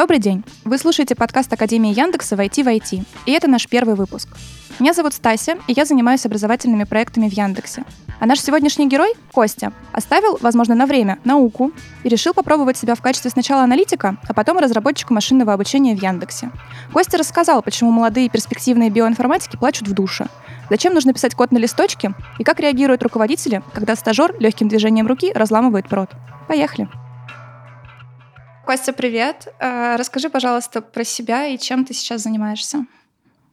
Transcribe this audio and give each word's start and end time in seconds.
Добрый 0.00 0.18
день! 0.18 0.44
Вы 0.64 0.78
слушаете 0.78 1.14
подкаст 1.14 1.52
Академии 1.52 1.92
Яндекса 1.92 2.34
«Войти 2.34 2.62
в 2.62 2.68
IT», 2.68 3.04
и 3.26 3.32
это 3.32 3.48
наш 3.48 3.68
первый 3.68 3.96
выпуск. 3.96 4.30
Меня 4.78 4.94
зовут 4.94 5.12
Стася, 5.12 5.58
и 5.66 5.74
я 5.76 5.84
занимаюсь 5.84 6.24
образовательными 6.24 6.84
проектами 6.84 7.28
в 7.28 7.34
Яндексе. 7.34 7.84
А 8.18 8.24
наш 8.24 8.40
сегодняшний 8.40 8.88
герой, 8.88 9.12
Костя, 9.30 9.74
оставил, 9.92 10.38
возможно, 10.40 10.74
на 10.74 10.86
время, 10.86 11.18
науку 11.24 11.70
и 12.02 12.08
решил 12.08 12.32
попробовать 12.32 12.78
себя 12.78 12.94
в 12.94 13.02
качестве 13.02 13.30
сначала 13.30 13.62
аналитика, 13.62 14.16
а 14.26 14.32
потом 14.32 14.56
разработчика 14.56 15.12
машинного 15.12 15.52
обучения 15.52 15.94
в 15.94 16.02
Яндексе. 16.02 16.50
Костя 16.94 17.18
рассказал, 17.18 17.60
почему 17.60 17.90
молодые 17.90 18.30
перспективные 18.30 18.88
биоинформатики 18.88 19.58
плачут 19.58 19.86
в 19.86 19.92
душе, 19.92 20.28
зачем 20.70 20.94
нужно 20.94 21.12
писать 21.12 21.34
код 21.34 21.52
на 21.52 21.58
листочке 21.58 22.14
и 22.38 22.42
как 22.44 22.58
реагируют 22.58 23.02
руководители, 23.02 23.62
когда 23.74 23.94
стажер 23.96 24.34
легким 24.40 24.68
движением 24.68 25.06
руки 25.06 25.30
разламывает 25.34 25.90
прод. 25.90 26.08
Поехали! 26.48 26.88
Костя, 28.70 28.92
привет. 28.92 29.48
Э, 29.58 29.96
расскажи, 29.96 30.30
пожалуйста, 30.30 30.80
про 30.80 31.02
себя 31.02 31.48
и 31.48 31.58
чем 31.58 31.84
ты 31.84 31.92
сейчас 31.92 32.22
занимаешься. 32.22 32.86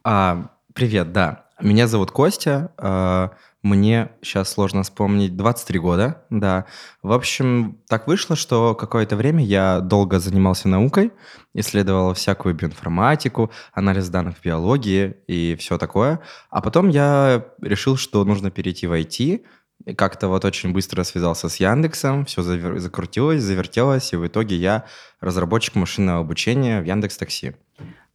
А, 0.04 0.52
привет, 0.74 1.10
да. 1.10 1.46
Меня 1.60 1.88
зовут 1.88 2.12
Костя. 2.12 2.70
Э, 2.78 3.30
мне 3.60 4.10
сейчас 4.22 4.52
сложно 4.52 4.84
вспомнить 4.84 5.36
23 5.36 5.78
года, 5.80 6.22
да. 6.30 6.66
В 7.02 7.10
общем, 7.10 7.80
так 7.88 8.06
вышло, 8.06 8.36
что 8.36 8.76
какое-то 8.76 9.16
время 9.16 9.44
я 9.44 9.80
долго 9.80 10.20
занимался 10.20 10.68
наукой, 10.68 11.10
исследовал 11.52 12.14
всякую 12.14 12.54
биоинформатику, 12.54 13.50
анализ 13.72 14.10
данных 14.10 14.36
в 14.38 14.44
биологии 14.44 15.16
и 15.26 15.56
все 15.56 15.78
такое. 15.78 16.20
А 16.48 16.60
потом 16.60 16.90
я 16.90 17.44
решил, 17.60 17.96
что 17.96 18.24
нужно 18.24 18.52
перейти 18.52 18.86
в 18.86 18.92
IT, 18.92 19.44
как-то 19.96 20.28
вот 20.28 20.44
очень 20.44 20.72
быстро 20.72 21.04
связался 21.04 21.48
с 21.48 21.56
Яндексом, 21.56 22.24
все 22.24 22.42
завер... 22.42 22.78
закрутилось, 22.78 23.42
завертелось, 23.42 24.12
и 24.12 24.16
в 24.16 24.26
итоге 24.26 24.56
я 24.56 24.84
разработчик 25.20 25.74
машинного 25.74 26.20
обучения 26.20 26.80
в 26.80 26.84
Яндекс 26.84 27.16
Такси. 27.16 27.54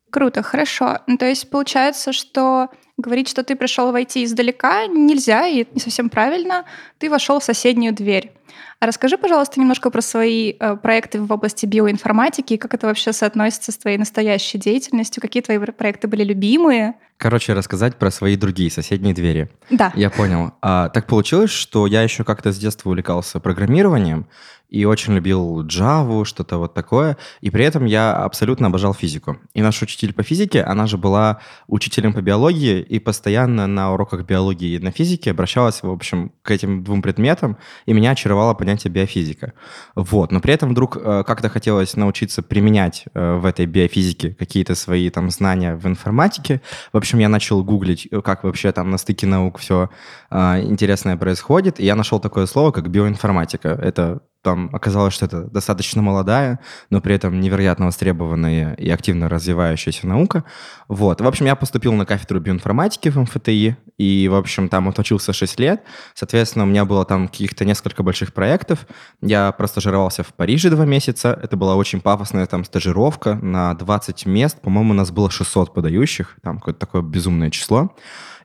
Круто, 0.10 0.44
хорошо. 0.44 1.00
Ну, 1.08 1.18
то 1.18 1.26
есть 1.26 1.50
получается, 1.50 2.14
что 2.14 2.70
говорить, 2.98 3.28
что 3.28 3.44
ты 3.44 3.56
пришел 3.56 3.92
в 3.92 3.96
IT 3.96 4.24
издалека, 4.24 4.86
нельзя, 4.88 5.48
и 5.48 5.66
не 5.74 5.80
совсем 5.80 6.10
правильно. 6.10 6.66
Ты 7.00 7.10
вошел 7.10 7.40
в 7.40 7.44
соседнюю 7.44 7.94
дверь. 7.94 8.32
А 8.80 8.86
расскажи, 8.86 9.18
пожалуйста, 9.18 9.60
немножко 9.60 9.90
про 9.90 10.02
свои 10.02 10.56
э, 10.60 10.76
проекты 10.76 11.22
в 11.22 11.32
области 11.32 11.66
биоинформатики, 11.66 12.58
как 12.58 12.74
это 12.74 12.88
вообще 12.88 13.14
соотносится 13.14 13.72
с 13.72 13.78
твоей 13.78 13.98
настоящей 13.98 14.58
деятельностью, 14.58 15.22
какие 15.22 15.42
твои 15.42 15.58
проекты 15.58 16.08
были 16.08 16.24
любимые? 16.24 16.96
Короче, 17.18 17.54
рассказать 17.54 17.96
про 17.96 18.12
свои 18.12 18.36
другие 18.36 18.70
соседние 18.70 19.14
двери. 19.14 19.50
Да. 19.70 19.94
Я 19.96 20.10
понял. 20.10 20.52
А, 20.62 20.90
так 20.90 21.08
получилось, 21.08 21.52
что 21.52 21.88
я 21.88 22.02
еще 22.02 22.26
как-то 22.26 22.52
с 22.52 22.58
детства 22.58 22.90
увлекался 22.90 23.40
программированием, 23.40 24.28
и 24.74 24.86
очень 24.86 25.14
любил 25.14 25.64
Java, 25.68 26.26
что-то 26.26 26.58
вот 26.58 26.74
такое. 26.74 27.16
И 27.42 27.52
при 27.52 27.64
этом 27.64 27.86
я 27.86 28.16
абсолютно 28.16 28.68
обожал 28.68 28.96
физику. 28.96 29.38
И 29.54 29.62
наш 29.62 29.80
учитель 29.84 30.14
по 30.14 30.24
физике, 30.24 30.64
она 30.64 30.88
же 30.88 30.98
была 30.98 31.40
учителем 31.68 32.12
по 32.12 32.22
биологии, 32.22 32.82
и 32.82 32.98
постоянно 32.98 33.68
на 33.68 33.94
уроках 33.94 34.26
биологии 34.26 34.76
и 34.76 34.80
на 34.80 34.90
физике 34.90 35.30
обращалась, 35.30 35.84
в 35.84 35.90
общем, 35.90 36.32
к 36.42 36.50
этим 36.50 36.84
двум 36.84 37.04
предметам, 37.04 37.58
и 37.86 37.94
меня 37.94 38.12
очаровало 38.12 38.56
понятие 38.56 38.92
биофизика. 38.92 39.54
Вот. 39.96 40.32
Но 40.32 40.40
при 40.40 40.56
этом 40.56 40.72
вдруг 40.72 40.98
э, 40.98 41.24
как-то 41.24 41.50
хотелось 41.50 41.96
научиться 41.96 42.42
применять 42.42 43.06
э, 43.14 43.36
в 43.36 43.46
этой 43.46 43.68
биофизике 43.68 44.32
какие-то 44.34 44.74
свои 44.74 45.12
там 45.12 45.30
знания 45.30 45.76
в 45.76 45.86
информатике. 45.86 46.62
В 46.92 46.98
общем, 46.98 47.20
я 47.20 47.30
начал 47.30 47.64
гуглить, 47.64 48.08
э, 48.10 48.22
как 48.22 48.44
вообще 48.44 48.72
там 48.72 48.90
на 48.90 48.98
стыке 48.98 49.28
наук 49.28 49.60
все 49.60 49.90
интересное 50.32 51.16
происходит, 51.16 51.80
и 51.80 51.86
я 51.86 51.96
нашел 51.96 52.20
такое 52.20 52.48
слово, 52.48 52.72
как 52.72 52.90
биоинформатика. 52.90 53.70
Это 53.70 54.24
там 54.44 54.70
оказалось, 54.74 55.14
что 55.14 55.26
это 55.26 55.44
достаточно 55.46 56.02
молодая, 56.02 56.60
но 56.90 57.02
при 57.02 57.16
этом 57.16 57.40
невероятно 57.40 57.86
востребованная 57.86 58.74
и 58.74 58.90
активно 58.90 59.30
развивающаяся 59.30 60.06
наука. 60.06 60.44
Вот. 60.88 61.22
В 61.22 61.28
общем, 61.28 61.46
я 61.46 61.56
поступил 61.56 61.94
на 61.94 62.06
кафедру 62.06 62.40
биоинформатики 62.40 63.10
в 63.10 63.18
МФТИ, 63.18 63.78
и, 63.98 64.28
в 64.28 64.36
общем, 64.36 64.70
там 64.70 64.90
отучился 64.90 65.34
6 65.34 65.60
лет. 65.60 65.84
Соответственно, 66.14 66.66
у 66.66 66.68
меня 66.68 66.84
было 66.84 67.06
там 67.06 67.28
каких-то 67.28 67.64
несколько 67.64 68.04
больших 68.04 68.34
проектов. 68.34 68.86
Я 69.22 69.52
простажировался 69.54 70.24
в 70.24 70.34
Париже 70.34 70.70
два 70.70 70.86
месяца. 70.86 71.40
Это 71.42 71.56
была 71.56 71.76
очень 71.76 72.02
пафосная 72.02 72.46
там 72.46 72.66
стажировка 72.66 73.36
на 73.36 73.74
20 73.74 74.26
мест. 74.26 74.60
По-моему, 74.62 74.92
у 74.92 74.96
нас 74.96 75.12
было 75.12 75.32
600 75.32 75.74
подающих. 75.74 76.36
Там 76.42 76.58
какое-то 76.58 76.80
такое 76.80 77.02
безумное 77.02 77.50
число. 77.50 77.96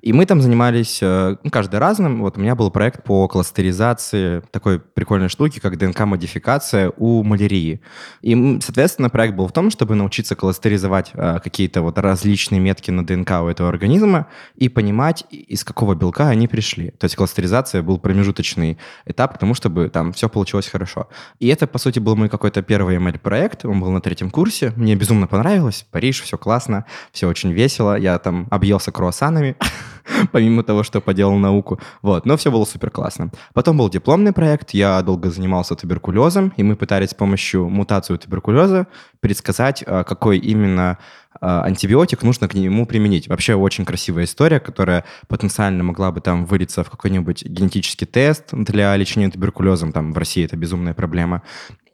И 0.01 0.13
мы 0.13 0.27
там 0.27 0.41
занимались, 0.41 0.99
э, 1.03 1.37
ну, 1.43 1.51
каждый 1.51 1.81
разным. 1.81 2.23
Вот 2.23 2.37
у 2.37 2.41
меня 2.41 2.55
был 2.55 2.71
проект 2.71 3.05
по 3.05 3.27
кластеризации 3.29 4.43
такой 4.51 4.79
прикольной 4.79 5.29
штуки, 5.29 5.59
как 5.59 5.77
ДНК-модификация 5.77 6.93
у 6.97 7.23
малярии. 7.23 7.81
И, 8.23 8.59
соответственно, 8.61 9.11
проект 9.11 9.35
был 9.35 9.47
в 9.49 9.53
том, 9.53 9.71
чтобы 9.71 9.95
научиться 9.95 10.37
кластеризовать 10.37 11.11
э, 11.15 11.39
какие-то 11.43 11.83
вот 11.83 11.99
различные 11.99 12.61
метки 12.61 12.91
на 12.91 13.05
ДНК 13.05 13.31
у 13.43 13.49
этого 13.49 13.69
организма 13.69 14.29
и 14.57 14.69
понимать, 14.69 15.25
из 15.31 15.65
какого 15.65 15.95
белка 15.95 16.29
они 16.29 16.49
пришли. 16.49 16.91
То 16.91 17.05
есть 17.05 17.17
кластеризация 17.17 17.83
был 17.83 17.99
промежуточный 17.99 18.79
этап 19.07 19.35
к 19.35 19.39
тому, 19.39 19.55
чтобы 19.55 19.89
там 19.89 20.13
все 20.13 20.29
получилось 20.29 20.69
хорошо. 20.69 21.09
И 21.39 21.49
это, 21.49 21.67
по 21.67 21.79
сути, 21.79 21.99
был 21.99 22.17
мой 22.17 22.29
какой-то 22.29 22.63
первый 22.63 22.97
ML-проект. 22.97 23.65
Он 23.65 23.81
был 23.81 23.91
на 23.91 24.01
третьем 24.01 24.31
курсе. 24.31 24.73
Мне 24.77 24.95
безумно 24.95 25.27
понравилось. 25.27 25.87
Париж, 25.91 26.21
все 26.21 26.39
классно, 26.39 26.85
все 27.13 27.29
очень 27.29 27.53
весело. 27.53 27.99
Я 27.99 28.19
там 28.19 28.47
объелся 28.51 28.93
круассанами. 28.93 29.57
помимо 30.33 30.63
того, 30.63 30.83
что 30.83 31.01
поделал 31.01 31.37
науку. 31.37 31.81
Вот, 32.03 32.27
но 32.27 32.37
все 32.37 32.51
было 32.51 32.65
супер 32.65 32.91
классно. 32.91 33.31
Потом 33.55 33.79
был 33.79 33.89
дипломный 33.89 34.33
проект, 34.33 34.71
я 34.71 35.01
долго 35.03 35.31
занимался 35.31 35.75
туберкулезом, 35.75 36.53
и 36.57 36.63
мы 36.63 36.77
пытались 36.77 37.11
с 37.11 37.15
помощью 37.15 37.69
мутации 37.69 38.17
туберкулеза 38.17 38.87
предсказать, 39.21 39.85
а, 39.87 40.05
какой 40.05 40.39
именно 40.39 40.99
а, 41.41 41.63
антибиотик 41.63 42.23
нужно 42.23 42.49
к 42.49 42.55
нему 42.55 42.87
применить. 42.87 43.29
Вообще 43.29 43.55
очень 43.55 43.85
красивая 43.85 44.25
история, 44.25 44.61
которая 44.61 45.05
потенциально 45.29 45.83
могла 45.85 46.11
бы 46.13 46.21
там 46.21 46.45
вылиться 46.45 46.85
в 46.85 46.91
какой-нибудь 46.91 47.45
генетический 47.45 48.07
тест 48.07 48.49
для 48.53 48.97
лечения 48.97 49.31
туберкулезом. 49.31 49.93
Там 49.93 50.13
в 50.13 50.19
России 50.19 50.45
это 50.45 50.57
безумная 50.57 50.95
проблема. 50.95 51.43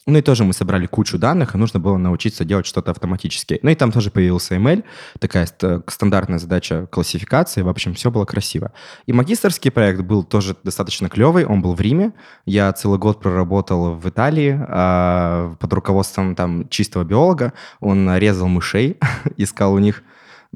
Ну 0.06 0.18
и 0.18 0.22
тоже 0.22 0.44
мы 0.44 0.52
собрали 0.52 0.86
кучу 0.86 1.16
данных, 1.18 1.54
и 1.54 1.58
нужно 1.58 1.80
было 1.80 1.96
научиться 1.96 2.44
делать 2.44 2.66
что-то 2.66 2.90
автоматически. 2.90 3.58
Ну 3.62 3.70
и 3.70 3.74
там 3.74 3.90
тоже 3.90 4.10
появился 4.10 4.54
ML, 4.56 4.84
такая 5.18 5.48
стандартная 5.86 6.38
задача 6.38 6.86
классификации. 6.90 7.62
В 7.62 7.70
общем, 7.70 7.94
все 7.94 8.10
было 8.10 8.26
красиво. 8.26 8.72
И 9.06 9.14
магистрский 9.14 9.70
проект 9.70 10.02
был 10.02 10.22
тоже 10.22 10.56
достаточно 10.62 11.08
клевый, 11.08 11.46
он 11.46 11.62
был 11.62 11.74
в 11.74 11.80
Риме. 11.80 12.12
Я 12.44 12.70
целый 12.74 12.98
год 12.98 13.20
проработал 13.20 13.94
в 13.94 14.06
Италии 14.06 14.58
а, 14.68 15.54
под 15.58 15.72
руководством 15.72 16.34
там 16.34 16.68
чистого 16.68 17.04
биолога. 17.04 17.54
Он 17.80 18.14
резал 18.18 18.48
мышей, 18.48 18.98
искал 19.38 19.72
у 19.72 19.78
них 19.78 20.02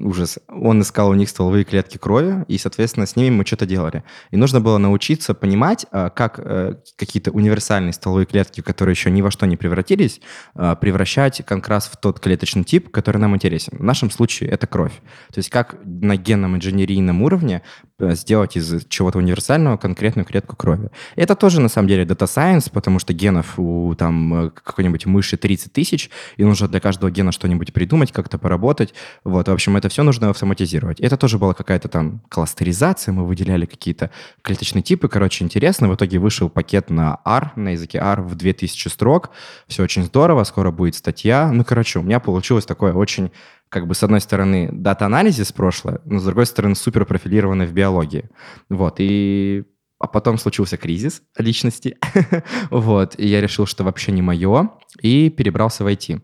ужас. 0.00 0.38
Он 0.48 0.82
искал 0.82 1.10
у 1.10 1.14
них 1.14 1.28
стволовые 1.28 1.64
клетки 1.64 1.98
крови, 1.98 2.44
и, 2.48 2.58
соответственно, 2.58 3.06
с 3.06 3.16
ними 3.16 3.30
мы 3.30 3.46
что-то 3.46 3.66
делали. 3.66 4.04
И 4.30 4.36
нужно 4.36 4.60
было 4.60 4.78
научиться 4.78 5.34
понимать, 5.34 5.86
а, 5.90 6.10
как 6.10 6.38
э, 6.38 6.74
какие-то 6.96 7.30
универсальные 7.30 7.92
стволовые 7.92 8.26
клетки, 8.26 8.60
которые 8.60 8.92
еще 8.92 9.10
ни 9.10 9.22
во 9.22 9.30
что 9.30 9.46
не 9.46 9.56
превратились, 9.56 10.20
а, 10.54 10.74
превращать 10.74 11.42
как 11.44 11.68
раз 11.68 11.88
в 11.88 11.96
тот 11.96 12.20
клеточный 12.20 12.64
тип, 12.64 12.90
который 12.90 13.18
нам 13.18 13.34
интересен. 13.34 13.76
В 13.78 13.84
нашем 13.84 14.10
случае 14.10 14.50
это 14.50 14.66
кровь. 14.66 14.92
То 15.32 15.38
есть 15.38 15.50
как 15.50 15.76
на 15.84 16.16
генном 16.16 16.56
инженерийном 16.56 17.22
уровне 17.22 17.62
сделать 18.00 18.56
из 18.56 18.84
чего-то 18.88 19.18
универсального 19.18 19.76
конкретную 19.76 20.24
клетку 20.24 20.56
крови. 20.56 20.90
Это 21.16 21.34
тоже, 21.34 21.60
на 21.60 21.68
самом 21.68 21.88
деле, 21.88 22.04
Data 22.04 22.26
Science, 22.26 22.70
потому 22.72 22.98
что 22.98 23.12
генов 23.12 23.58
у 23.58 23.94
там 23.96 24.46
э, 24.46 24.50
какой-нибудь 24.50 25.06
мыши 25.06 25.36
30 25.36 25.72
тысяч, 25.72 26.10
и 26.36 26.44
нужно 26.44 26.68
для 26.68 26.80
каждого 26.80 27.10
гена 27.10 27.32
что-нибудь 27.32 27.72
придумать, 27.72 28.12
как-то 28.12 28.38
поработать. 28.38 28.94
Вот, 29.24 29.48
в 29.48 29.52
общем, 29.52 29.76
это 29.76 29.88
все 29.88 30.04
нужно 30.04 30.30
автоматизировать. 30.30 31.00
Это 31.00 31.16
тоже 31.16 31.38
была 31.38 31.54
какая-то 31.54 31.88
там 31.88 32.20
кластеризация, 32.28 33.12
мы 33.12 33.26
выделяли 33.26 33.66
какие-то 33.66 34.10
клеточные 34.42 34.82
типы, 34.82 35.08
короче, 35.08 35.44
интересно. 35.44 35.88
В 35.88 35.94
итоге 35.94 36.18
вышел 36.18 36.48
пакет 36.48 36.90
на 36.90 37.18
R, 37.24 37.52
на 37.56 37.70
языке 37.70 37.98
R 37.98 38.22
в 38.22 38.36
2000 38.36 38.88
строк. 38.88 39.30
Все 39.66 39.82
очень 39.82 40.04
здорово, 40.04 40.44
скоро 40.44 40.70
будет 40.70 40.94
статья. 40.94 41.50
Ну, 41.52 41.64
короче, 41.64 41.98
у 41.98 42.02
меня 42.02 42.20
получилось 42.20 42.64
такое 42.64 42.92
очень 42.92 43.32
как 43.68 43.86
бы, 43.86 43.94
с 43.94 44.02
одной 44.02 44.20
стороны, 44.20 44.68
data 44.72 44.99
analysis 44.99 45.52
прошлое, 45.52 46.00
но 46.04 46.18
с 46.18 46.24
другой 46.24 46.46
стороны, 46.46 46.74
супер 46.74 47.04
профилированный 47.04 47.66
в 47.66 47.72
биологии. 47.72 48.30
Вот, 48.68 48.96
и 48.98 49.64
а 50.00 50.06
потом 50.06 50.38
случился 50.38 50.76
кризис 50.76 51.22
личности, 51.36 51.98
вот, 52.70 53.14
и 53.18 53.26
я 53.26 53.40
решил, 53.40 53.66
что 53.66 53.84
вообще 53.84 54.12
не 54.12 54.22
мое, 54.22 54.70
и 55.00 55.28
перебрался 55.28 55.84
в 55.84 55.88
IT. 55.88 56.20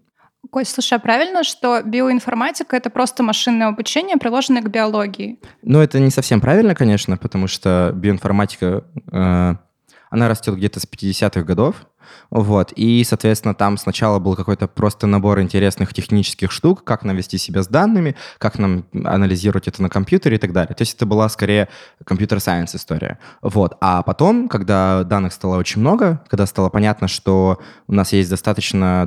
Кость, 0.50 0.72
слушай, 0.74 0.94
а 0.94 0.98
правильно, 1.00 1.42
что 1.42 1.82
биоинформатика— 1.82 2.76
это 2.76 2.90
просто 2.90 3.22
машинное 3.22 3.68
обучение, 3.68 4.16
приложенное 4.16 4.62
к 4.62 4.70
биологии? 4.70 5.40
Ну, 5.62 5.80
это 5.80 5.98
не 5.98 6.10
совсем 6.10 6.40
правильно, 6.40 6.74
конечно, 6.74 7.16
потому 7.16 7.48
что 7.48 7.92
биоинформатика, 7.94 8.84
э, 9.10 9.54
она 10.10 10.28
растет 10.28 10.54
где-то 10.54 10.80
с 10.80 10.86
50-х 10.86 11.42
годов, 11.42 11.86
Вот. 12.30 12.72
И, 12.72 13.04
соответственно, 13.04 13.54
там 13.54 13.76
сначала 13.78 14.18
был 14.18 14.36
какой-то 14.36 14.66
просто 14.68 15.06
набор 15.06 15.40
интересных 15.40 15.92
технических 15.94 16.50
штук, 16.50 16.84
как 16.84 17.04
нам 17.04 17.16
вести 17.16 17.38
себя 17.38 17.62
с 17.62 17.68
данными, 17.68 18.16
как 18.38 18.58
нам 18.58 18.84
анализировать 18.92 19.68
это 19.68 19.82
на 19.82 19.88
компьютере 19.88 20.36
и 20.36 20.38
так 20.38 20.52
далее. 20.52 20.74
То 20.74 20.82
есть 20.82 20.94
это 20.96 21.06
была 21.06 21.28
скорее 21.28 21.68
компьютер-сайенс 22.04 22.74
история. 22.74 23.18
Вот. 23.42 23.76
А 23.80 24.02
потом, 24.02 24.48
когда 24.48 25.04
данных 25.04 25.32
стало 25.32 25.56
очень 25.56 25.80
много, 25.80 26.22
когда 26.28 26.46
стало 26.46 26.68
понятно, 26.68 27.08
что 27.08 27.60
у 27.86 27.94
нас 27.94 28.12
есть 28.12 28.30
достаточно 28.30 29.02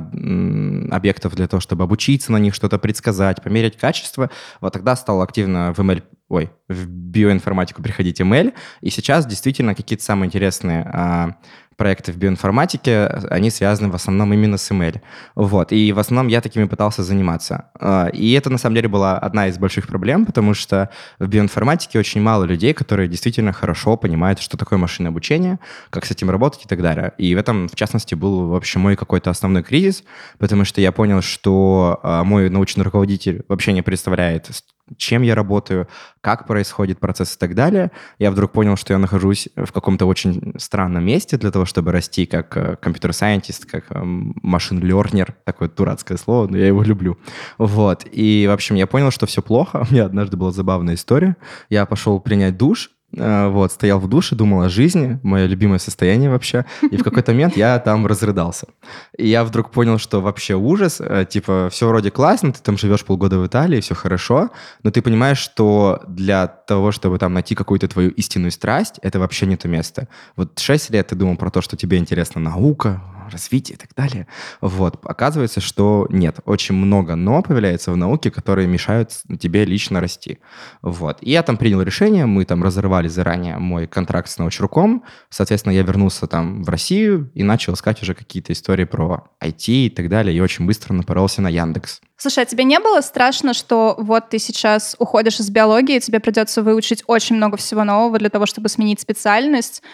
объектов 0.90 1.34
для 1.34 1.46
того, 1.48 1.60
чтобы 1.60 1.84
обучиться 1.84 2.32
на 2.32 2.38
них, 2.38 2.54
что-то 2.54 2.78
предсказать, 2.78 3.42
померить 3.42 3.76
качество, 3.76 4.30
вот 4.60 4.72
тогда 4.72 4.96
стал 4.96 5.22
активно 5.22 5.72
в 5.74 5.80
ML 5.80 6.02
ой, 6.28 6.50
в 6.68 6.86
биоинформатику 6.86 7.82
приходить 7.82 8.20
ML, 8.20 8.52
и 8.80 8.90
сейчас 8.90 9.26
действительно 9.26 9.74
какие-то 9.74 10.04
самые 10.04 10.26
интересные 10.26 10.82
а, 10.92 11.36
проекты 11.78 12.12
в 12.12 12.16
биоинформатике, 12.16 13.06
они 13.30 13.50
связаны 13.50 13.88
в 13.88 13.94
основном 13.94 14.32
именно 14.34 14.58
с 14.58 14.70
ML. 14.70 15.00
Вот. 15.36 15.72
И 15.72 15.92
в 15.92 15.98
основном 16.00 16.26
я 16.26 16.40
такими 16.40 16.64
пытался 16.64 17.02
заниматься. 17.02 17.70
А, 17.78 18.08
и 18.08 18.32
это, 18.32 18.50
на 18.50 18.58
самом 18.58 18.74
деле, 18.74 18.88
была 18.88 19.16
одна 19.16 19.46
из 19.46 19.58
больших 19.58 19.86
проблем, 19.86 20.26
потому 20.26 20.54
что 20.54 20.90
в 21.18 21.28
биоинформатике 21.28 21.98
очень 21.98 22.20
мало 22.20 22.44
людей, 22.44 22.74
которые 22.74 23.08
действительно 23.08 23.52
хорошо 23.52 23.96
понимают, 23.96 24.40
что 24.40 24.58
такое 24.58 24.78
машинное 24.78 25.10
обучение, 25.10 25.60
как 25.90 26.04
с 26.04 26.10
этим 26.10 26.30
работать 26.30 26.64
и 26.64 26.68
так 26.68 26.82
далее. 26.82 27.12
И 27.16 27.34
в 27.34 27.38
этом, 27.38 27.68
в 27.68 27.76
частности, 27.76 28.16
был, 28.16 28.48
в 28.48 28.54
общем, 28.56 28.80
мой 28.80 28.96
какой-то 28.96 29.30
основной 29.30 29.62
кризис, 29.62 30.02
потому 30.38 30.64
что 30.64 30.80
я 30.80 30.90
понял, 30.90 31.22
что 31.22 32.00
а, 32.02 32.24
мой 32.24 32.50
научный 32.50 32.82
руководитель 32.82 33.44
вообще 33.48 33.72
не 33.72 33.82
представляет 33.82 34.48
чем 34.96 35.22
я 35.22 35.34
работаю, 35.34 35.88
как 36.20 36.46
происходит 36.46 36.98
процесс 36.98 37.36
и 37.36 37.38
так 37.38 37.54
далее. 37.54 37.90
Я 38.18 38.30
вдруг 38.30 38.52
понял, 38.52 38.76
что 38.76 38.92
я 38.92 38.98
нахожусь 38.98 39.48
в 39.56 39.72
каком-то 39.72 40.06
очень 40.06 40.54
странном 40.58 41.04
месте 41.04 41.36
для 41.36 41.50
того, 41.50 41.64
чтобы 41.64 41.92
расти 41.92 42.26
как 42.26 42.80
компьютер-сайентист, 42.80 43.66
как 43.66 43.86
машин-лернер, 43.90 45.34
такое 45.44 45.68
дурацкое 45.68 46.18
слово, 46.18 46.48
но 46.48 46.56
я 46.56 46.66
его 46.66 46.82
люблю. 46.82 47.18
Вот. 47.58 48.06
И, 48.10 48.46
в 48.48 48.52
общем, 48.52 48.76
я 48.76 48.86
понял, 48.86 49.10
что 49.10 49.26
все 49.26 49.42
плохо. 49.42 49.86
У 49.90 49.92
меня 49.92 50.04
однажды 50.04 50.36
была 50.36 50.50
забавная 50.52 50.94
история. 50.94 51.36
Я 51.68 51.86
пошел 51.86 52.20
принять 52.20 52.56
душ, 52.56 52.90
Э, 52.90 52.97
вот, 53.12 53.72
стоял 53.72 53.98
в 53.98 54.08
душе, 54.08 54.36
думал 54.36 54.62
о 54.62 54.68
жизни, 54.68 55.18
мое 55.22 55.46
любимое 55.46 55.78
состояние 55.78 56.30
вообще, 56.30 56.66
и 56.90 56.96
в 56.96 57.02
какой-то 57.02 57.32
момент 57.32 57.56
я 57.56 57.78
там 57.78 58.06
разрыдался. 58.06 58.66
И 59.16 59.26
я 59.28 59.44
вдруг 59.44 59.70
понял, 59.70 59.98
что 59.98 60.20
вообще 60.20 60.54
ужас, 60.54 61.00
э, 61.00 61.24
типа, 61.28 61.68
все 61.70 61.88
вроде 61.88 62.10
классно, 62.10 62.52
ты 62.52 62.60
там 62.62 62.76
живешь 62.76 63.04
полгода 63.04 63.38
в 63.38 63.46
Италии, 63.46 63.80
все 63.80 63.94
хорошо, 63.94 64.50
но 64.82 64.90
ты 64.90 65.00
понимаешь, 65.00 65.38
что 65.38 66.02
для 66.06 66.46
того, 66.46 66.92
чтобы 66.92 67.18
там 67.18 67.32
найти 67.32 67.54
какую-то 67.54 67.88
твою 67.88 68.10
истинную 68.10 68.50
страсть, 68.50 68.98
это 69.02 69.18
вообще 69.18 69.46
не 69.46 69.56
то 69.56 69.68
место. 69.68 70.08
Вот 70.36 70.58
6 70.58 70.90
лет 70.90 71.08
ты 71.08 71.16
думал 71.16 71.36
про 71.36 71.50
то, 71.50 71.62
что 71.62 71.76
тебе 71.76 71.96
интересна 71.96 72.40
наука, 72.40 73.02
развитие 73.30 73.76
и 73.76 73.78
так 73.78 73.94
далее. 73.94 74.26
Вот. 74.60 74.98
Оказывается, 75.04 75.60
что 75.60 76.06
нет. 76.10 76.38
Очень 76.44 76.74
много 76.74 77.14
«но» 77.16 77.42
появляется 77.42 77.92
в 77.92 77.96
науке, 77.96 78.30
которые 78.30 78.66
мешают 78.66 79.10
тебе 79.40 79.64
лично 79.64 80.00
расти. 80.00 80.38
Вот. 80.82 81.18
И 81.20 81.30
я 81.30 81.42
там 81.42 81.56
принял 81.56 81.82
решение, 81.82 82.26
мы 82.26 82.44
там 82.44 82.62
разорвали 82.62 83.08
заранее 83.08 83.58
мой 83.58 83.86
контракт 83.86 84.30
с 84.30 84.38
научруком. 84.38 85.04
Соответственно, 85.30 85.72
я 85.72 85.82
вернулся 85.82 86.26
там 86.26 86.62
в 86.62 86.68
Россию 86.68 87.30
и 87.34 87.42
начал 87.42 87.74
искать 87.74 88.02
уже 88.02 88.14
какие-то 88.14 88.52
истории 88.52 88.84
про 88.84 89.30
IT 89.42 89.68
и 89.68 89.90
так 89.90 90.08
далее. 90.08 90.36
И 90.36 90.40
очень 90.40 90.66
быстро 90.66 90.94
напоролся 90.94 91.42
на 91.42 91.48
Яндекс. 91.48 92.00
Слушай, 92.20 92.42
а 92.42 92.46
тебе 92.46 92.64
не 92.64 92.80
было 92.80 93.00
страшно, 93.00 93.54
что 93.54 93.94
вот 93.96 94.30
ты 94.30 94.40
сейчас 94.40 94.96
уходишь 94.98 95.38
из 95.38 95.50
биологии, 95.50 96.00
тебе 96.00 96.18
придется 96.18 96.62
выучить 96.64 97.04
очень 97.06 97.36
много 97.36 97.56
всего 97.56 97.84
нового 97.84 98.18
для 98.18 98.28
того, 98.28 98.44
чтобы 98.44 98.68
сменить 98.68 99.00
специальность? 99.00 99.84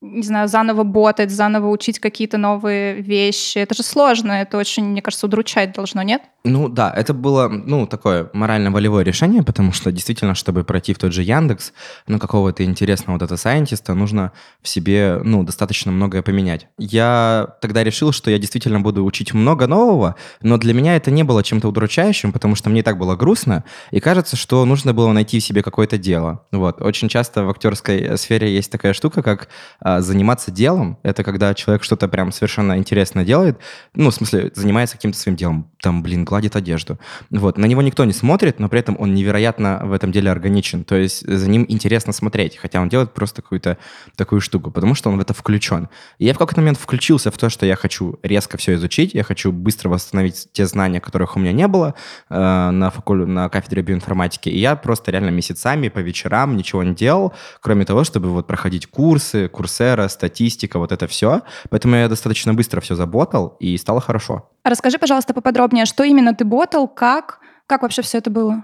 Не 0.00 0.22
знаю, 0.22 0.48
заново 0.48 0.82
ботать, 0.82 1.30
заново 1.30 1.68
учить 1.68 1.98
какие-то 1.98 2.38
новые 2.38 3.02
вещи. 3.02 3.58
Это 3.58 3.74
же 3.74 3.82
сложно, 3.82 4.32
это 4.32 4.56
очень, 4.56 4.84
мне 4.84 5.02
кажется, 5.02 5.26
удручать 5.26 5.74
должно, 5.74 6.02
нет? 6.02 6.22
Ну 6.42 6.70
да, 6.70 6.90
это 6.90 7.12
было, 7.12 7.48
ну, 7.48 7.86
такое 7.86 8.30
морально-волевое 8.32 9.04
решение, 9.04 9.42
потому 9.42 9.72
что 9.72 9.92
действительно, 9.92 10.34
чтобы 10.34 10.64
пройти 10.64 10.94
в 10.94 10.98
тот 10.98 11.12
же 11.12 11.22
Яндекс, 11.22 11.74
ну, 12.06 12.18
какого-то 12.18 12.64
интересного 12.64 13.18
data 13.18 13.38
scientist 13.38 13.82
а, 13.82 13.92
нужно 13.92 14.32
в 14.62 14.68
себе, 14.68 15.20
ну, 15.22 15.42
достаточно 15.42 15.92
многое 15.92 16.22
поменять. 16.22 16.68
Я 16.78 17.56
тогда 17.60 17.84
решил, 17.84 18.12
что 18.12 18.30
я 18.30 18.38
действительно 18.38 18.80
буду 18.80 19.04
учить 19.04 19.34
много 19.34 19.66
нового, 19.66 20.16
но 20.40 20.56
для 20.56 20.72
меня 20.72 20.96
это 20.96 21.10
не 21.10 21.24
было 21.24 21.44
чем-то 21.44 21.68
удручающим, 21.68 22.32
потому 22.32 22.54
что 22.54 22.70
мне 22.70 22.80
и 22.80 22.82
так 22.82 22.96
было 22.96 23.16
грустно, 23.16 23.64
и 23.90 24.00
кажется, 24.00 24.36
что 24.36 24.64
нужно 24.64 24.94
было 24.94 25.12
найти 25.12 25.40
в 25.40 25.44
себе 25.44 25.62
какое-то 25.62 25.98
дело. 25.98 26.46
Вот. 26.52 26.80
Очень 26.80 27.10
часто 27.10 27.44
в 27.44 27.50
актерской 27.50 28.16
сфере 28.16 28.54
есть 28.54 28.72
такая 28.72 28.94
штука, 28.94 29.22
как 29.22 29.48
а, 29.90 30.00
заниматься 30.00 30.50
делом. 30.50 30.98
Это 31.02 31.24
когда 31.24 31.54
человек 31.54 31.82
что-то 31.82 32.08
прям 32.08 32.32
совершенно 32.32 32.76
интересно 32.76 33.24
делает, 33.24 33.58
ну, 33.94 34.10
в 34.10 34.14
смысле, 34.14 34.50
занимается 34.54 34.96
каким-то 34.96 35.18
своим 35.18 35.36
делом. 35.36 35.70
Там, 35.80 36.02
блин, 36.02 36.24
гладит 36.24 36.56
одежду. 36.56 36.98
Вот. 37.30 37.58
На 37.58 37.66
него 37.66 37.82
никто 37.82 38.04
не 38.04 38.12
смотрит, 38.12 38.60
но 38.60 38.68
при 38.68 38.80
этом 38.80 38.96
он 38.98 39.14
невероятно 39.14 39.80
в 39.84 39.92
этом 39.92 40.12
деле 40.12 40.30
органичен. 40.30 40.84
То 40.84 40.96
есть 40.96 41.26
за 41.26 41.48
ним 41.48 41.64
интересно 41.68 42.12
смотреть, 42.12 42.56
хотя 42.56 42.80
он 42.80 42.88
делает 42.88 43.14
просто 43.14 43.42
какую-то 43.42 43.78
такую 44.16 44.40
штуку, 44.40 44.70
потому 44.70 44.94
что 44.94 45.10
он 45.10 45.18
в 45.18 45.20
это 45.20 45.34
включен. 45.34 45.88
И 46.18 46.26
я 46.26 46.34
в 46.34 46.38
какой-то 46.38 46.60
момент 46.60 46.78
включился 46.78 47.30
в 47.30 47.38
то, 47.38 47.50
что 47.50 47.66
я 47.66 47.76
хочу 47.76 48.18
резко 48.22 48.56
все 48.58 48.74
изучить, 48.74 49.14
я 49.14 49.24
хочу 49.24 49.52
быстро 49.52 49.88
восстановить 49.88 50.48
те 50.52 50.66
знания, 50.66 51.00
которых 51.00 51.36
у 51.36 51.40
меня 51.40 51.52
не 51.52 51.66
было 51.66 51.94
э, 52.28 52.70
на, 52.70 52.90
факуль... 52.90 53.26
на 53.26 53.48
кафедре 53.48 53.82
биоинформатики. 53.82 54.48
И 54.48 54.58
я 54.58 54.76
просто 54.76 55.10
реально 55.10 55.30
месяцами 55.30 55.88
по 55.88 55.98
вечерам 55.98 56.56
ничего 56.56 56.82
не 56.82 56.94
делал, 56.94 57.32
кроме 57.60 57.84
того, 57.84 58.04
чтобы 58.04 58.28
вот 58.30 58.46
проходить 58.46 58.86
курсы, 58.86 59.48
курсера, 59.80 60.08
статистика, 60.08 60.78
вот 60.78 60.92
это 60.92 61.06
все. 61.06 61.42
Поэтому 61.70 61.96
я 61.96 62.08
достаточно 62.08 62.54
быстро 62.54 62.80
все 62.80 62.94
заботал, 62.94 63.56
и 63.60 63.76
стало 63.78 64.00
хорошо. 64.00 64.50
Расскажи, 64.64 64.98
пожалуйста, 64.98 65.34
поподробнее, 65.34 65.86
что 65.86 66.04
именно 66.04 66.34
ты 66.34 66.44
ботал, 66.44 66.86
как, 66.88 67.40
как 67.66 67.82
вообще 67.82 68.02
все 68.02 68.18
это 68.18 68.30
было? 68.30 68.62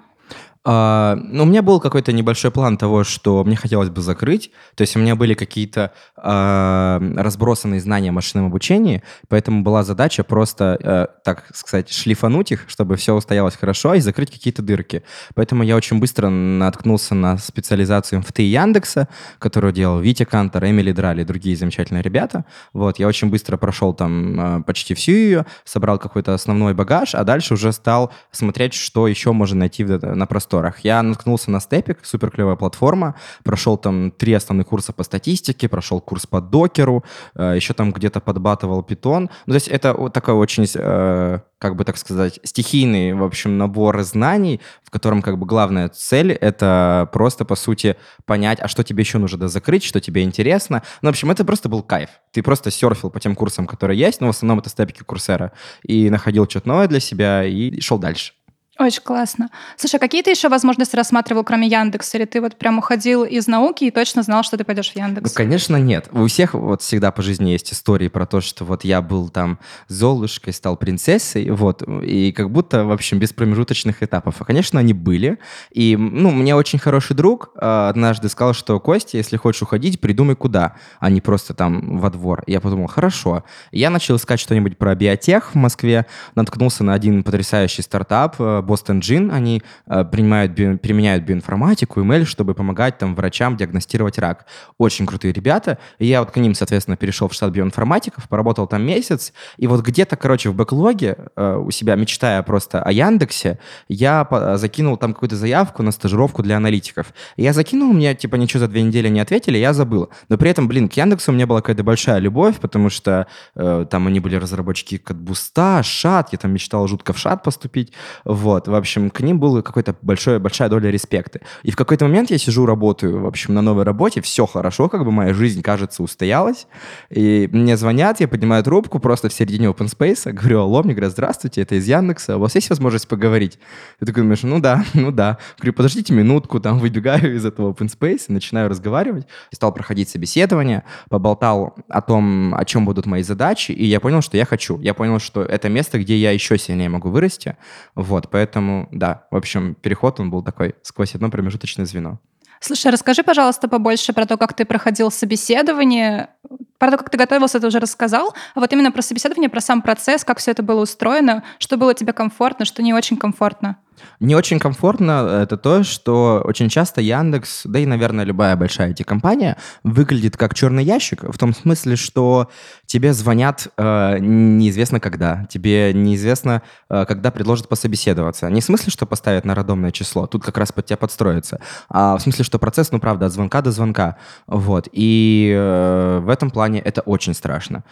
Uh, 0.66 1.14
ну, 1.22 1.44
у 1.44 1.46
меня 1.46 1.62
был 1.62 1.78
какой-то 1.78 2.10
небольшой 2.10 2.50
план 2.50 2.76
того, 2.76 3.04
что 3.04 3.44
мне 3.44 3.54
хотелось 3.54 3.88
бы 3.88 4.02
закрыть. 4.02 4.50
То 4.74 4.82
есть 4.82 4.96
у 4.96 4.98
меня 4.98 5.14
были 5.14 5.34
какие-то 5.34 5.92
uh, 6.16 7.22
разбросанные 7.22 7.80
знания 7.80 8.08
о 8.08 8.12
машинном 8.12 8.46
обучении, 8.46 9.04
поэтому 9.28 9.62
была 9.62 9.84
задача 9.84 10.24
просто, 10.24 10.76
uh, 10.82 11.22
так 11.22 11.44
сказать, 11.54 11.88
шлифануть 11.92 12.50
их, 12.50 12.64
чтобы 12.66 12.96
все 12.96 13.14
устоялось 13.14 13.54
хорошо, 13.54 13.94
и 13.94 14.00
закрыть 14.00 14.32
какие-то 14.32 14.60
дырки. 14.60 15.04
Поэтому 15.36 15.62
я 15.62 15.76
очень 15.76 16.00
быстро 16.00 16.30
наткнулся 16.30 17.14
на 17.14 17.38
специализацию 17.38 18.18
МФТ 18.18 18.40
Яндекса, 18.40 19.06
которую 19.38 19.72
делал 19.72 20.00
Витя 20.00 20.24
Кантор, 20.24 20.64
Эмили 20.64 20.90
Драли 20.90 21.20
и 21.20 21.24
другие 21.24 21.56
замечательные 21.56 22.02
ребята. 22.02 22.44
Вот, 22.72 22.98
я 22.98 23.06
очень 23.06 23.30
быстро 23.30 23.56
прошел 23.56 23.94
там 23.94 24.64
почти 24.66 24.94
всю 24.94 25.12
ее, 25.12 25.46
собрал 25.64 26.00
какой-то 26.00 26.34
основной 26.34 26.74
багаж, 26.74 27.14
а 27.14 27.22
дальше 27.22 27.54
уже 27.54 27.70
стал 27.72 28.12
смотреть, 28.32 28.74
что 28.74 29.06
еще 29.06 29.30
можно 29.30 29.60
найти 29.60 29.84
на 29.84 30.26
простом 30.26 30.55
просторах. 30.56 30.84
Я 30.84 31.02
наткнулся 31.02 31.50
на 31.50 31.60
Степик, 31.60 31.98
супер 32.02 32.30
клевая 32.30 32.56
платформа, 32.56 33.14
прошел 33.44 33.76
там 33.76 34.10
три 34.10 34.32
основных 34.32 34.66
курса 34.66 34.92
по 34.92 35.04
статистике, 35.04 35.68
прошел 35.68 36.00
курс 36.00 36.26
по 36.26 36.40
докеру, 36.40 37.04
э, 37.34 37.54
еще 37.56 37.74
там 37.74 37.92
где-то 37.92 38.20
подбатывал 38.20 38.82
питон. 38.82 39.30
Ну, 39.46 39.52
то 39.52 39.56
есть 39.56 39.68
это 39.68 39.94
такой 40.10 40.34
очень, 40.34 40.66
э, 40.74 41.40
как 41.58 41.76
бы 41.76 41.84
так 41.84 41.98
сказать, 41.98 42.40
стихийный, 42.42 43.12
в 43.12 43.22
общем, 43.22 43.58
набор 43.58 44.02
знаний, 44.02 44.60
в 44.82 44.90
котором 44.90 45.22
как 45.22 45.38
бы 45.38 45.46
главная 45.46 45.88
цель— 45.88 46.32
это 46.40 47.08
просто, 47.12 47.44
по 47.44 47.56
сути, 47.56 47.96
понять, 48.24 48.58
а 48.60 48.68
что 48.68 48.82
тебе 48.82 49.02
еще 49.02 49.18
нужно 49.18 49.48
закрыть, 49.48 49.84
что 49.84 50.00
тебе 50.00 50.22
интересно. 50.22 50.82
Ну, 51.02 51.08
в 51.08 51.12
общем, 51.12 51.30
это 51.30 51.44
просто 51.44 51.68
был 51.68 51.82
кайф. 51.82 52.08
Ты 52.32 52.42
просто 52.42 52.70
серфил 52.70 53.10
по 53.10 53.20
тем 53.20 53.34
курсам, 53.34 53.66
которые 53.66 53.98
есть, 53.98 54.20
но 54.20 54.26
в 54.26 54.30
основном 54.30 54.58
это 54.58 54.70
степики 54.70 55.02
курсера, 55.02 55.52
и 55.82 56.10
находил 56.10 56.48
что-то 56.48 56.68
новое 56.68 56.88
для 56.88 57.00
себя 57.00 57.44
и 57.44 57.80
шел 57.80 57.98
дальше. 57.98 58.35
Очень 58.78 59.02
классно. 59.02 59.48
Слушай, 59.76 59.96
а 59.96 59.98
какие 59.98 60.22
ты 60.22 60.30
еще 60.30 60.50
возможности 60.50 60.96
рассматривал, 60.96 61.44
кроме 61.44 61.66
Яндекса? 61.66 62.18
Или 62.18 62.26
ты 62.26 62.42
вот 62.42 62.56
прям 62.56 62.76
уходил 62.78 63.24
из 63.24 63.46
науки 63.46 63.84
и 63.84 63.90
точно 63.90 64.22
знал, 64.22 64.42
что 64.42 64.58
ты 64.58 64.64
пойдешь 64.64 64.90
в 64.90 64.96
Яндекс? 64.96 65.30
Ну, 65.30 65.34
конечно, 65.34 65.76
нет. 65.76 66.08
У 66.12 66.26
всех 66.26 66.52
вот 66.52 66.82
всегда 66.82 67.10
по 67.10 67.22
жизни 67.22 67.50
есть 67.50 67.72
истории 67.72 68.08
про 68.08 68.26
то, 68.26 68.42
что 68.42 68.64
вот 68.64 68.84
я 68.84 69.00
был 69.00 69.30
там 69.30 69.58
Золушкой, 69.88 70.52
стал 70.52 70.76
принцессой, 70.76 71.48
вот, 71.50 71.82
и 72.02 72.32
как 72.32 72.50
будто, 72.50 72.84
в 72.84 72.92
общем, 72.92 73.18
без 73.18 73.32
промежуточных 73.32 74.02
этапов. 74.02 74.34
А, 74.40 74.44
конечно, 74.44 74.78
они 74.78 74.92
были. 74.92 75.38
И, 75.70 75.96
ну, 75.96 76.30
мне 76.30 76.54
очень 76.54 76.78
хороший 76.78 77.16
друг 77.16 77.52
э, 77.54 77.88
однажды 77.88 78.28
сказал, 78.28 78.52
что, 78.52 78.78
Костя, 78.78 79.16
если 79.16 79.38
хочешь 79.38 79.62
уходить, 79.62 80.00
придумай 80.00 80.36
куда, 80.36 80.76
а 81.00 81.08
не 81.08 81.22
просто 81.22 81.54
там 81.54 81.98
во 81.98 82.10
двор. 82.10 82.44
Я 82.46 82.60
подумал, 82.60 82.88
хорошо. 82.88 83.44
Я 83.72 83.88
начал 83.88 84.16
искать 84.16 84.38
что-нибудь 84.38 84.76
про 84.76 84.94
биотех 84.94 85.52
в 85.52 85.54
Москве, 85.54 86.04
наткнулся 86.34 86.84
на 86.84 86.92
один 86.92 87.22
потрясающий 87.22 87.80
стартап, 87.80 88.36
э, 88.38 88.62
Boston 88.66 89.00
Gin, 89.00 89.32
они 89.32 89.62
э, 89.86 90.04
принимают, 90.04 90.52
био, 90.52 90.76
применяют 90.76 91.24
биоинформатику, 91.24 92.00
email, 92.00 92.24
чтобы 92.24 92.54
помогать 92.54 92.98
там 92.98 93.14
врачам 93.14 93.56
диагностировать 93.56 94.18
рак. 94.18 94.46
Очень 94.78 95.06
крутые 95.06 95.32
ребята. 95.32 95.78
И 95.98 96.06
я 96.06 96.20
вот 96.20 96.30
к 96.30 96.36
ним, 96.36 96.54
соответственно, 96.54 96.96
перешел 96.96 97.28
в 97.28 97.34
штат 97.34 97.50
биоинформатиков, 97.50 98.28
поработал 98.28 98.66
там 98.66 98.82
месяц, 98.82 99.32
и 99.56 99.66
вот 99.66 99.82
где-то, 99.82 100.16
короче, 100.16 100.50
в 100.50 100.54
бэклоге 100.54 101.16
э, 101.36 101.56
у 101.56 101.70
себя, 101.70 101.94
мечтая 101.94 102.42
просто 102.42 102.82
о 102.82 102.92
Яндексе, 102.92 103.58
я 103.88 104.26
закинул 104.56 104.96
там 104.96 105.14
какую-то 105.14 105.36
заявку 105.36 105.82
на 105.82 105.92
стажировку 105.92 106.42
для 106.42 106.56
аналитиков. 106.56 107.12
Я 107.36 107.52
закинул, 107.52 107.92
мне 107.92 108.14
типа 108.14 108.36
ничего 108.36 108.60
за 108.60 108.68
две 108.68 108.82
недели 108.82 109.08
не 109.08 109.20
ответили, 109.20 109.58
я 109.58 109.72
забыл. 109.72 110.10
Но 110.28 110.38
при 110.38 110.50
этом, 110.50 110.68
блин, 110.68 110.88
к 110.88 110.94
Яндексу 110.94 111.30
у 111.30 111.34
меня 111.34 111.46
была 111.46 111.60
какая-то 111.60 111.84
большая 111.84 112.18
любовь, 112.18 112.58
потому 112.58 112.90
что 112.90 113.26
э, 113.54 113.86
там 113.90 114.06
они 114.06 114.20
были 114.20 114.36
разработчики 114.36 114.98
Катбуста, 114.98 115.82
Шат, 115.82 116.32
я 116.32 116.38
там 116.38 116.52
мечтал 116.52 116.86
жутко 116.88 117.12
в 117.12 117.18
Шат 117.18 117.42
поступить. 117.42 117.92
Вот, 118.24 118.55
в 118.64 118.74
общем, 118.74 119.10
к 119.10 119.20
ним 119.20 119.38
была 119.38 119.62
какая-то 119.62 119.96
большая, 120.02 120.38
большая 120.38 120.68
доля 120.68 120.90
респекта. 120.90 121.40
И 121.62 121.70
в 121.70 121.76
какой-то 121.76 122.04
момент 122.06 122.30
я 122.30 122.38
сижу, 122.38 122.66
работаю, 122.66 123.20
в 123.20 123.26
общем, 123.26 123.54
на 123.54 123.62
новой 123.62 123.84
работе, 123.84 124.20
все 124.20 124.46
хорошо, 124.46 124.88
как 124.88 125.04
бы 125.04 125.10
моя 125.10 125.34
жизнь, 125.34 125.62
кажется, 125.62 126.02
устоялась. 126.02 126.66
И 127.10 127.48
мне 127.52 127.76
звонят, 127.76 128.20
я 128.20 128.28
поднимаю 128.28 128.62
трубку 128.64 128.98
просто 128.98 129.28
в 129.28 129.32
середине 129.32 129.66
open 129.66 129.86
space, 129.86 130.32
говорю, 130.32 130.60
алло, 130.60 130.82
мне 130.82 130.94
говорят, 130.94 131.12
здравствуйте, 131.12 131.62
это 131.62 131.74
из 131.74 131.86
Яндекса, 131.86 132.36
у 132.36 132.40
вас 132.40 132.54
есть 132.54 132.70
возможность 132.70 133.08
поговорить? 133.08 133.58
Ты 134.00 134.06
такой 134.06 134.22
думаешь, 134.22 134.42
ну 134.42 134.60
да, 134.60 134.84
ну 134.94 135.10
да. 135.10 135.38
Говорю, 135.58 135.72
подождите 135.74 136.12
минутку, 136.14 136.60
там 136.60 136.78
выбегаю 136.78 137.34
из 137.36 137.44
этого 137.44 137.72
open 137.72 137.88
space, 137.88 138.24
начинаю 138.28 138.68
разговаривать. 138.68 139.26
И 139.50 139.54
стал 139.56 139.72
проходить 139.72 140.08
собеседование, 140.08 140.84
поболтал 141.08 141.76
о 141.88 142.00
том, 142.00 142.54
о 142.54 142.64
чем 142.64 142.84
будут 142.84 143.06
мои 143.06 143.22
задачи, 143.22 143.72
и 143.72 143.84
я 143.84 144.00
понял, 144.00 144.22
что 144.22 144.36
я 144.36 144.44
хочу. 144.44 144.78
Я 144.80 144.94
понял, 144.94 145.18
что 145.18 145.42
это 145.42 145.68
место, 145.68 145.98
где 145.98 146.16
я 146.16 146.30
еще 146.30 146.58
сильнее 146.58 146.88
могу 146.88 147.10
вырасти. 147.10 147.56
Вот, 147.94 148.28
поэтому, 148.30 148.45
да, 148.92 149.26
в 149.30 149.36
общем, 149.36 149.74
переход 149.74 150.20
он 150.20 150.30
был 150.30 150.42
такой 150.42 150.74
сквозь 150.82 151.14
одно 151.14 151.30
промежуточное 151.30 151.86
звено. 151.86 152.18
Слушай, 152.60 152.90
расскажи, 152.90 153.22
пожалуйста, 153.22 153.68
побольше 153.68 154.12
про 154.12 154.26
то, 154.26 154.36
как 154.36 154.54
ты 154.54 154.64
проходил 154.64 155.10
собеседование. 155.10 156.30
Про 156.78 156.90
то, 156.90 156.98
как 156.98 157.10
ты 157.10 157.18
готовился, 157.18 157.60
ты 157.60 157.66
уже 157.66 157.78
рассказал. 157.78 158.34
А 158.54 158.60
вот 158.60 158.72
именно 158.72 158.92
про 158.92 159.02
собеседование, 159.02 159.48
про 159.48 159.60
сам 159.60 159.82
процесс, 159.82 160.24
как 160.24 160.38
все 160.38 160.50
это 160.50 160.62
было 160.62 160.82
устроено, 160.82 161.42
что 161.58 161.76
было 161.76 161.94
тебе 161.94 162.12
комфортно, 162.12 162.64
что 162.64 162.82
не 162.82 162.94
очень 162.94 163.16
комфортно. 163.16 163.76
Не 164.20 164.34
очень 164.34 164.58
комфортно 164.58 165.42
это 165.42 165.56
то, 165.56 165.82
что 165.82 166.42
очень 166.44 166.68
часто 166.68 167.00
Яндекс, 167.00 167.62
да 167.64 167.78
и, 167.78 167.86
наверное, 167.86 168.24
любая 168.24 168.56
большая 168.56 168.92
IT-компания 168.92 169.56
выглядит 169.82 170.36
как 170.36 170.54
черный 170.54 170.84
ящик, 170.84 171.22
в 171.22 171.38
том 171.38 171.54
смысле, 171.54 171.96
что 171.96 172.50
тебе 172.86 173.12
звонят 173.12 173.68
э, 173.76 174.18
неизвестно 174.18 175.00
когда, 175.00 175.44
тебе 175.46 175.92
неизвестно, 175.92 176.62
э, 176.88 177.04
когда 177.06 177.30
предложат 177.30 177.68
пособеседоваться. 177.68 178.48
Не 178.50 178.60
в 178.60 178.64
смысле, 178.64 178.90
что 178.90 179.06
поставят 179.06 179.44
на 179.44 179.54
рандомное 179.54 179.90
число, 179.90 180.26
тут 180.26 180.44
как 180.44 180.58
раз 180.58 180.72
под 180.72 180.86
тебя 180.86 180.96
подстроится, 180.96 181.60
а 181.88 182.16
в 182.16 182.20
смысле, 182.20 182.44
что 182.44 182.58
процесс, 182.58 182.92
ну, 182.92 183.00
правда, 183.00 183.26
от 183.26 183.32
звонка 183.32 183.62
до 183.62 183.70
звонка. 183.70 184.16
Вот. 184.46 184.88
И 184.92 185.52
э, 185.56 186.20
в 186.22 186.28
этом 186.28 186.50
плане 186.50 186.80
это 186.80 187.00
очень 187.02 187.34
страшно 187.34 187.84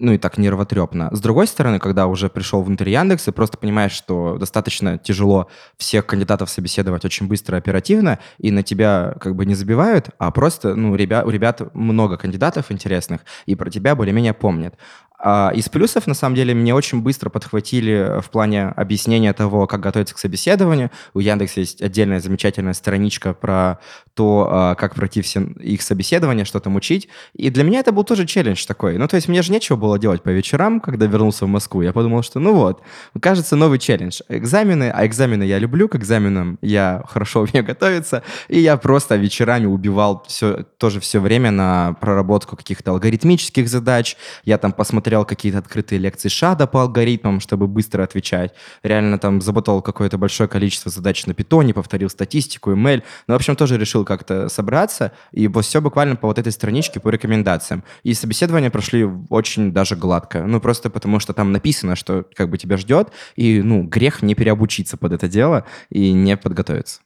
ну 0.00 0.12
и 0.12 0.18
так 0.18 0.38
нервотрепно. 0.38 1.08
С 1.12 1.20
другой 1.20 1.46
стороны, 1.46 1.78
когда 1.78 2.06
уже 2.06 2.28
пришел 2.28 2.62
внутрь 2.62 2.88
Яндекса, 2.88 3.32
просто 3.32 3.58
понимаешь, 3.58 3.92
что 3.92 4.38
достаточно 4.38 4.98
тяжело 4.98 5.48
всех 5.76 6.06
кандидатов 6.06 6.50
собеседовать 6.50 7.04
очень 7.04 7.28
быстро, 7.28 7.56
оперативно, 7.56 8.18
и 8.38 8.50
на 8.50 8.62
тебя 8.62 9.14
как 9.20 9.36
бы 9.36 9.46
не 9.46 9.54
забивают, 9.54 10.08
а 10.18 10.30
просто, 10.30 10.74
ну, 10.74 10.94
ребят, 10.96 11.26
у 11.26 11.30
ребят 11.30 11.74
много 11.74 12.16
кандидатов 12.16 12.72
интересных, 12.72 13.20
и 13.46 13.54
про 13.54 13.70
тебя 13.70 13.94
более-менее 13.94 14.32
помнят. 14.32 14.74
А 15.22 15.52
из 15.54 15.68
плюсов, 15.68 16.06
на 16.06 16.14
самом 16.14 16.34
деле, 16.34 16.54
мне 16.54 16.74
очень 16.74 17.02
быстро 17.02 17.28
подхватили 17.28 18.20
в 18.22 18.30
плане 18.30 18.68
объяснения 18.68 19.32
того, 19.34 19.66
как 19.66 19.80
готовиться 19.80 20.14
к 20.14 20.18
собеседованию. 20.18 20.90
У 21.12 21.20
Яндекса 21.20 21.60
есть 21.60 21.82
отдельная 21.82 22.20
замечательная 22.20 22.72
страничка 22.72 23.34
про 23.34 23.80
то, 24.14 24.48
а, 24.50 24.74
как 24.74 24.94
пройти 24.94 25.20
все 25.22 25.40
их 25.60 25.82
собеседования, 25.82 26.44
что 26.44 26.58
там 26.60 26.76
учить. 26.76 27.08
И 27.34 27.50
для 27.50 27.64
меня 27.64 27.80
это 27.80 27.92
был 27.92 28.04
тоже 28.04 28.26
челлендж 28.26 28.64
такой. 28.66 28.96
Ну, 28.96 29.08
то 29.08 29.16
есть 29.16 29.28
мне 29.28 29.42
же 29.42 29.52
нечего 29.52 29.76
было 29.76 29.98
делать 29.98 30.22
по 30.22 30.30
вечерам, 30.30 30.80
когда 30.80 31.06
вернулся 31.06 31.44
в 31.44 31.48
Москву. 31.48 31.82
Я 31.82 31.92
подумал, 31.92 32.22
что 32.22 32.40
ну 32.40 32.54
вот, 32.54 32.82
кажется, 33.20 33.56
новый 33.56 33.78
челлендж. 33.78 34.20
Экзамены, 34.28 34.90
а 34.90 35.06
экзамены 35.06 35.44
я 35.44 35.58
люблю, 35.58 35.88
к 35.88 35.96
экзаменам 35.96 36.58
я 36.62 37.02
хорошо 37.08 37.40
умею 37.50 37.64
готовиться, 37.64 38.22
и 38.48 38.58
я 38.58 38.76
просто 38.78 39.16
вечерами 39.16 39.66
убивал 39.66 40.24
все, 40.26 40.64
тоже 40.78 41.00
все 41.00 41.20
время 41.20 41.50
на 41.50 41.94
проработку 42.00 42.56
каких-то 42.56 42.92
алгоритмических 42.92 43.68
задач. 43.68 44.16
Я 44.44 44.56
там 44.56 44.72
посмотрел 44.72 45.09
смотрел 45.10 45.24
какие-то 45.24 45.58
открытые 45.58 45.98
лекции 45.98 46.28
Шада 46.28 46.68
по 46.68 46.82
алгоритмам, 46.82 47.40
чтобы 47.40 47.66
быстро 47.66 48.04
отвечать. 48.04 48.54
Реально 48.84 49.18
там 49.18 49.40
заботал 49.40 49.82
какое-то 49.82 50.18
большое 50.18 50.48
количество 50.48 50.88
задач 50.88 51.26
на 51.26 51.34
питоне, 51.34 51.74
повторил 51.74 52.08
статистику, 52.08 52.70
email. 52.70 53.02
Ну, 53.26 53.34
в 53.34 53.36
общем, 53.36 53.56
тоже 53.56 53.76
решил 53.76 54.04
как-то 54.04 54.48
собраться. 54.48 55.10
И 55.32 55.48
вот 55.48 55.64
все 55.64 55.80
буквально 55.80 56.14
по 56.14 56.28
вот 56.28 56.38
этой 56.38 56.52
страничке, 56.52 57.00
по 57.00 57.08
рекомендациям. 57.08 57.82
И 58.04 58.14
собеседования 58.14 58.70
прошли 58.70 59.04
очень 59.30 59.72
даже 59.72 59.96
гладко. 59.96 60.44
Ну, 60.44 60.60
просто 60.60 60.90
потому 60.90 61.18
что 61.18 61.32
там 61.32 61.50
написано, 61.50 61.96
что 61.96 62.24
как 62.36 62.48
бы 62.48 62.56
тебя 62.56 62.76
ждет. 62.76 63.08
И, 63.34 63.62
ну, 63.62 63.82
грех 63.82 64.22
не 64.22 64.36
переобучиться 64.36 64.96
под 64.96 65.12
это 65.12 65.26
дело 65.26 65.64
и 65.88 66.12
не 66.12 66.36
подготовиться. 66.36 67.00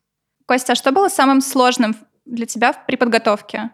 Костя, 0.45 0.73
а 0.73 0.77
что 0.77 0.93
было 0.93 1.09
самым 1.09 1.41
сложным 1.41 1.97
для 2.27 2.45
тебя 2.45 2.75
при 2.87 2.97
подготовке? 2.97 3.71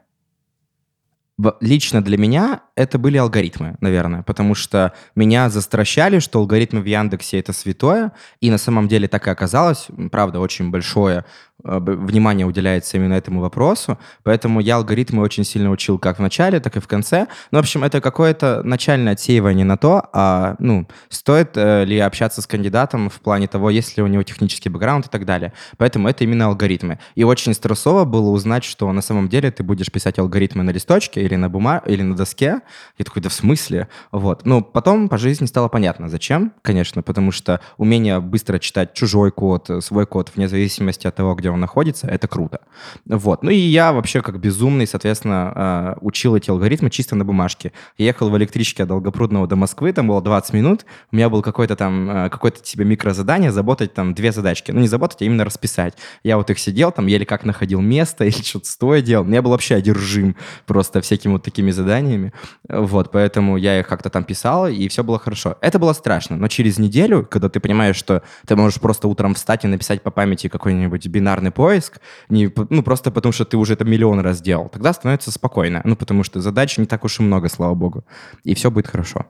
Лично 1.60 2.02
для 2.02 2.18
меня 2.18 2.62
это 2.74 2.98
были 2.98 3.16
алгоритмы, 3.16 3.76
наверное, 3.80 4.22
потому 4.22 4.54
что 4.54 4.92
меня 5.14 5.50
застращали, 5.50 6.18
что 6.18 6.38
алгоритмы 6.38 6.80
в 6.80 6.86
Яндексе 6.86 7.38
это 7.38 7.52
святое, 7.52 8.12
и 8.40 8.50
на 8.50 8.58
самом 8.58 8.88
деле 8.88 9.08
так 9.08 9.26
и 9.26 9.30
оказалось, 9.30 9.88
правда, 10.10 10.40
очень 10.40 10.70
большое 10.70 11.24
внимание 11.64 12.46
уделяется 12.46 12.96
именно 12.96 13.14
этому 13.14 13.40
вопросу, 13.40 13.98
поэтому 14.22 14.60
я 14.60 14.76
алгоритмы 14.76 15.22
очень 15.22 15.44
сильно 15.44 15.70
учил 15.70 15.98
как 15.98 16.18
в 16.18 16.22
начале, 16.22 16.60
так 16.60 16.76
и 16.76 16.80
в 16.80 16.88
конце. 16.88 17.26
Ну, 17.50 17.58
в 17.58 17.60
общем, 17.60 17.84
это 17.84 18.00
какое-то 18.00 18.62
начальное 18.64 19.12
отсеивание 19.12 19.64
на 19.64 19.76
то, 19.76 20.08
а, 20.12 20.56
ну, 20.58 20.86
стоит 21.08 21.56
э, 21.56 21.84
ли 21.84 21.98
общаться 21.98 22.42
с 22.42 22.46
кандидатом 22.46 23.10
в 23.10 23.20
плане 23.20 23.46
того, 23.46 23.70
есть 23.70 23.96
ли 23.96 24.02
у 24.02 24.06
него 24.06 24.22
технический 24.22 24.68
бэкграунд 24.68 25.06
и 25.06 25.08
так 25.08 25.24
далее. 25.24 25.52
Поэтому 25.76 26.08
это 26.08 26.24
именно 26.24 26.46
алгоритмы. 26.46 26.98
И 27.14 27.24
очень 27.24 27.54
стрессово 27.54 28.04
было 28.04 28.30
узнать, 28.30 28.64
что 28.64 28.90
на 28.92 29.02
самом 29.02 29.28
деле 29.28 29.50
ты 29.50 29.62
будешь 29.62 29.90
писать 29.90 30.18
алгоритмы 30.18 30.62
на 30.62 30.70
листочке 30.70 31.22
или 31.22 31.36
на 31.36 31.48
бумаге, 31.48 31.92
или 31.92 32.02
на 32.02 32.16
доске. 32.16 32.60
Я 32.98 33.04
такой, 33.04 33.22
да 33.22 33.28
в 33.28 33.32
смысле? 33.32 33.88
Вот. 34.12 34.46
Ну, 34.46 34.62
потом 34.62 35.08
по 35.08 35.18
жизни 35.18 35.46
стало 35.46 35.68
понятно, 35.68 36.08
зачем, 36.08 36.52
конечно, 36.62 37.02
потому 37.02 37.32
что 37.32 37.60
умение 37.76 38.20
быстро 38.20 38.58
читать 38.58 38.94
чужой 38.94 39.30
код, 39.30 39.70
свой 39.80 40.06
код, 40.06 40.32
вне 40.34 40.48
зависимости 40.48 41.06
от 41.06 41.14
того, 41.14 41.34
где 41.34 41.49
он 41.50 41.60
находится, 41.60 42.06
это 42.06 42.28
круто. 42.28 42.60
Вот. 43.06 43.42
Ну 43.42 43.50
и 43.50 43.56
я 43.56 43.92
вообще 43.92 44.22
как 44.22 44.38
безумный, 44.40 44.86
соответственно, 44.86 45.52
а, 45.54 45.98
учил 46.00 46.36
эти 46.36 46.50
алгоритмы 46.50 46.90
чисто 46.90 47.16
на 47.16 47.24
бумажке. 47.24 47.72
Ехал 47.98 48.30
в 48.30 48.36
электричке 48.36 48.82
от 48.82 48.88
Долгопрудного 48.88 49.46
до 49.46 49.56
Москвы, 49.56 49.92
там 49.92 50.08
было 50.08 50.22
20 50.22 50.52
минут, 50.54 50.84
у 51.12 51.16
меня 51.16 51.28
был 51.28 51.42
какой-то 51.42 51.76
там, 51.76 52.08
а, 52.10 52.28
какое-то 52.28 52.62
тебе 52.62 52.84
микрозадание, 52.84 53.52
заботать 53.52 53.94
там 53.94 54.14
две 54.14 54.32
задачки. 54.32 54.70
Ну 54.70 54.80
не 54.80 54.88
заботать, 54.88 55.22
а 55.22 55.24
именно 55.24 55.44
расписать. 55.44 55.94
Я 56.22 56.36
вот 56.36 56.50
их 56.50 56.58
сидел, 56.58 56.92
там 56.92 57.06
еле 57.06 57.26
как 57.26 57.44
находил 57.44 57.80
место 57.80 58.24
или 58.30 58.42
что-то 58.42 58.68
стоя 58.68 59.00
делал. 59.02 59.26
Я 59.26 59.42
был 59.42 59.50
вообще 59.50 59.76
одержим 59.76 60.36
просто 60.66 61.00
всякими 61.00 61.32
вот 61.32 61.42
такими 61.42 61.70
заданиями. 61.70 62.32
Вот, 62.68 63.10
поэтому 63.10 63.56
я 63.56 63.80
их 63.80 63.88
как-то 63.88 64.10
там 64.10 64.24
писал, 64.24 64.68
и 64.68 64.88
все 64.88 65.04
было 65.04 65.18
хорошо. 65.18 65.56
Это 65.60 65.78
было 65.78 65.92
страшно, 65.92 66.36
но 66.36 66.48
через 66.48 66.78
неделю, 66.78 67.26
когда 67.28 67.48
ты 67.48 67.60
понимаешь, 67.60 67.96
что 67.96 68.22
ты 68.46 68.56
можешь 68.56 68.80
просто 68.80 69.08
утром 69.08 69.34
встать 69.34 69.64
и 69.64 69.68
написать 69.68 70.02
по 70.02 70.10
памяти 70.10 70.48
какой-нибудь 70.48 71.06
бинар 71.08 71.39
бинарный 71.40 71.50
поиск, 71.50 72.00
не, 72.30 72.50
ну, 72.70 72.82
просто 72.82 73.10
потому 73.10 73.32
что 73.32 73.44
ты 73.44 73.56
уже 73.56 73.72
это 73.72 73.84
миллион 73.84 74.20
раз 74.20 74.40
делал, 74.40 74.68
тогда 74.68 74.92
становится 74.92 75.30
спокойно. 75.30 75.80
Ну, 75.84 75.96
потому 75.96 76.24
что 76.24 76.40
задач 76.40 76.78
не 76.78 76.86
так 76.86 77.04
уж 77.04 77.20
и 77.20 77.22
много, 77.22 77.48
слава 77.48 77.74
богу. 77.74 78.04
И 78.44 78.54
все 78.54 78.70
будет 78.70 78.86
хорошо. 78.86 79.24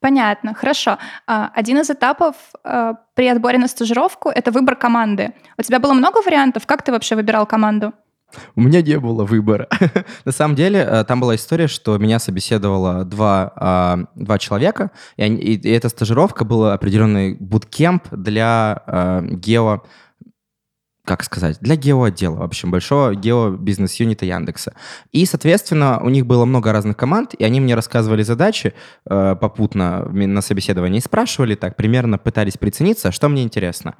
Понятно, 0.00 0.54
хорошо. 0.54 0.96
А, 1.26 1.50
один 1.54 1.78
из 1.78 1.90
этапов 1.90 2.34
а, 2.64 2.94
при 3.14 3.28
отборе 3.28 3.58
на 3.58 3.68
стажировку— 3.68 4.30
это 4.34 4.50
выбор 4.50 4.76
команды. 4.76 5.32
У 5.58 5.62
тебя 5.62 5.78
было 5.78 5.92
много 5.94 6.22
вариантов? 6.22 6.66
Как 6.66 6.82
ты 6.82 6.92
вообще 6.92 7.16
выбирал 7.16 7.46
команду? 7.46 7.92
У 8.56 8.60
меня 8.60 8.82
не 8.82 8.98
было 8.98 9.24
выбора. 9.24 9.68
На 10.24 10.32
самом 10.32 10.54
деле, 10.54 10.78
э, 10.78 11.04
там 11.04 11.20
была 11.20 11.34
история, 11.34 11.68
что 11.68 11.98
меня 11.98 12.18
собеседовало 12.18 13.04
два, 13.04 13.52
а, 13.56 13.98
два 14.14 14.38
человека, 14.38 14.90
и, 15.18 15.22
они, 15.22 15.36
и 15.36 15.70
эта 15.70 15.88
стажировка 15.88 16.44
была 16.44 16.74
определенный 16.74 17.34
буткемп 17.34 18.02
для 18.12 18.82
гео 19.22 19.82
как 21.10 21.24
сказать, 21.24 21.58
для 21.60 21.74
геоотдела, 21.74 22.36
в 22.36 22.42
общем, 22.42 22.70
большого 22.70 23.16
гео-бизнес-юнита 23.16 24.26
Яндекса. 24.26 24.74
И, 25.10 25.26
соответственно, 25.26 25.98
у 26.00 26.08
них 26.08 26.24
было 26.24 26.44
много 26.44 26.70
разных 26.70 26.96
команд, 26.96 27.34
и 27.34 27.42
они 27.42 27.58
мне 27.60 27.74
рассказывали 27.74 28.22
задачи 28.22 28.74
э, 29.06 29.34
попутно 29.34 30.04
на 30.04 30.40
собеседовании 30.40 31.00
спрашивали 31.00 31.56
так, 31.56 31.74
примерно 31.74 32.16
пытались 32.16 32.56
прицениться, 32.56 33.10
что 33.10 33.28
мне 33.28 33.42
интересно. 33.42 33.96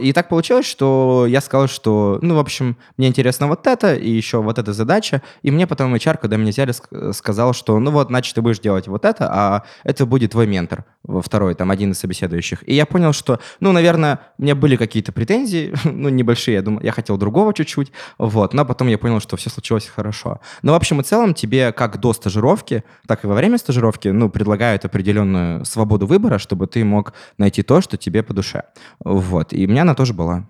И 0.00 0.12
так 0.12 0.28
получилось, 0.28 0.66
что 0.66 1.26
я 1.28 1.40
сказал, 1.40 1.66
что, 1.66 2.20
ну, 2.22 2.36
в 2.36 2.38
общем, 2.38 2.76
мне 2.96 3.08
интересно 3.08 3.48
вот 3.48 3.66
это, 3.66 3.96
и 3.96 4.08
еще 4.08 4.40
вот 4.40 4.60
эта 4.60 4.72
задача, 4.72 5.20
и 5.42 5.50
мне 5.50 5.66
потом 5.66 5.92
HR, 5.92 6.18
когда 6.18 6.36
меня 6.36 6.50
взяли, 6.50 6.72
сказал, 7.12 7.54
что, 7.54 7.80
ну 7.80 7.90
вот, 7.90 8.06
значит, 8.06 8.36
ты 8.36 8.40
будешь 8.40 8.60
делать 8.60 8.86
вот 8.86 9.04
это, 9.04 9.28
а 9.32 9.64
это 9.82 10.06
будет 10.06 10.30
твой 10.30 10.46
ментор, 10.46 10.84
второй, 11.22 11.56
там, 11.56 11.72
один 11.72 11.90
из 11.90 11.98
собеседующих. 11.98 12.62
И 12.68 12.74
я 12.74 12.86
понял, 12.86 13.12
что, 13.12 13.40
ну, 13.58 13.72
наверное, 13.72 14.20
у 14.38 14.42
меня 14.42 14.54
были 14.54 14.76
какие-то 14.76 15.10
претензии, 15.10 15.74
ну, 15.84 16.08
небольшие, 16.08 16.51
я 16.52 16.62
думал, 16.62 16.80
я 16.82 16.92
хотел 16.92 17.16
другого 17.16 17.54
чуть-чуть, 17.54 17.92
вот, 18.18 18.54
но 18.54 18.64
потом 18.64 18.88
я 18.88 18.98
понял, 18.98 19.20
что 19.20 19.36
все 19.36 19.50
случилось 19.50 19.86
хорошо. 19.86 20.40
Но, 20.62 20.72
в 20.72 20.76
общем 20.76 21.00
и 21.00 21.04
целом, 21.04 21.34
тебе 21.34 21.72
как 21.72 21.98
до 22.00 22.12
стажировки, 22.12 22.84
так 23.06 23.24
и 23.24 23.26
во 23.26 23.34
время 23.34 23.58
стажировки, 23.58 24.08
ну, 24.08 24.30
предлагают 24.30 24.84
определенную 24.84 25.64
свободу 25.64 26.06
выбора, 26.06 26.38
чтобы 26.38 26.66
ты 26.66 26.84
мог 26.84 27.12
найти 27.38 27.62
то, 27.62 27.80
что 27.80 27.96
тебе 27.96 28.22
по 28.22 28.34
душе. 28.34 28.64
Вот, 29.04 29.52
и 29.52 29.66
у 29.66 29.70
меня 29.70 29.82
она 29.82 29.94
тоже 29.94 30.14
была. 30.14 30.46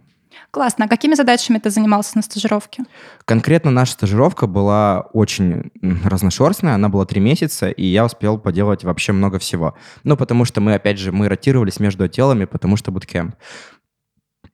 Классно. 0.51 0.85
А 0.85 0.89
какими 0.89 1.15
задачами 1.15 1.59
ты 1.59 1.71
занимался 1.71 2.17
на 2.17 2.23
стажировке? 2.23 2.85
Конкретно 3.25 3.71
наша 3.71 3.93
стажировка 3.93 4.47
была 4.47 5.01
очень 5.13 5.71
разношерстная. 6.05 6.75
Она 6.75 6.89
была 6.89 7.07
три 7.07 7.21
месяца, 7.21 7.71
и 7.71 7.87
я 7.87 8.05
успел 8.05 8.39
поделать 8.39 8.85
вообще 8.85 9.13
много 9.13 9.39
всего. 9.39 9.75
Ну, 10.05 10.17
потому 10.17 10.45
что 10.45 10.61
мы, 10.61 10.75
опять 10.75 10.99
же, 10.99 11.13
мы 11.13 11.29
ротировались 11.29 11.81
между 11.81 12.05
отделами, 12.05 12.45
потому 12.45 12.77
что 12.77 12.91
буткемп. 12.91 13.35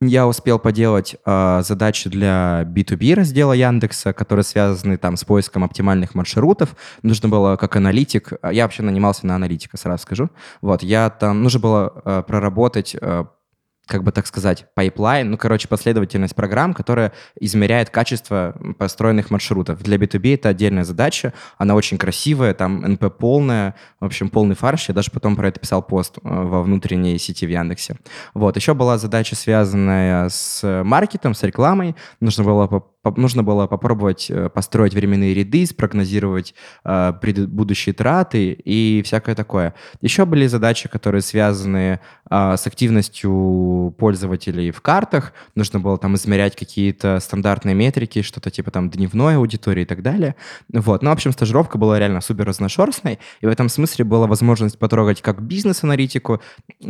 Я 0.01 0.27
успел 0.27 0.59
поделать 0.59 1.17
э, 1.25 1.61
задачи 1.61 2.09
для 2.09 2.63
B2B 2.63 3.15
раздела 3.15 3.51
Яндекса, 3.51 4.13
которые 4.13 4.45
связаны 4.45 4.97
там 4.97 5.17
с 5.17 5.25
поиском 5.25 5.65
оптимальных 5.65 6.15
маршрутов. 6.15 6.77
Нужно 7.01 7.27
было 7.27 7.57
как 7.57 7.75
аналитик, 7.75 8.31
я 8.49 8.63
вообще 8.63 8.81
нанимался 8.81 9.27
на 9.27 9.35
аналитика, 9.35 9.75
сразу 9.75 10.03
скажу. 10.03 10.29
Вот, 10.61 10.83
я 10.83 11.09
там, 11.09 11.43
нужно 11.43 11.59
было 11.59 12.01
э, 12.05 12.23
проработать 12.25 12.95
э, 12.95 13.25
как 13.89 14.03
бы 14.03 14.11
так 14.11 14.27
сказать, 14.27 14.67
pipeline, 14.75 15.31
ну, 15.31 15.37
короче, 15.37 15.67
последовательность 15.67 16.35
программ, 16.35 16.75
которая 16.75 17.11
измеряет 17.39 17.89
качество 17.89 18.55
построенных 18.77 19.31
маршрутов. 19.31 19.81
Для 19.81 19.97
B2B 19.97 20.35
это 20.35 20.49
отдельная 20.49 20.83
задача, 20.83 21.33
она 21.57 21.73
очень 21.73 21.97
красивая, 21.97 22.53
там 22.53 22.81
NP-полная, 22.81 23.75
в 23.99 24.05
общем, 24.05 24.29
полный 24.29 24.55
фарш. 24.55 24.89
Я 24.89 24.93
даже 24.93 25.09
потом 25.09 25.35
про 25.35 25.47
это 25.47 25.59
писал 25.59 25.81
пост 25.81 26.17
э, 26.17 26.19
во 26.23 26.61
внутренней 26.61 27.17
сети 27.17 27.47
в 27.47 27.49
Яндексе. 27.49 27.95
Вот, 28.35 28.55
еще 28.55 28.75
была 28.75 28.99
задача, 28.99 29.35
связанная 29.35 30.29
с 30.29 30.83
маркетом, 30.83 31.33
с 31.33 31.41
рекламой. 31.41 31.95
Нужно 32.19 32.43
было 32.43 32.67
нужно 33.17 33.43
было 33.43 33.67
попробовать 33.67 34.29
э, 34.29 34.49
построить 34.49 34.93
временные 34.93 35.33
ряды, 35.33 35.65
спрогнозировать 35.65 36.53
э, 36.83 37.13
будущие 37.47 37.93
траты 37.93 38.51
и 38.51 39.01
всякое 39.03 39.35
такое. 39.35 39.73
Еще 40.01 40.25
были 40.25 40.47
задачи, 40.47 40.89
которые 40.89 41.21
связаны 41.21 41.99
э, 42.29 42.55
с 42.57 42.67
активностью 42.67 43.93
пользователей 43.97 44.71
в 44.71 44.81
картах. 44.81 45.33
Нужно 45.55 45.79
было 45.79 45.97
там 45.97 46.15
измерять 46.15 46.55
какие-то 46.55 47.19
стандартные 47.19 47.75
метрики, 47.75 48.21
что-то 48.21 48.51
типа 48.51 48.71
там 48.71 48.89
дневной 48.89 49.35
аудитории 49.37 49.83
и 49.83 49.85
так 49.85 50.01
далее. 50.01 50.35
Вот. 50.71 51.03
Ну, 51.03 51.09
в 51.09 51.13
общем, 51.13 51.31
стажировка 51.31 51.77
была 51.77 51.99
реально 51.99 52.21
супер 52.21 52.45
разношерстной, 52.45 53.19
и 53.41 53.45
в 53.45 53.49
этом 53.49 53.69
смысле 53.69 54.05
была 54.05 54.27
возможность 54.27 54.77
потрогать 54.77 55.21
как 55.21 55.41
бизнес-аналитику, 55.41 56.41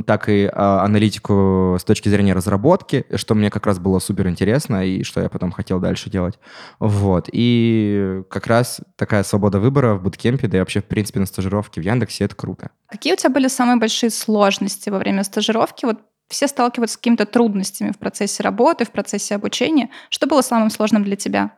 так 0.05 0.29
и 0.29 0.45
э, 0.45 0.49
аналитику 0.53 1.77
с 1.79 1.83
точки 1.83 2.09
зрения 2.09 2.33
разработки, 2.33 3.05
что 3.15 3.35
мне 3.35 3.49
как 3.49 3.65
раз 3.65 3.79
было 3.79 3.99
супер 3.99 4.27
интересно 4.27 4.85
и 4.85 5.03
что 5.03 5.21
я 5.21 5.29
потом 5.29 5.51
хотел 5.51 5.79
дальше 5.79 6.08
дальше 6.09 6.19
делать. 6.19 6.39
Вот. 6.79 7.29
И 7.31 8.21
как 8.29 8.47
раз 8.47 8.81
такая 8.95 9.23
свобода 9.23 9.59
выбора 9.59 9.95
в 9.95 10.03
буткемпе, 10.03 10.47
да 10.47 10.57
и 10.57 10.59
вообще, 10.59 10.81
в 10.81 10.85
принципе, 10.85 11.19
на 11.19 11.25
стажировке 11.25 11.81
в 11.81 11.85
Яндексе, 11.85 12.25
это 12.25 12.35
круто. 12.35 12.71
Какие 12.87 13.13
у 13.13 13.15
тебя 13.15 13.29
были 13.29 13.47
самые 13.47 13.77
большие 13.77 14.09
сложности 14.09 14.89
во 14.89 14.97
время 14.97 15.23
стажировки? 15.23 15.85
Вот 15.85 15.99
все 16.27 16.47
сталкиваются 16.47 16.95
с 16.95 16.97
какими-то 16.97 17.25
трудностями 17.25 17.91
в 17.91 17.97
процессе 17.97 18.43
работы, 18.43 18.85
в 18.85 18.91
процессе 18.91 19.35
обучения. 19.35 19.89
Что 20.09 20.27
было 20.27 20.41
самым 20.41 20.69
сложным 20.69 21.03
для 21.03 21.15
тебя? 21.15 21.51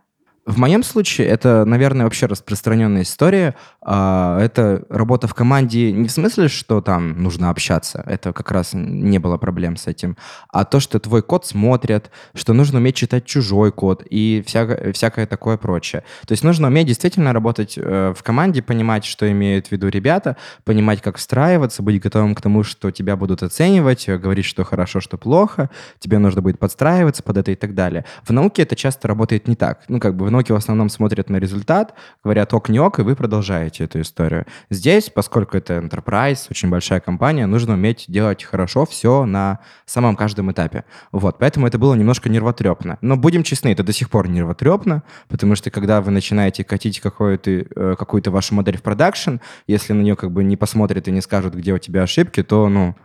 В 0.44 0.58
моем 0.58 0.82
случае 0.82 1.28
это, 1.28 1.66
наверное, 1.66 2.06
вообще 2.06 2.26
распространенная 2.26 3.04
история. 3.04 3.56
А, 3.80 4.40
это 4.40 4.84
работа 4.90 5.28
в 5.28 5.36
команде 5.36 5.92
не 5.92 6.08
в 6.08 6.12
смысле, 6.12 6.48
что 6.48 6.82
там 6.82 7.22
нужно 7.22 7.52
общаться, 7.52 8.04
это 8.08 8.34
как 8.34 8.52
раз 8.52 8.72
не 8.74 9.20
было 9.20 9.38
проблем 9.38 9.78
с 9.78 9.86
этим, 9.86 10.18
а 10.52 10.66
то, 10.66 10.80
что 10.80 11.00
твой 11.00 11.22
код 11.22 11.46
смотрят, 11.46 12.10
что 12.34 12.54
нужно 12.54 12.80
уметь 12.80 12.96
читать 12.96 13.26
чужой 13.26 13.72
код 13.72 14.04
и 14.10 14.44
всякое, 14.48 14.94
всякое 14.94 15.28
такое 15.28 15.58
прочее. 15.58 16.04
То 16.26 16.32
есть 16.32 16.44
нужно 16.44 16.68
уметь 16.68 16.88
действительно 16.88 17.34
работать 17.34 17.76
э, 17.78 18.14
в 18.18 18.24
команде, 18.24 18.64
понимать, 18.64 19.06
что 19.06 19.32
имеют 19.32 19.68
в 19.68 19.72
виду 19.72 19.90
ребята, 19.90 20.38
понимать, 20.64 21.04
как 21.04 21.18
встраиваться, 21.18 21.84
быть 21.84 22.02
готовым 22.02 22.34
к 22.34 22.42
тому, 22.42 22.64
что 22.64 22.90
тебя 22.90 23.16
будут 23.16 23.44
оценивать, 23.44 24.10
говорить, 24.10 24.46
что 24.46 24.64
хорошо, 24.64 25.02
что 25.02 25.20
плохо, 25.20 25.70
тебе 26.00 26.18
нужно 26.18 26.42
будет 26.42 26.58
подстраиваться 26.58 27.22
под 27.22 27.38
это 27.38 27.52
и 27.52 27.56
так 27.56 27.76
далее. 27.76 28.06
В 28.24 28.32
науке 28.32 28.64
это 28.64 28.76
часто 28.76 29.08
работает 29.08 29.48
не 29.48 29.56
так. 29.56 29.82
Ну, 29.88 30.00
как 30.00 30.16
бы 30.16 30.31
науке 30.32 30.54
в 30.54 30.56
основном 30.56 30.90
смотрят 30.90 31.30
на 31.30 31.38
результат, 31.38 31.94
говорят 32.24 32.54
ок, 32.54 32.70
не 32.70 32.80
ок, 32.80 33.00
и 33.00 33.04
вы 33.04 33.16
продолжаете 33.16 33.84
эту 33.84 34.02
историю. 34.02 34.46
Здесь, 34.70 35.10
поскольку 35.10 35.58
это 35.58 35.76
enterprise, 35.76 36.48
очень 36.50 36.70
большая 36.70 37.00
компания, 37.00 37.46
нужно 37.46 37.74
уметь 37.74 38.06
делать 38.08 38.44
хорошо 38.44 38.86
все 38.86 39.26
на 39.26 39.60
самом 39.86 40.16
каждом 40.16 40.52
этапе. 40.52 40.86
Вот, 41.12 41.38
поэтому 41.40 41.68
это 41.68 41.78
было 41.78 41.94
немножко 41.96 42.30
нервотрепно. 42.30 42.98
Но 43.02 43.18
будем 43.18 43.44
честны, 43.44 43.70
это 43.70 43.84
до 43.84 43.94
сих 43.94 44.10
пор 44.10 44.28
нервотрепно, 44.28 45.04
потому 45.28 45.56
что 45.56 45.70
когда 45.70 46.02
вы 46.02 46.12
начинаете 46.12 46.64
катить 46.64 47.00
какую-то, 47.00 47.52
э, 47.52 47.96
какую-то 47.98 48.32
вашу 48.32 48.56
модель 48.56 48.78
в 48.78 48.82
продакшн, 48.82 49.38
если 49.68 49.94
на 49.94 50.02
нее 50.02 50.16
как 50.16 50.32
бы 50.32 50.44
не 50.44 50.58
посмотрят 50.58 51.08
и 51.08 51.12
не 51.12 51.22
скажут, 51.22 51.54
где 51.56 51.74
у 51.74 51.78
тебя 51.78 52.04
ошибки, 52.04 52.44
то, 52.44 52.70
ну, 52.70 52.96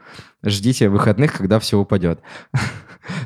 ждите 0.47 0.89
выходных, 0.89 1.33
когда 1.33 1.59
все 1.59 1.79
упадет. 1.79 2.21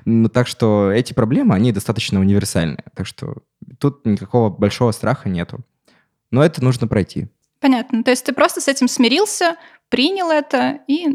Ну, 0.04 0.28
так 0.28 0.46
что 0.46 0.90
эти 0.92 1.14
проблемы, 1.14 1.54
они 1.54 1.72
достаточно 1.72 2.20
универсальные. 2.20 2.84
Так 2.94 3.06
что 3.06 3.36
тут 3.78 4.04
никакого 4.04 4.50
большого 4.50 4.92
страха 4.92 5.30
нету. 5.30 5.60
Но 6.30 6.44
это 6.44 6.62
нужно 6.62 6.86
пройти. 6.86 7.28
Понятно. 7.60 8.02
То 8.04 8.10
есть 8.10 8.24
ты 8.24 8.32
просто 8.32 8.60
с 8.60 8.68
этим 8.68 8.88
смирился, 8.88 9.56
принял 9.88 10.30
это 10.30 10.80
и 10.86 11.08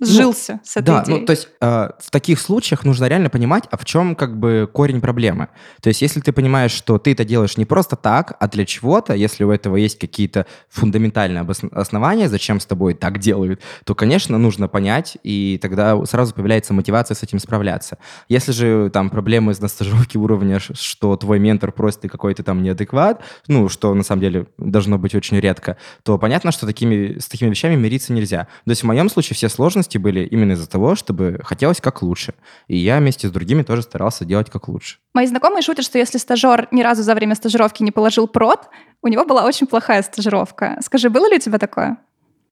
сжился 0.00 0.54
ну, 0.54 0.60
с 0.62 0.76
этой 0.76 0.86
да, 0.86 1.02
идеей. 1.02 1.20
ну 1.20 1.26
то 1.26 1.30
есть 1.30 1.48
э, 1.60 1.90
в 1.98 2.10
таких 2.10 2.40
случаях 2.40 2.84
нужно 2.84 3.06
реально 3.06 3.30
понимать, 3.30 3.64
а 3.70 3.76
в 3.76 3.84
чем 3.84 4.14
как 4.14 4.38
бы 4.38 4.68
корень 4.72 5.00
проблемы. 5.00 5.48
То 5.80 5.88
есть 5.88 6.02
если 6.02 6.20
ты 6.20 6.32
понимаешь, 6.32 6.72
что 6.72 6.98
ты 6.98 7.12
это 7.12 7.24
делаешь 7.24 7.56
не 7.56 7.64
просто 7.64 7.96
так, 7.96 8.36
а 8.38 8.48
для 8.48 8.64
чего-то, 8.64 9.14
если 9.14 9.44
у 9.44 9.50
этого 9.50 9.76
есть 9.76 9.98
какие-то 9.98 10.46
фундаментальные 10.68 11.46
основания, 11.72 12.28
зачем 12.28 12.60
с 12.60 12.66
тобой 12.66 12.94
так 12.94 13.18
делают, 13.18 13.60
то, 13.84 13.94
конечно, 13.94 14.38
нужно 14.38 14.68
понять, 14.68 15.18
и 15.22 15.58
тогда 15.60 16.04
сразу 16.06 16.34
появляется 16.34 16.74
мотивация 16.74 17.14
с 17.14 17.22
этим 17.22 17.38
справляться. 17.38 17.98
Если 18.28 18.52
же 18.52 18.90
там 18.90 19.10
проблемы 19.10 19.54
на 19.58 19.68
стажировке 19.68 20.18
уровня, 20.18 20.60
что 20.60 21.16
твой 21.16 21.38
ментор 21.38 21.72
просит 21.72 22.04
ты 22.04 22.08
какой-то 22.08 22.42
там 22.42 22.62
неадекват, 22.62 23.22
ну, 23.48 23.70
что 23.70 23.94
на 23.94 24.02
самом 24.02 24.20
деле 24.20 24.46
должно 24.58 24.98
быть 24.98 25.14
очень 25.14 25.40
редко, 25.40 25.78
то 26.02 26.18
понятно, 26.18 26.52
что 26.52 26.66
такими, 26.66 27.18
с 27.18 27.28
такими 27.28 27.48
вещами 27.48 27.76
мириться 27.76 28.12
нельзя. 28.12 28.46
То 28.64 28.70
есть 28.70 28.82
в 28.82 28.86
моем 28.86 29.08
случае 29.08 29.36
все 29.36 29.48
сложности 29.54 29.98
были 29.98 30.26
именно 30.26 30.52
из-за 30.52 30.68
того, 30.68 30.94
чтобы 30.94 31.40
хотелось 31.42 31.80
как 31.80 32.02
лучше. 32.02 32.34
И 32.68 32.76
я 32.76 32.98
вместе 32.98 33.28
с 33.28 33.30
другими 33.30 33.62
тоже 33.62 33.82
старался 33.82 34.24
делать 34.24 34.50
как 34.50 34.68
лучше. 34.68 34.98
Мои 35.14 35.26
знакомые 35.26 35.62
шутят, 35.62 35.84
что 35.84 35.98
если 35.98 36.18
стажер 36.18 36.68
ни 36.70 36.82
разу 36.82 37.02
за 37.02 37.14
время 37.14 37.34
стажировки 37.34 37.82
не 37.82 37.92
положил 37.92 38.28
прод, 38.28 38.68
у 39.02 39.08
него 39.08 39.24
была 39.24 39.44
очень 39.44 39.66
плохая 39.66 40.02
стажировка. 40.02 40.78
Скажи, 40.82 41.10
было 41.10 41.28
ли 41.28 41.36
у 41.36 41.40
тебя 41.40 41.58
такое? 41.58 41.98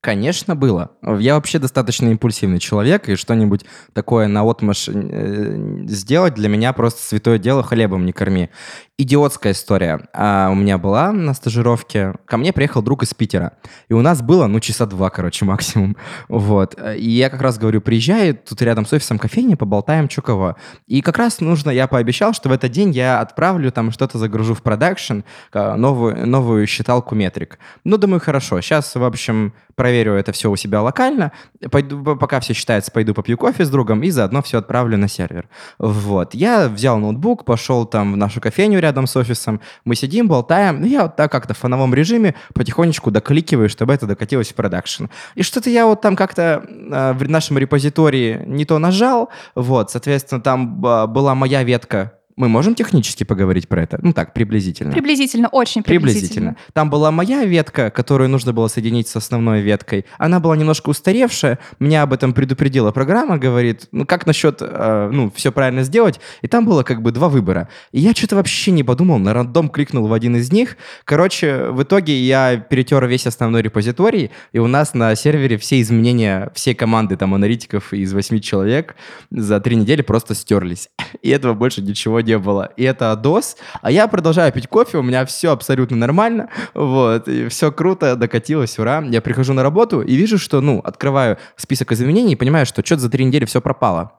Конечно, 0.03 0.57
было. 0.57 0.91
Я 1.21 1.37
вообще 1.37 1.61
достаточно 1.61 2.09
импульсивный 2.09 2.59
человек, 2.59 3.09
и 3.09 3.15
что-нибудь 3.15 3.65
такое 3.93 4.27
на 4.27 4.43
отмаш 4.43 4.89
э, 4.89 5.85
сделать 5.87 6.35
для 6.35 6.49
меня 6.49 6.73
просто 6.73 7.01
святое 7.01 7.39
дело, 7.39 7.63
хлебом 7.63 8.05
не 8.05 8.13
корми. 8.13 8.51
Идиотская 8.99 9.53
история 9.53 10.09
а 10.13 10.49
у 10.51 10.57
меня 10.57 10.77
была 10.77 11.13
на 11.13 11.35
стажировке. 11.35 12.15
Ко 12.25 12.37
мне 12.37 12.53
приехал 12.53 12.83
друг 12.83 13.05
из 13.05 13.15
Питера, 13.15 13.53
и 13.89 13.95
у 13.95 14.01
нас 14.01 14.23
было, 14.23 14.49
ну, 14.49 14.59
часа 14.59 14.87
два, 14.87 15.09
короче, 15.09 15.45
максимум. 15.47 15.97
Вот. 16.29 16.77
И 16.97 17.09
я 17.09 17.31
как 17.31 17.41
раз 17.41 17.57
говорю, 17.57 17.81
приезжай, 17.81 18.33
тут 18.33 18.61
рядом 18.61 18.87
с 18.87 18.93
офисом 18.93 19.21
кофейни, 19.21 19.55
поболтаем, 19.55 20.11
что 20.11 20.23
кого. 20.23 20.57
И 20.89 21.01
как 21.01 21.17
раз 21.17 21.39
нужно, 21.41 21.71
я 21.71 21.87
пообещал, 21.87 22.33
что 22.33 22.49
в 22.49 22.53
этот 22.53 22.73
день 22.73 22.91
я 22.91 23.21
отправлю, 23.21 23.71
там 23.71 23.93
что-то 23.93 24.19
загружу 24.19 24.55
в 24.55 24.63
продакшн, 24.63 25.21
новую, 25.55 26.27
новую 26.27 26.67
считалку 26.67 27.15
метрик. 27.15 27.61
Ну, 27.85 27.99
думаю, 27.99 28.21
хорошо. 28.21 28.61
Сейчас, 28.61 28.97
в 28.97 29.05
общем, 29.05 29.55
проверю 29.75 30.15
это 30.15 30.33
все 30.33 30.51
у 30.51 30.57
себя 30.57 30.83
локально, 30.83 31.33
пойду, 31.71 32.17
пока 32.17 32.41
все 32.41 32.55
считается, 32.55 32.91
пойду 32.91 33.15
попью 33.15 33.39
кофе 33.39 33.65
с 33.65 33.71
другом 33.71 34.03
и 34.03 34.11
заодно 34.11 34.43
все 34.43 34.59
отправлю 34.59 34.99
на 34.99 35.09
сервер. 35.09 35.49
Вот. 35.79 36.35
Я 36.35 36.69
взял 36.69 36.99
ноутбук, 36.99 37.45
пошел 37.45 37.87
там 37.87 38.13
в 38.13 38.17
нашу 38.17 38.41
кофейню 38.41 38.81
рядом 38.81 39.07
с 39.07 39.17
офисом, 39.17 39.61
мы 39.85 39.95
сидим, 39.95 40.29
болтаем, 40.29 40.85
и 40.85 40.89
я 40.89 41.03
вот 41.03 41.17
так 41.17 41.31
как-то 41.31 41.55
в 41.55 41.59
фоновом 41.59 41.95
режиме 41.95 42.35
потихонечку 42.55 43.11
докликиваю, 43.11 43.69
чтобы 43.69 43.95
это 43.95 44.07
докатилось 44.07 44.51
в 44.53 44.55
продакшн. 44.55 45.07
И 45.35 45.43
что-то 45.43 45.71
я 45.71 45.87
вот 45.87 46.01
там 46.01 46.17
как-то 46.17 46.65
э, 46.69 47.13
в 47.13 47.29
нашем 47.29 47.59
репозитории 47.59 48.43
не 48.47 48.65
то 48.65 48.79
нажал, 48.79 49.31
вот, 49.55 49.91
соответственно, 49.91 50.41
там 50.41 50.85
э, 50.85 51.07
была 51.07 51.35
моя 51.35 51.63
ветка 51.63 52.13
Мы 52.37 52.49
можем 52.49 52.75
технически 52.75 53.25
поговорить 53.25 53.69
про 53.69 53.83
это? 53.83 53.99
Ну 54.03 54.13
так, 54.13 54.33
приблизительно. 54.33 54.93
Приблизительно, 54.93 55.49
очень 55.49 55.83
приблизительно. 55.83 56.53
Приблизительно. 56.53 56.57
Там 56.73 56.91
была 56.91 57.11
моя 57.11 57.45
ветка, 57.45 57.91
которую 57.91 58.31
нужно 58.31 58.53
было 58.53 58.69
соединить 58.69 59.09
с 59.09 59.17
основной 59.17 59.61
веткой. 59.61 60.07
Она 60.19 60.41
была 60.41 60.57
немножко 60.57 60.91
устаревшая. 60.91 61.59
Меня 61.79 62.03
об 62.03 62.13
этом 62.13 62.33
предупредила 62.33 62.91
программа, 62.91 63.39
говорит, 63.39 63.89
ну 63.93 64.07
как 64.07 64.27
насчет, 64.27 64.59
э, 64.61 65.11
ну, 65.13 65.31
все 65.35 65.53
правильно 65.53 65.83
сделать. 65.83 66.21
И 66.41 66.49
там 66.49 66.65
было 66.65 66.83
как 66.83 67.03
бы 67.03 67.13
два 67.13 67.29
выбора. 67.29 67.69
И 67.93 68.01
я 68.01 68.13
что-то 68.15 68.37
вообще 68.37 68.71
не 68.71 68.83
подумал, 68.83 69.19
на 69.19 69.35
рандом 69.35 69.69
кликнул 69.69 70.07
в 70.07 70.13
один 70.13 70.37
из 70.37 70.51
них. 70.51 70.77
Короче, 71.05 71.67
в 71.71 71.83
итоге 71.83 72.19
я 72.19 72.57
перетер 72.57 73.07
весь 73.07 73.27
основной 73.27 73.63
репозиторий, 73.63 74.31
и 74.53 74.59
у 74.59 74.67
нас 74.67 74.95
на 74.95 75.15
сервере 75.15 75.59
все 75.59 75.81
изменения, 75.81 76.51
все 76.55 76.75
команды 76.75 77.17
там 77.17 77.35
аналитиков 77.35 77.93
из 77.93 78.13
восьми 78.13 78.41
человек 78.41 78.97
за 79.31 79.61
три 79.61 79.77
недели 79.77 80.03
просто 80.03 80.35
стерлись. 80.35 80.89
И 81.23 81.31
этого 81.31 81.55
больше 81.55 81.83
ничего 81.83 82.22
не 82.23 82.39
было. 82.39 82.71
И 82.77 82.85
это 82.85 83.19
DOS. 83.23 83.57
А 83.81 83.91
я 83.91 84.09
продолжаю 84.09 84.53
пить 84.53 84.69
кофе, 84.69 84.99
у 84.99 85.03
меня 85.03 85.25
все 85.27 85.53
абсолютно 85.53 85.97
нормально. 85.97 86.49
Вот, 86.75 87.29
и 87.29 87.49
все 87.49 87.71
круто, 87.73 88.17
докатилось, 88.17 88.79
ура. 88.79 89.03
Я 89.09 89.21
прихожу 89.21 89.53
на 89.53 89.63
работу 89.63 90.01
и 90.01 90.15
вижу, 90.15 90.39
что, 90.39 90.61
ну, 90.61 90.81
открываю 90.81 91.39
список 91.57 91.93
изменений 91.93 92.33
и 92.33 92.37
понимаю, 92.37 92.67
что 92.67 92.85
что-то 92.85 93.03
за 93.03 93.11
три 93.11 93.25
недели 93.25 93.45
все 93.45 93.61
пропало. 93.61 94.13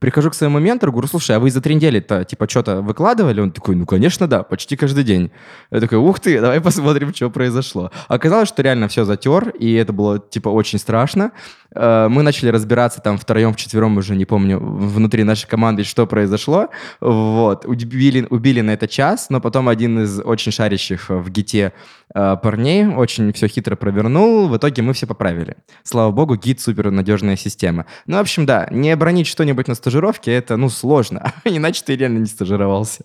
Прихожу 0.00 0.30
к 0.30 0.34
своему 0.34 0.58
ментору, 0.58 0.92
говорю, 0.92 1.08
слушай, 1.08 1.36
а 1.36 1.40
вы 1.40 1.50
за 1.50 1.60
три 1.60 1.74
недели-то, 1.74 2.24
типа, 2.24 2.48
что-то 2.48 2.82
выкладывали? 2.82 3.40
Он 3.40 3.50
такой, 3.50 3.76
ну, 3.76 3.86
конечно, 3.86 4.26
да, 4.26 4.42
почти 4.42 4.76
каждый 4.76 5.04
день. 5.04 5.30
Я 5.70 5.80
такой, 5.80 5.98
ух 5.98 6.20
ты, 6.20 6.40
давай 6.40 6.60
посмотрим, 6.62 7.14
что 7.14 7.30
произошло. 7.30 7.90
Оказалось, 8.08 8.48
что 8.48 8.62
реально 8.62 8.88
все 8.88 9.04
затер, 9.04 9.50
и 9.50 9.72
это 9.74 9.92
было, 9.92 10.18
типа, 10.18 10.48
очень 10.48 10.78
страшно. 10.78 11.32
Э, 11.74 12.08
мы 12.08 12.22
начали 12.22 12.48
разбираться 12.48 13.00
там 13.00 13.18
втроем, 13.18 13.52
вчетвером, 13.52 13.96
уже 13.96 14.16
не 14.16 14.24
помню, 14.24 14.58
внутри 14.58 15.24
нашей 15.24 15.48
команды, 15.48 15.84
что 15.84 16.06
произошло. 16.06 16.68
Вот. 17.00 17.64
Убили, 17.64 18.26
убили 18.30 18.60
на 18.60 18.70
это 18.70 18.88
час, 18.88 19.26
но 19.30 19.40
потом 19.40 19.68
один 19.68 20.02
из 20.02 20.20
очень 20.20 20.52
шарящих 20.52 21.08
в 21.08 21.28
гите 21.30 21.72
э, 22.14 22.36
парней 22.42 22.86
очень 22.86 23.32
все 23.32 23.48
хитро 23.48 23.76
провернул. 23.76 24.48
В 24.48 24.56
итоге 24.56 24.82
мы 24.82 24.92
все 24.92 25.06
поправили. 25.06 25.56
Слава 25.82 26.10
богу, 26.10 26.36
гид 26.36 26.60
супер 26.60 26.90
надежная 26.90 27.36
система. 27.36 27.86
Ну, 28.06 28.16
в 28.16 28.20
общем, 28.20 28.46
да, 28.46 28.68
не 28.70 28.90
обронить 28.90 29.26
что-нибудь 29.26 29.68
на 29.68 29.74
стажировке, 29.86 30.32
это, 30.32 30.56
ну, 30.56 30.68
сложно. 30.68 31.32
Иначе 31.44 31.84
ты 31.84 31.94
реально 31.94 32.18
не 32.18 32.26
стажировался. 32.26 33.04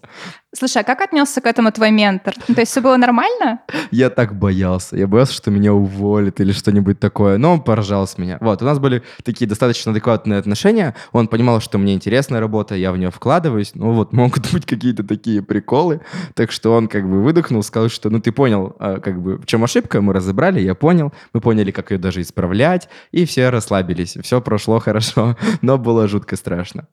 Слушай, 0.54 0.82
а 0.82 0.84
как 0.84 1.00
отнесся 1.00 1.40
к 1.40 1.46
этому 1.46 1.72
твой 1.72 1.92
ментор? 1.92 2.34
Ну, 2.50 2.56
то 2.56 2.62
есть 2.62 2.72
все 2.72 2.82
было 2.82 2.98
нормально? 2.98 3.62
Я 3.90 4.10
так 4.10 4.38
боялся. 4.38 4.98
Я 4.98 5.08
боялся, 5.08 5.34
что 5.34 5.50
меня 5.50 5.74
уволят 5.74 6.42
или 6.42 6.52
что-нибудь 6.52 7.00
такое. 7.00 7.38
Но 7.38 7.54
он 7.54 7.62
поражал 7.62 8.06
с 8.06 8.18
меня. 8.18 8.38
Вот, 8.42 8.62
у 8.62 8.66
нас 8.66 8.78
были 8.78 9.02
такие 9.24 9.48
достаточно 9.48 9.94
адекватные 9.94 10.40
отношения. 10.40 10.94
Он 11.14 11.30
понимал, 11.30 11.62
что 11.62 11.78
мне 11.78 11.94
интересная 11.94 12.42
работа, 12.42 12.76
я 12.76 12.92
в 12.92 12.98
нее 12.98 13.12
вкладываюсь. 13.12 13.72
Ну 13.76 13.94
вот, 13.94 14.12
могут 14.12 14.52
быть 14.52 14.66
какие-то 14.66 15.06
такие 15.06 15.42
приколы. 15.42 16.02
Так 16.34 16.52
что 16.52 16.74
он 16.74 16.90
как 16.90 17.10
бы 17.10 17.24
выдохнул, 17.24 17.64
сказал, 17.64 17.88
что 17.88 18.10
ну 18.10 18.20
ты 18.20 18.34
понял, 18.34 18.76
а, 18.78 19.00
как 19.00 19.22
бы 19.22 19.38
в 19.38 19.46
чем 19.46 19.64
ошибка, 19.64 20.02
мы 20.02 20.12
разобрали, 20.12 20.60
я 20.60 20.76
понял. 20.76 21.14
Мы 21.32 21.40
поняли, 21.40 21.72
как 21.72 21.92
ее 21.92 21.98
даже 21.98 22.20
исправлять. 22.20 22.90
И 23.14 23.26
все 23.26 23.52
расслабились. 23.52 24.18
Все 24.22 24.42
прошло 24.42 24.80
хорошо, 24.80 25.38
но 25.62 25.78
было 25.78 26.10
жутко 26.10 26.36
страшно. 26.36 26.88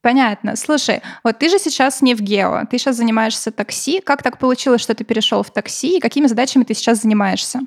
Понятно. 0.00 0.54
Слушай, 0.56 1.02
вот 1.24 1.38
ты 1.38 1.48
же 1.48 1.58
сейчас 1.58 2.02
не 2.02 2.14
в 2.14 2.20
гео, 2.20 2.62
ты 2.70 2.78
сейчас 2.78 2.96
занимаешься 2.96 3.50
такси. 3.50 4.00
Как 4.00 4.22
так 4.22 4.38
получилось, 4.38 4.80
что 4.80 4.94
ты 4.94 5.04
перешел 5.04 5.42
в 5.42 5.50
такси, 5.50 5.96
и 5.96 6.00
какими 6.00 6.26
задачами 6.26 6.62
ты 6.62 6.74
сейчас 6.74 7.02
занимаешься? 7.02 7.60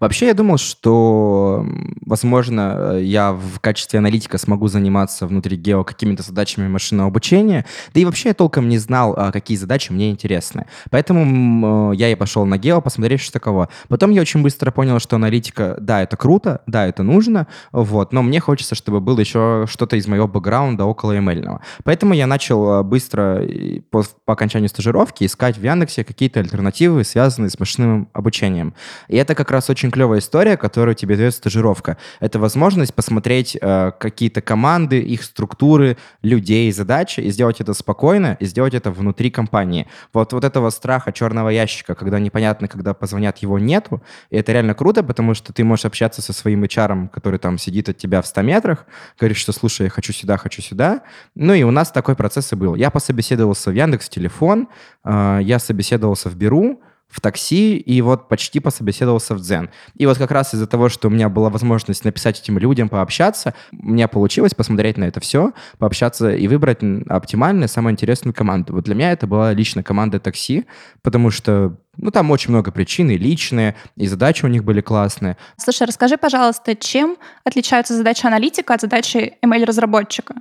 Вообще, 0.00 0.26
я 0.26 0.34
думал, 0.34 0.58
что, 0.58 1.64
возможно, 2.04 2.98
я 2.98 3.32
в 3.32 3.60
качестве 3.60 3.98
аналитика 3.98 4.38
смогу 4.38 4.68
заниматься 4.68 5.26
внутри 5.26 5.56
гео 5.56 5.84
какими-то 5.84 6.22
задачами 6.22 6.68
машинного 6.68 7.08
обучения. 7.08 7.64
Да 7.94 8.00
и 8.00 8.04
вообще 8.04 8.28
я 8.30 8.34
толком 8.34 8.68
не 8.68 8.78
знал, 8.78 9.14
а, 9.16 9.32
какие 9.32 9.56
задачи 9.56 9.92
мне 9.92 10.10
интересны. 10.10 10.66
Поэтому 10.90 11.92
я 11.92 12.10
и 12.10 12.14
пошел 12.14 12.44
на 12.46 12.58
гео 12.58 12.80
посмотреть, 12.80 13.20
что 13.20 13.32
такого. 13.32 13.68
Потом 13.88 14.10
я 14.10 14.20
очень 14.20 14.42
быстро 14.42 14.70
понял, 14.70 14.98
что 14.98 15.16
аналитика, 15.16 15.76
да, 15.80 16.02
это 16.02 16.16
круто, 16.16 16.62
да, 16.66 16.86
это 16.86 17.02
нужно, 17.02 17.46
вот, 17.72 18.12
но 18.12 18.22
мне 18.22 18.40
хочется, 18.40 18.74
чтобы 18.74 19.00
было 19.00 19.20
еще 19.20 19.66
что-то 19.68 19.96
из 19.96 20.06
моего 20.06 20.28
бэкграунда 20.28 20.84
около 20.84 21.16
ML. 21.16 21.58
Поэтому 21.84 22.14
я 22.14 22.26
начал 22.26 22.70
а, 22.70 22.82
быстро 22.82 23.42
по, 23.90 24.04
по 24.24 24.32
окончанию 24.32 24.68
стажировки 24.68 25.24
искать 25.24 25.56
в 25.56 25.62
Яндексе 25.62 26.04
какие-то 26.04 26.40
альтернативы, 26.40 27.04
связанные 27.04 27.50
с 27.50 27.58
машинным 27.58 28.08
обучением. 28.12 28.74
И 29.08 29.16
это 29.16 29.34
как 29.34 29.50
раз 29.50 29.67
очень 29.70 29.90
клевая 29.90 30.20
история, 30.20 30.56
которую 30.56 30.94
тебе 30.94 31.16
дает 31.16 31.34
стажировка. 31.34 31.96
Это 32.20 32.38
возможность 32.38 32.94
посмотреть 32.94 33.56
э, 33.60 33.92
какие-то 33.98 34.40
команды, 34.40 35.00
их 35.00 35.22
структуры, 35.22 35.96
людей, 36.22 36.70
задачи, 36.72 37.20
и 37.20 37.30
сделать 37.30 37.60
это 37.60 37.74
спокойно, 37.74 38.36
и 38.40 38.44
сделать 38.46 38.74
это 38.74 38.90
внутри 38.90 39.30
компании. 39.30 39.86
Вот, 40.12 40.32
вот 40.32 40.44
этого 40.44 40.70
страха 40.70 41.12
черного 41.12 41.48
ящика, 41.50 41.94
когда 41.94 42.18
непонятно, 42.18 42.68
когда 42.68 42.94
позвонят, 42.94 43.38
его 43.38 43.58
нету. 43.58 44.02
И 44.30 44.36
это 44.36 44.52
реально 44.52 44.74
круто, 44.74 45.02
потому 45.02 45.34
что 45.34 45.52
ты 45.52 45.64
можешь 45.64 45.84
общаться 45.84 46.22
со 46.22 46.32
своим 46.32 46.64
HR, 46.64 47.08
который 47.08 47.38
там 47.38 47.58
сидит 47.58 47.88
от 47.88 47.96
тебя 47.96 48.22
в 48.22 48.26
100 48.26 48.42
метрах, 48.42 48.86
говоришь, 49.18 49.38
что, 49.38 49.52
слушай, 49.52 49.84
я 49.84 49.90
хочу 49.90 50.12
сюда, 50.12 50.36
хочу 50.36 50.62
сюда. 50.62 51.02
Ну 51.34 51.54
и 51.54 51.62
у 51.62 51.70
нас 51.70 51.90
такой 51.90 52.16
процесс 52.16 52.52
и 52.52 52.56
был. 52.56 52.74
Я 52.74 52.90
пособеседовался 52.90 53.70
в 53.70 53.74
Яндекс 53.74 54.08
телефон, 54.08 54.68
э, 55.04 55.40
я 55.42 55.58
собеседовался 55.58 56.28
в 56.28 56.36
Беру, 56.36 56.80
в 57.08 57.20
такси 57.20 57.76
и 57.76 58.00
вот 58.02 58.28
почти 58.28 58.60
пособеседовался 58.60 59.34
в 59.34 59.40
Дзен. 59.40 59.70
И 59.94 60.06
вот 60.06 60.18
как 60.18 60.30
раз 60.30 60.54
из-за 60.54 60.66
того, 60.66 60.88
что 60.88 61.08
у 61.08 61.10
меня 61.10 61.28
была 61.28 61.48
возможность 61.48 62.04
написать 62.04 62.40
этим 62.40 62.58
людям, 62.58 62.88
пообщаться, 62.88 63.54
у 63.72 63.88
меня 63.88 64.08
получилось 64.08 64.54
посмотреть 64.54 64.98
на 64.98 65.04
это 65.04 65.20
все, 65.20 65.52
пообщаться 65.78 66.30
и 66.34 66.46
выбрать 66.48 66.78
оптимальную, 67.08 67.68
самую 67.68 67.92
интересную 67.92 68.34
команду. 68.34 68.74
Вот 68.74 68.84
для 68.84 68.94
меня 68.94 69.12
это 69.12 69.26
была 69.26 69.52
лично 69.52 69.82
команда 69.82 70.20
такси, 70.20 70.66
потому 71.02 71.30
что 71.30 71.78
ну, 71.96 72.10
там 72.10 72.30
очень 72.30 72.50
много 72.50 72.70
причин, 72.70 73.10
и 73.10 73.18
личные, 73.18 73.74
и 73.96 74.06
задачи 74.06 74.44
у 74.44 74.48
них 74.48 74.62
были 74.64 74.80
классные. 74.80 75.36
Слушай, 75.56 75.86
расскажи, 75.88 76.16
пожалуйста, 76.16 76.76
чем 76.76 77.16
отличаются 77.44 77.94
задачи 77.94 78.26
аналитика 78.26 78.74
от 78.74 78.82
задачи 78.82 79.34
ML-разработчика? 79.42 80.36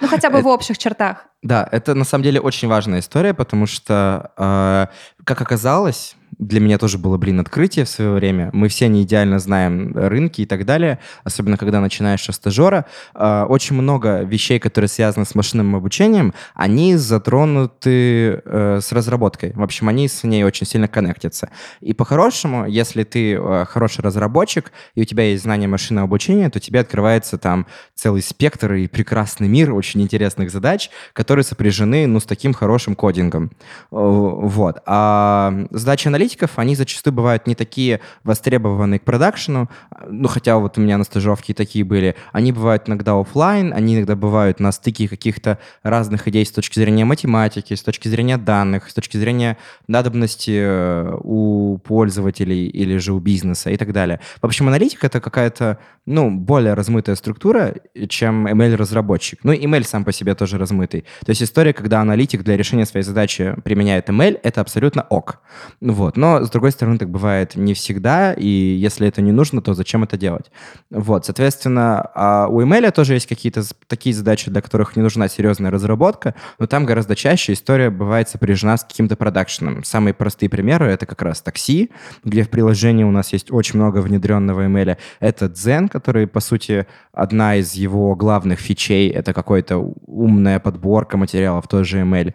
Ну, 0.00 0.08
хотя 0.08 0.30
бы 0.30 0.40
в 0.40 0.46
общих 0.46 0.78
чертах. 0.78 1.26
Да, 1.42 1.68
это 1.70 1.94
на 1.94 2.04
самом 2.04 2.24
деле 2.24 2.40
очень 2.40 2.68
важная 2.68 3.00
история, 3.00 3.34
потому 3.34 3.66
что, 3.66 4.32
э, 4.36 4.86
как 5.24 5.40
оказалось, 5.40 6.16
для 6.42 6.60
меня 6.60 6.78
тоже 6.78 6.98
было, 6.98 7.16
блин, 7.18 7.40
открытие 7.40 7.84
в 7.84 7.88
свое 7.88 8.10
время. 8.10 8.50
Мы 8.52 8.68
все 8.68 8.88
не 8.88 9.02
идеально 9.02 9.38
знаем 9.38 9.92
рынки 9.94 10.42
и 10.42 10.46
так 10.46 10.64
далее, 10.64 10.98
особенно 11.24 11.56
когда 11.56 11.80
начинаешь 11.80 12.22
со 12.22 12.32
стажера. 12.32 12.86
Э, 13.14 13.44
очень 13.48 13.76
много 13.76 14.22
вещей, 14.22 14.58
которые 14.58 14.88
связаны 14.88 15.24
с 15.24 15.34
машинным 15.34 15.76
обучением, 15.76 16.34
они 16.54 16.96
затронуты 16.96 18.42
э, 18.44 18.80
с 18.82 18.92
разработкой. 18.92 19.52
В 19.54 19.62
общем, 19.62 19.88
они 19.88 20.08
с 20.08 20.24
ней 20.24 20.42
очень 20.44 20.66
сильно 20.66 20.88
коннектятся. 20.88 21.50
И 21.80 21.94
по-хорошему, 21.94 22.66
если 22.66 23.04
ты 23.04 23.34
э, 23.34 23.64
хороший 23.68 24.02
разработчик, 24.02 24.72
и 24.96 25.02
у 25.02 25.04
тебя 25.04 25.24
есть 25.24 25.44
знание 25.44 25.68
машинного 25.68 26.06
обучения, 26.06 26.50
то 26.50 26.58
тебе 26.58 26.80
открывается 26.80 27.38
там 27.38 27.66
целый 27.94 28.22
спектр 28.22 28.72
и 28.74 28.88
прекрасный 28.88 29.48
мир 29.48 29.72
очень 29.72 30.02
интересных 30.02 30.50
задач, 30.50 30.90
которые 31.12 31.44
сопряжены, 31.44 32.06
ну, 32.08 32.18
с 32.18 32.24
таким 32.24 32.52
хорошим 32.52 32.96
кодингом. 32.96 33.44
Э, 33.44 33.50
вот. 33.90 34.78
А 34.86 35.66
задачи 35.70 36.08
аналитиков, 36.32 36.58
они 36.58 36.74
зачастую 36.74 37.14
бывают 37.14 37.46
не 37.46 37.54
такие 37.54 38.00
востребованные 38.24 38.98
к 38.98 39.04
продакшену, 39.04 39.68
ну, 40.08 40.28
хотя 40.28 40.56
вот 40.58 40.78
у 40.78 40.80
меня 40.80 40.98
на 40.98 41.04
стажировке 41.04 41.54
такие 41.54 41.84
были. 41.84 42.14
Они 42.32 42.52
бывают 42.52 42.88
иногда 42.88 43.18
офлайн, 43.18 43.72
они 43.72 43.94
иногда 43.94 44.16
бывают 44.16 44.60
на 44.60 44.72
стыке 44.72 45.08
каких-то 45.08 45.58
разных 45.82 46.28
идей 46.28 46.44
с 46.44 46.50
точки 46.50 46.78
зрения 46.78 47.04
математики, 47.04 47.74
с 47.74 47.82
точки 47.82 48.08
зрения 48.08 48.38
данных, 48.38 48.90
с 48.90 48.94
точки 48.94 49.18
зрения 49.18 49.56
надобности 49.88 50.60
э, 50.62 51.18
у 51.22 51.78
пользователей 51.78 52.66
или 52.66 52.98
же 52.98 53.12
у 53.12 53.18
бизнеса 53.18 53.70
и 53.70 53.76
так 53.76 53.92
далее. 53.92 54.18
В 54.40 54.46
общем, 54.46 54.68
аналитика— 54.68 55.06
это 55.08 55.20
какая-то, 55.20 55.78
ну, 56.06 56.30
более 56.30 56.74
размытая 56.74 57.16
структура, 57.16 57.74
чем 58.08 58.46
ML-разработчик. 58.46 59.40
Ну, 59.44 59.52
email 59.52 59.84
сам 59.84 60.04
по 60.04 60.12
себе 60.12 60.34
тоже 60.34 60.58
размытый. 60.58 61.04
То 61.24 61.30
есть 61.30 61.42
история, 61.42 61.72
когда 61.72 62.00
аналитик 62.00 62.42
для 62.42 62.56
решения 62.56 62.86
своей 62.86 63.04
задачи 63.04 63.54
применяет 63.64 64.08
ML, 64.08 64.40
это 64.42 64.60
абсолютно 64.60 65.02
ок. 65.02 65.40
Вот. 65.80 66.11
Но, 66.16 66.44
с 66.44 66.50
другой 66.50 66.72
стороны, 66.72 66.98
так 66.98 67.10
бывает 67.10 67.56
не 67.56 67.74
всегда, 67.74 68.32
и 68.32 68.46
если 68.46 69.06
это 69.08 69.22
не 69.22 69.32
нужно, 69.32 69.62
то 69.62 69.74
зачем 69.74 70.02
это 70.04 70.16
делать? 70.16 70.50
Вот, 70.90 71.26
соответственно, 71.26 72.10
а 72.14 72.48
у 72.48 72.60
ML 72.60 72.90
тоже 72.90 73.14
есть 73.14 73.26
какие-то 73.26 73.62
такие 73.86 74.14
задачи, 74.14 74.50
для 74.50 74.60
которых 74.60 74.96
не 74.96 75.02
нужна 75.02 75.28
серьезная 75.28 75.70
разработка, 75.70 76.34
но 76.58 76.66
там 76.66 76.84
гораздо 76.84 77.14
чаще 77.14 77.52
история 77.52 77.90
бывает 77.90 78.28
сопряжена 78.28 78.76
с 78.76 78.84
каким-то 78.84 79.16
продакшеном. 79.16 79.84
Самые 79.84 80.14
простые 80.14 80.48
примеры— 80.48 80.86
это 80.90 81.06
как 81.06 81.22
раз 81.22 81.40
такси, 81.40 81.90
где 82.24 82.42
в 82.42 82.50
приложении 82.50 83.04
у 83.04 83.10
нас 83.10 83.32
есть 83.32 83.52
очень 83.52 83.78
много 83.78 83.98
внедренного 83.98 84.66
ML. 84.66 84.96
Это 85.20 85.46
Zen, 85.46 85.88
который, 85.88 86.26
по 86.26 86.40
сути, 86.40 86.86
одна 87.12 87.56
из 87.56 87.74
его 87.74 88.14
главных 88.16 88.58
фичей— 88.58 89.08
это 89.10 89.32
какой-то 89.32 89.78
умная 90.06 90.58
подборка 90.58 91.16
материалов, 91.16 91.68
тоже 91.68 92.00
ML. 92.00 92.34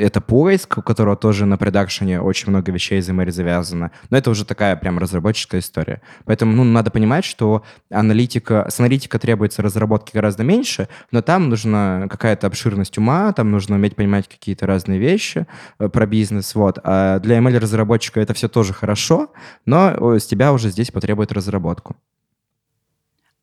Это 0.00 0.20
поиск, 0.20 0.78
у 0.78 0.82
которого 0.82 1.16
тоже 1.16 1.46
на 1.46 1.56
продакшене 1.58 2.20
очень 2.20 2.50
много 2.50 2.72
вещей 2.72 2.87
ML 2.96 3.30
завязано. 3.30 3.90
Но 4.10 4.16
это 4.16 4.30
уже 4.30 4.44
такая 4.44 4.76
прям 4.76 4.98
разработческая 4.98 5.60
история. 5.60 6.00
Поэтому 6.24 6.52
ну, 6.52 6.64
надо 6.64 6.90
понимать, 6.90 7.24
что 7.24 7.64
аналитика, 7.90 8.66
с 8.70 8.80
аналитика 8.80 9.18
требуется 9.18 9.62
разработки 9.62 10.12
гораздо 10.14 10.44
меньше, 10.44 10.88
но 11.10 11.22
там 11.22 11.48
нужна 11.48 12.06
какая-то 12.08 12.46
обширность 12.46 12.96
ума, 12.98 13.32
там 13.32 13.50
нужно 13.50 13.76
уметь 13.76 13.96
понимать 13.96 14.28
какие-то 14.28 14.66
разные 14.66 14.98
вещи 14.98 15.46
э, 15.78 15.88
про 15.88 16.06
бизнес. 16.06 16.54
Вот. 16.54 16.78
А 16.84 17.18
для 17.18 17.38
ML-разработчика 17.38 18.20
это 18.20 18.34
все 18.34 18.48
тоже 18.48 18.72
хорошо, 18.72 19.32
но 19.66 20.18
с 20.18 20.26
тебя 20.26 20.52
уже 20.52 20.70
здесь 20.70 20.90
потребует 20.90 21.32
разработку. 21.32 21.96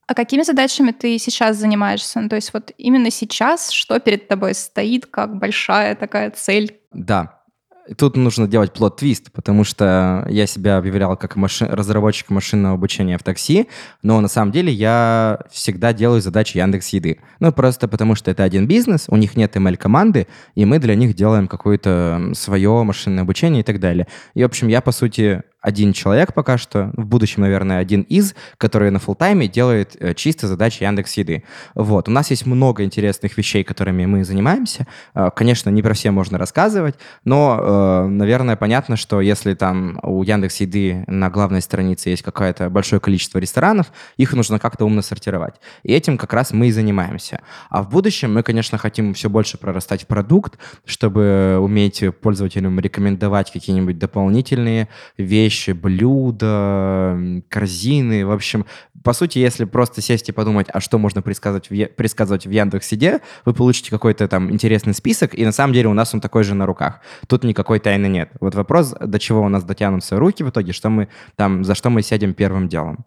А 0.07 0.13
какими 0.13 0.43
задачами 0.43 0.91
ты 0.91 1.17
сейчас 1.17 1.57
занимаешься? 1.57 2.21
Ну, 2.21 2.29
то 2.29 2.35
есть 2.35 2.53
вот 2.53 2.71
именно 2.77 3.09
сейчас 3.09 3.71
что 3.71 3.99
перед 3.99 4.27
тобой 4.27 4.53
стоит 4.53 5.07
как 5.07 5.37
большая 5.37 5.95
такая 5.95 6.29
цель? 6.29 6.79
Да, 6.93 7.41
Тут 7.97 8.17
нужно 8.17 8.47
делать 8.47 8.73
плод-твист, 8.73 9.31
потому 9.31 9.63
что 9.63 10.25
я 10.29 10.47
себя 10.47 10.77
объявлял 10.77 11.15
как 11.17 11.35
машин, 11.35 11.67
разработчик 11.69 12.31
машинного 12.31 12.73
обучения 12.73 13.17
в 13.17 13.23
такси, 13.23 13.67
но 14.01 14.19
на 14.21 14.27
самом 14.27 14.51
деле 14.51 14.73
я 14.73 15.39
всегда 15.51 15.93
делаю 15.93 16.21
задачи 16.21 16.57
Яндекс 16.57 16.89
Еды. 16.89 17.19
Ну, 17.39 17.51
просто 17.51 17.87
потому 17.87 18.15
что 18.15 18.31
это 18.31 18.43
один 18.43 18.67
бизнес, 18.67 19.05
у 19.07 19.17
них 19.17 19.35
нет 19.35 19.55
ML-команды, 19.55 20.27
и 20.55 20.65
мы 20.65 20.79
для 20.79 20.95
них 20.95 21.13
делаем 21.13 21.47
какое-то 21.47 22.31
свое 22.33 22.83
машинное 22.83 23.23
обучение 23.23 23.61
и 23.61 23.63
так 23.63 23.79
далее. 23.79 24.07
И, 24.33 24.41
в 24.41 24.45
общем, 24.45 24.67
я, 24.67 24.81
по 24.81 24.91
сути, 24.91 25.43
один 25.65 25.93
человек 25.93 26.33
пока 26.33 26.59
что, 26.59 26.91
в 26.95 27.05
будущем, 27.07 27.41
наверное, 27.41 27.79
один 27.79 28.01
из, 28.01 28.35
который 28.59 28.91
на 28.91 28.99
фултайме 28.99 29.47
делает 29.47 29.97
э, 29.99 30.13
чисто 30.13 30.47
задачи 30.47 30.83
Яндекс 30.83 31.13
Еды. 31.17 31.43
Вот. 31.73 32.07
У 32.07 32.11
нас 32.11 32.29
есть 32.29 32.45
много 32.45 32.83
интересных 32.83 33.35
вещей, 33.35 33.63
которыми 33.63 34.05
мы 34.05 34.23
занимаемся. 34.23 34.85
Э, 35.15 35.31
конечно, 35.35 35.71
не 35.71 35.81
про 35.81 35.95
все 35.95 36.11
можно 36.11 36.37
рассказывать, 36.37 36.95
но, 37.23 37.59
э, 37.59 38.07
наверное, 38.09 38.55
понятно, 38.55 38.95
что 38.95 39.21
если 39.21 39.55
там 39.55 39.99
у 40.03 40.21
Яндекс 40.21 40.57
Еды 40.57 41.03
на 41.07 41.31
главной 41.31 41.63
странице 41.63 42.09
есть 42.09 42.21
какое-то 42.21 42.69
большое 42.69 42.99
количество 42.99 43.39
ресторанов, 43.39 43.91
их 44.17 44.33
нужно 44.33 44.59
как-то 44.59 44.85
умно 44.85 45.01
сортировать. 45.01 45.55
И 45.81 45.91
этим 45.93 46.19
как 46.19 46.33
раз 46.33 46.51
мы 46.51 46.67
и 46.67 46.71
занимаемся. 46.71 47.41
А 47.71 47.81
в 47.81 47.89
будущем 47.89 48.31
мы, 48.35 48.43
конечно, 48.43 48.77
хотим 48.77 49.15
все 49.15 49.31
больше 49.31 49.57
прорастать 49.57 50.03
в 50.03 50.07
продукт, 50.07 50.59
чтобы 50.85 51.57
уметь 51.59 52.03
пользователям 52.21 52.79
рекомендовать 52.79 53.51
какие-нибудь 53.51 53.97
дополнительные 53.97 54.89
вещи, 55.17 55.54
вещи, 55.55 55.71
блюда, 55.71 57.17
корзины. 57.49 58.25
В 58.25 58.31
общем, 58.31 58.65
по 59.03 59.13
сути, 59.13 59.39
если 59.39 59.65
просто 59.65 60.01
сесть 60.01 60.29
и 60.29 60.31
подумать, 60.33 60.67
а 60.73 60.81
что 60.81 60.97
можно 60.97 61.21
предсказывать 61.21 61.69
в, 61.69 61.85
предсказывать 61.95 62.45
в 62.45 62.51
Яндекс.Еде, 62.51 63.21
вы 63.45 63.53
получите 63.53 63.89
какой-то 63.89 64.27
там 64.27 64.51
интересный 64.51 64.93
список, 64.93 65.33
и 65.33 65.45
на 65.45 65.51
самом 65.51 65.73
деле 65.73 65.87
у 65.87 65.93
нас 65.93 66.13
он 66.13 66.21
такой 66.21 66.43
же 66.43 66.55
на 66.55 66.65
руках. 66.65 66.99
Тут 67.27 67.43
никакой 67.43 67.79
тайны 67.79 68.07
нет. 68.07 68.31
Вот 68.41 68.55
вопрос, 68.55 68.93
до 68.99 69.17
чего 69.19 69.41
у 69.41 69.49
нас 69.49 69.63
дотянутся 69.63 70.17
руки 70.17 70.43
в 70.43 70.49
итоге, 70.49 70.73
что 70.73 70.89
мы 70.89 71.07
там, 71.35 71.63
за 71.63 71.75
что 71.75 71.89
мы 71.89 72.01
сядем 72.01 72.33
первым 72.33 72.67
делом. 72.67 73.05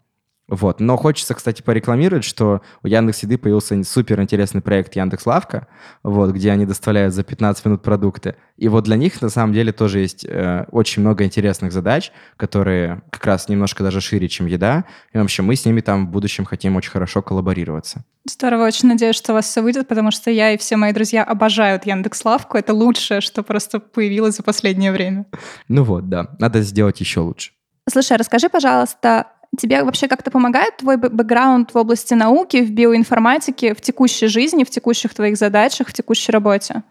Вот. 0.48 0.80
Но 0.80 0.96
хочется, 0.96 1.34
кстати, 1.34 1.60
порекламировать, 1.62 2.24
что 2.24 2.62
у 2.82 2.88
Яндекс 2.88 3.22
Еды 3.22 3.36
появился 3.36 3.82
супер 3.84 4.20
интересный 4.20 4.62
проект 4.62 4.96
Яндекс 4.96 5.26
Лавка, 5.26 5.68
вот, 6.02 6.30
где 6.30 6.50
они 6.50 6.64
доставляют 6.64 7.14
за 7.14 7.22
15 7.22 7.66
минут 7.66 7.82
продукты. 7.82 8.36
И 8.56 8.68
вот 8.68 8.84
для 8.84 8.96
них 8.96 9.20
на 9.20 9.28
самом 9.28 9.52
деле 9.52 9.72
тоже 9.72 10.00
есть 10.00 10.24
э, 10.24 10.64
очень 10.70 11.02
много 11.02 11.24
интересных 11.24 11.70
задач, 11.70 12.12
которые 12.36 13.02
как 13.10 13.26
раз 13.26 13.48
немножко 13.48 13.84
даже 13.84 14.00
шире, 14.00 14.28
чем 14.28 14.46
еда. 14.46 14.86
И, 15.12 15.18
в 15.18 15.22
общем, 15.22 15.44
мы 15.44 15.54
с 15.54 15.66
ними 15.66 15.82
там 15.82 16.06
в 16.06 16.10
будущем 16.10 16.46
хотим 16.46 16.76
очень 16.76 16.90
хорошо 16.90 17.20
коллаборироваться. 17.20 18.04
Здорово, 18.24 18.66
очень 18.66 18.88
надеюсь, 18.88 19.16
что 19.16 19.32
у 19.32 19.34
вас 19.34 19.46
все 19.46 19.62
выйдет, 19.62 19.86
потому 19.86 20.10
что 20.10 20.30
я 20.30 20.52
и 20.52 20.58
все 20.58 20.76
мои 20.76 20.92
друзья 20.92 21.24
обожают 21.24 21.86
Яндекс 21.86 22.24
Лавку. 22.24 22.56
Это 22.56 22.72
лучшее, 22.72 23.20
что 23.20 23.42
просто 23.42 23.80
появилось 23.80 24.36
за 24.36 24.42
последнее 24.42 24.92
время. 24.92 25.26
Ну 25.68 25.84
вот, 25.84 26.08
да, 26.08 26.30
надо 26.38 26.62
сделать 26.62 27.00
еще 27.00 27.20
лучше. 27.20 27.52
Слушай, 27.88 28.18
расскажи, 28.18 28.48
пожалуйста, 28.50 29.26
Тебе 29.56 29.82
вообще 29.82 30.08
как-то 30.08 30.30
помогает 30.30 30.76
твой 30.76 30.96
бэкграунд 30.96 31.72
в 31.72 31.76
области 31.76 32.14
науки, 32.14 32.58
в 32.58 32.70
биоинформатике, 32.70 33.74
в 33.74 33.80
текущей 33.80 34.26
жизни, 34.26 34.64
в 34.64 34.70
текущих 34.70 35.14
твоих 35.14 35.36
задачах, 35.36 35.88
в 35.88 35.92
текущей 35.92 36.32
работе? 36.32 36.82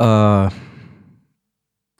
А, 0.00 0.50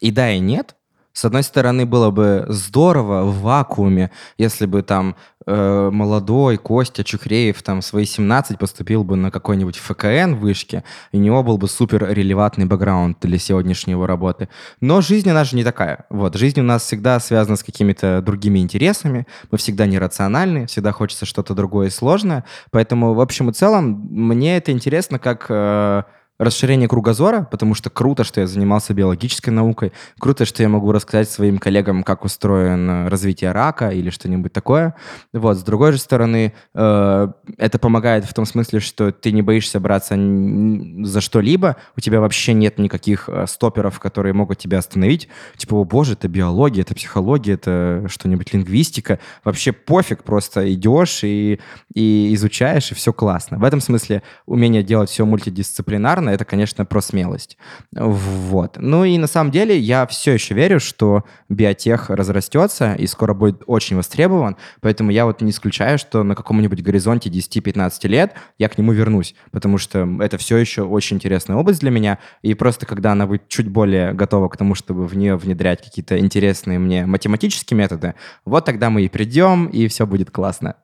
и 0.00 0.10
да, 0.10 0.30
и 0.30 0.40
нет. 0.40 0.74
С 1.12 1.24
одной 1.26 1.42
стороны, 1.42 1.84
было 1.84 2.10
бы 2.10 2.46
здорово 2.48 3.24
в 3.24 3.42
вакууме, 3.42 4.10
если 4.38 4.64
бы 4.64 4.82
там 4.82 5.14
э, 5.46 5.90
молодой 5.92 6.56
Костя 6.56 7.04
Чухреев 7.04 7.62
там 7.62 7.82
свои 7.82 8.06
17 8.06 8.58
поступил 8.58 9.04
бы 9.04 9.16
на 9.16 9.30
какой-нибудь 9.30 9.76
ФКН 9.76 10.34
вышке, 10.34 10.84
и 11.12 11.18
у 11.18 11.20
него 11.20 11.42
был 11.42 11.58
бы 11.58 11.68
супер 11.68 12.08
релевантный 12.10 12.64
бэкграунд 12.64 13.18
для 13.20 13.38
сегодняшней 13.38 13.92
его 13.92 14.06
работы. 14.06 14.48
Но 14.80 15.02
жизнь 15.02 15.30
у 15.30 15.34
нас 15.34 15.50
же 15.50 15.56
не 15.56 15.64
такая. 15.64 16.06
Вот, 16.08 16.34
жизнь 16.36 16.60
у 16.60 16.64
нас 16.64 16.82
всегда 16.82 17.20
связана 17.20 17.56
с 17.56 17.62
какими-то 17.62 18.22
другими 18.22 18.60
интересами, 18.60 19.26
мы 19.50 19.58
всегда 19.58 19.86
нерациональны, 19.86 20.66
всегда 20.66 20.92
хочется 20.92 21.26
что-то 21.26 21.54
другое 21.54 21.88
и 21.88 21.90
сложное, 21.90 22.44
поэтому, 22.70 23.12
в 23.12 23.20
общем 23.20 23.50
и 23.50 23.52
целом, 23.52 24.08
мне 24.10 24.56
это 24.56 24.72
интересно 24.72 25.18
как... 25.18 25.46
Э, 25.50 26.04
расширение 26.44 26.88
кругозора, 26.88 27.46
потому 27.50 27.74
что 27.74 27.90
круто, 27.90 28.24
что 28.24 28.40
я 28.40 28.46
занимался 28.46 28.94
биологической 28.94 29.50
наукой, 29.50 29.92
круто, 30.18 30.44
что 30.44 30.62
я 30.62 30.68
могу 30.68 30.92
рассказать 30.92 31.30
своим 31.30 31.58
коллегам, 31.58 32.02
как 32.02 32.24
устроено 32.24 33.08
развитие 33.08 33.52
рака 33.52 33.90
или 33.90 34.10
что-нибудь 34.10 34.52
такое. 34.52 34.94
Вот, 35.32 35.56
с 35.56 35.62
другой 35.62 35.92
же 35.92 35.98
стороны, 35.98 36.52
э, 36.74 37.28
это 37.58 37.78
помогает 37.78 38.24
в 38.24 38.34
том 38.34 38.44
смысле, 38.44 38.80
что 38.80 39.12
ты 39.12 39.32
не 39.32 39.42
боишься 39.42 39.80
браться 39.80 40.14
за 40.14 41.20
что-либо, 41.20 41.76
у 41.96 42.00
тебя 42.00 42.20
вообще 42.20 42.52
нет 42.52 42.78
никаких 42.78 43.28
э, 43.28 43.46
стоперов, 43.46 43.98
которые 44.00 44.32
могут 44.32 44.58
тебя 44.58 44.78
остановить. 44.78 45.28
Типа, 45.56 45.74
о 45.74 45.84
боже, 45.84 46.14
это 46.14 46.28
биология, 46.28 46.82
это 46.82 46.94
психология, 46.94 47.54
это 47.54 48.06
что-нибудь 48.08 48.52
лингвистика. 48.52 49.18
Вообще 49.44 49.72
пофиг, 49.72 50.24
просто 50.24 50.72
идешь 50.72 51.24
и, 51.24 51.60
и 51.94 52.34
изучаешь, 52.34 52.90
и 52.90 52.94
все 52.94 53.12
классно. 53.12 53.58
В 53.58 53.64
этом 53.64 53.80
смысле 53.80 54.22
умение 54.46 54.82
делать 54.82 55.10
все 55.10 55.24
мультидисциплинарно 55.24 56.31
это, 56.32 56.44
конечно, 56.44 56.84
про 56.84 57.00
смелость. 57.00 57.56
Вот. 57.92 58.76
Ну 58.78 59.04
и 59.04 59.18
на 59.18 59.26
самом 59.26 59.50
деле 59.50 59.78
я 59.78 60.06
все 60.06 60.32
еще 60.32 60.54
верю, 60.54 60.80
что 60.80 61.24
биотех 61.48 62.10
разрастется 62.10 62.94
и 62.94 63.06
скоро 63.06 63.34
будет 63.34 63.62
очень 63.66 63.96
востребован, 63.96 64.56
поэтому 64.80 65.10
я 65.10 65.26
вот 65.26 65.40
не 65.40 65.50
исключаю, 65.50 65.98
что 65.98 66.22
на 66.22 66.34
каком-нибудь 66.34 66.82
горизонте 66.82 67.30
10-15 67.30 68.08
лет 68.08 68.32
я 68.58 68.68
к 68.68 68.78
нему 68.78 68.92
вернусь, 68.92 69.34
потому 69.50 69.78
что 69.78 70.08
это 70.20 70.38
все 70.38 70.56
еще 70.56 70.82
очень 70.82 71.16
интересная 71.16 71.56
область 71.56 71.80
для 71.80 71.90
меня, 71.90 72.18
и 72.42 72.54
просто 72.54 72.86
когда 72.86 73.12
она 73.12 73.26
будет 73.26 73.48
чуть 73.48 73.68
более 73.68 74.12
готова 74.12 74.48
к 74.48 74.56
тому, 74.56 74.74
чтобы 74.74 75.06
в 75.06 75.16
нее 75.16 75.36
внедрять 75.36 75.82
какие-то 75.82 76.18
интересные 76.18 76.78
мне 76.78 77.06
математические 77.06 77.78
методы, 77.78 78.14
вот 78.44 78.64
тогда 78.64 78.90
мы 78.90 79.02
и 79.02 79.08
придем, 79.08 79.66
и 79.66 79.86
все 79.88 80.06
будет 80.06 80.30
классно. 80.30 80.76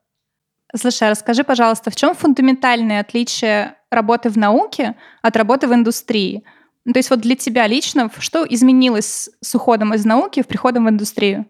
Слушай, 0.76 1.08
а 1.08 1.10
расскажи, 1.10 1.44
пожалуйста, 1.44 1.90
в 1.90 1.96
чем 1.96 2.14
фундаментальное 2.14 3.00
отличие 3.00 3.74
работы 3.90 4.28
в 4.28 4.36
науке 4.36 4.96
от 5.22 5.36
работы 5.36 5.66
в 5.66 5.74
индустрии? 5.74 6.44
Ну, 6.84 6.92
то 6.92 6.98
есть 6.98 7.10
вот 7.10 7.20
для 7.20 7.36
тебя 7.36 7.66
лично, 7.66 8.10
что 8.18 8.46
изменилось 8.48 9.30
с 9.40 9.54
уходом 9.54 9.94
из 9.94 10.04
науки 10.04 10.42
в 10.42 10.46
приходом 10.46 10.86
в 10.86 10.90
индустрию? 10.90 11.46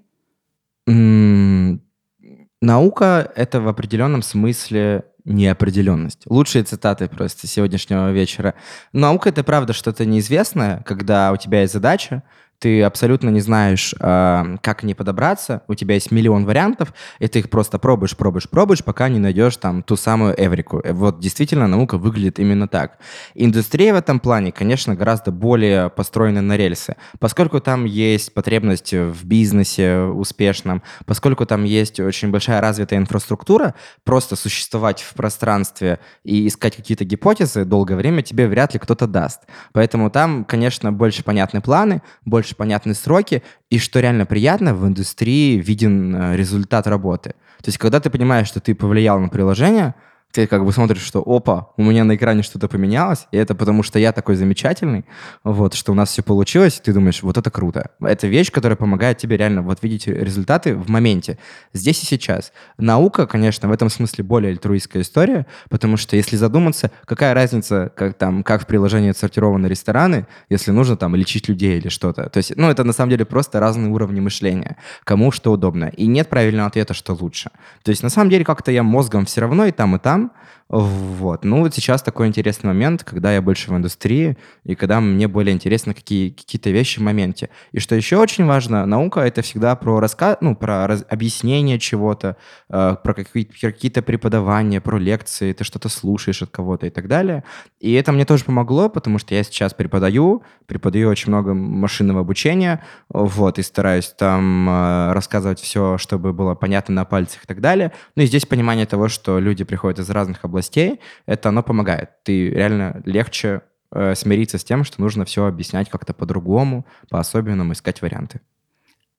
наука— 2.61 3.31
это 3.37 3.61
в 3.61 3.69
определенном 3.69 4.23
смысле 4.23 5.05
неопределенность. 5.25 6.23
Лучшие 6.27 6.65
цитаты 6.65 7.09
просто 7.09 7.47
сегодняшнего 7.47 8.11
вечера. 8.11 8.55
Наука— 8.93 9.29
это 9.31 9.45
правда 9.45 9.73
что-то 9.73 10.07
неизвестное, 10.07 10.83
когда 10.87 11.33
у 11.33 11.37
тебя 11.37 11.61
есть 11.61 11.73
задача, 11.73 12.23
ты 12.59 12.83
абсолютно 12.83 13.31
не 13.31 13.41
знаешь, 13.41 13.95
как 13.99 14.79
к 14.79 14.83
ней 14.83 14.95
подобраться, 14.95 15.63
у 15.69 15.75
тебя 15.75 15.95
есть 15.95 16.11
миллион 16.11 16.45
вариантов, 16.45 16.93
и 17.19 17.29
ты 17.29 17.41
их 17.41 17.51
просто 17.51 17.79
пробуешь, 17.79 18.17
пробуешь, 18.17 18.49
пробуешь, 18.49 18.85
пока 18.85 19.09
не 19.09 19.19
найдешь 19.19 19.57
там 19.57 19.83
ту 19.83 19.97
самую 19.97 20.35
эврику. 20.37 20.81
Э, 20.85 20.93
вот 20.93 21.21
действительно 21.21 21.67
наука 21.67 21.99
выглядит 21.99 22.39
именно 22.39 22.69
так. 22.69 22.99
Индустрия 23.35 23.93
в 23.93 23.97
этом 23.97 24.21
плане, 24.21 24.53
конечно, 24.53 24.95
гораздо 24.95 25.31
более 25.31 25.91
построена 25.91 26.43
на 26.43 26.57
рельсы, 26.57 26.97
поскольку 27.19 27.61
там 27.61 27.85
есть 27.85 28.35
потребность 28.35 28.93
в 28.93 29.25
бизнесе 29.25 30.01
успешном, 30.01 30.83
поскольку 31.07 31.47
там 31.47 31.65
есть 31.65 32.01
очень 32.01 32.31
большая 32.31 32.61
развитая 32.61 32.99
инфраструктура, 32.99 33.75
просто 34.05 34.37
существовать 34.37 35.03
в 35.03 35.15
пространстве 35.15 36.01
и 36.25 36.47
искать 36.47 36.77
какие-то 36.77 37.05
гипотезы 37.05 37.65
долгое 37.65 37.97
время 37.97 38.23
тебе 38.23 38.47
вряд 38.49 38.75
ли 38.75 38.81
кто-то 38.81 39.07
даст. 39.07 39.43
Поэтому 39.73 40.11
там, 40.11 40.45
конечно, 40.45 40.93
больше 40.93 41.23
понятны 41.23 41.61
планы, 41.61 42.03
больше 42.25 42.48
больше 42.49 42.57
понятны 42.57 42.95
сроки, 42.95 43.43
и 43.71 43.79
что 43.79 44.01
реально 44.01 44.25
приятно, 44.25 44.75
в 44.75 44.87
индустрии 44.87 45.59
виден 45.59 46.15
э, 46.15 46.37
результат 46.37 46.87
работы. 46.87 47.31
То 47.59 47.69
есть, 47.69 47.79
когда 47.79 48.01
ты 48.01 48.11
понимаешь, 48.11 48.49
что 48.49 48.61
ты 48.61 48.75
повлиял 48.75 49.21
на 49.21 49.29
приложение, 49.29 49.95
ты 50.33 50.47
как 50.47 50.65
бы 50.65 50.73
смотришь, 50.73 51.03
что 51.03 51.23
опа, 51.25 51.71
у 51.77 51.83
меня 51.83 52.05
на 52.05 52.15
экране 52.15 52.43
что-то 52.43 52.69
поменялось, 52.69 53.27
и 53.33 53.39
это 53.39 53.55
потому, 53.55 53.83
что 53.83 53.99
я 53.99 54.13
такой 54.13 54.37
замечательный, 54.37 55.07
вот, 55.43 55.75
что 55.75 55.93
у 55.93 55.95
нас 55.95 56.11
все 56.11 56.23
получилось, 56.23 56.81
ты 56.85 56.93
думаешь, 56.93 57.23
вот 57.23 57.39
это 57.39 57.51
круто. 57.51 57.91
Это 58.01 58.27
вещь, 58.27 58.53
которая 58.53 58.77
помогает 58.77 59.19
тебе 59.19 59.37
реально 59.39 59.63
вот 59.63 59.83
видеть 59.83 60.07
результаты 60.07 60.75
в 60.77 60.91
моменте, 60.91 61.39
здесь 61.73 62.03
и 62.03 62.07
сейчас. 62.07 62.53
Наука, 62.77 63.27
конечно, 63.27 63.69
в 63.69 63.73
этом 63.73 63.89
смысле 63.89 64.23
более 64.23 64.51
альтруистская 64.51 65.03
история, 65.03 65.47
потому 65.71 65.97
что 65.97 66.15
если 66.17 66.37
задуматься, 66.37 66.91
какая 67.07 67.33
разница, 67.33 67.91
как 67.97 68.15
там, 68.15 68.43
как 68.43 68.63
в 68.63 68.67
приложении 68.67 69.11
отсортированы 69.11 69.67
рестораны, 69.67 70.27
если 70.51 70.73
нужно 70.73 70.97
там 70.97 71.17
лечить 71.17 71.49
людей 71.49 71.79
или 71.79 71.89
что-то. 71.89 72.29
То 72.29 72.37
есть, 72.37 72.53
ну, 72.55 72.69
это 72.69 72.85
на 72.85 72.93
самом 72.93 73.11
деле 73.11 73.25
просто 73.25 73.61
разные 73.61 73.91
уровни 73.91 74.21
мышления, 74.21 74.77
кому 75.05 75.33
что 75.33 75.53
удобно. 75.53 75.87
И 75.87 76.07
нет 76.07 76.29
правильного 76.29 76.69
ответа, 76.69 76.93
что 76.93 77.17
лучше. 77.19 77.51
То 77.83 77.91
есть, 77.91 78.03
на 78.03 78.11
самом 78.11 78.31
деле, 78.31 78.45
как-то 78.45 78.71
я 78.71 78.83
мозгом 78.83 79.25
все 79.25 79.41
равно 79.41 79.65
и 79.65 79.73
там, 79.73 79.97
и 79.97 79.99
там, 79.99 80.18
там. 80.19 80.33
Вот. 80.69 81.45
Ну, 81.45 81.61
вот 81.61 81.75
сейчас 81.75 82.03
такой 82.03 82.27
интересный 82.27 82.69
момент, 82.69 83.03
когда 83.03 83.33
я 83.33 83.41
больше 83.41 83.71
в 83.71 83.77
индустрии, 83.77 84.37
и 84.65 84.75
когда 84.75 85.01
мне 85.01 85.27
более 85.27 85.55
интересны 85.55 85.95
какие, 85.95 86.29
какие-то 86.29 86.69
вещи 86.69 86.99
в 86.99 87.03
моменте. 87.03 87.49
И 87.73 87.79
что 87.79 87.95
еще 87.95 88.19
очень 88.19 88.45
важно, 88.45 88.85
наука— 88.85 89.21
это 89.23 89.41
всегда 89.41 89.75
про 89.77 89.99
рассказ, 89.99 90.37
ну, 90.43 90.55
про 90.55 90.87
раз, 90.87 91.07
объяснение 91.09 91.79
чего-то, 91.79 92.37
э, 92.69 92.97
про 93.03 93.15
какие- 93.15 93.45
какие-то 93.45 94.03
преподавания, 94.03 94.83
про 94.83 94.99
лекции, 94.99 95.55
ты 95.55 95.65
что-то 95.65 95.89
слушаешь 95.89 96.43
от 96.43 96.51
кого-то 96.51 96.87
и 96.87 96.91
так 96.91 97.09
далее. 97.09 97.45
И 97.81 97.95
это 97.95 98.13
мне 98.13 98.27
тоже 98.27 98.45
помогло, 98.45 98.91
потому 98.91 99.19
что 99.19 99.35
я 99.35 99.43
сейчас 99.45 99.73
преподаю, 99.73 100.43
преподаю 100.67 101.09
очень 101.09 101.31
много 101.31 101.55
машинного 101.55 102.21
обучения, 102.21 102.85
вот, 103.09 103.59
и 103.59 103.63
стараюсь 103.63 104.09
там 104.19 104.69
э, 104.69 105.13
рассказывать 105.15 105.61
все, 105.61 105.97
чтобы 105.97 106.35
было 106.35 106.55
понятно 106.55 106.95
на 106.95 107.05
пальцах 107.07 107.45
и 107.45 107.47
так 107.47 107.63
далее. 107.63 107.93
Ну, 108.17 108.23
и 108.23 108.27
здесь 108.27 108.45
понимание 108.45 108.85
того, 108.85 109.09
что 109.09 109.39
люди 109.39 109.65
приходят 109.65 109.99
из 109.99 110.08
разных 110.11 110.45
областей, 110.45 110.69
областей, 110.69 111.01
это 111.27 111.49
оно 111.49 111.63
помогает. 111.63 112.11
Ты 112.25 112.51
реально 112.51 113.03
легче 113.05 113.63
э, 113.93 114.15
смириться 114.15 114.59
с 114.59 114.65
тем, 114.65 114.85
что 114.85 115.01
нужно 115.01 115.25
все 115.25 115.47
объяснять 115.47 115.89
как-то 115.89 116.13
по-другому, 116.13 116.85
по-особенному, 117.09 117.73
искать 117.73 118.03
варианты. 118.03 118.41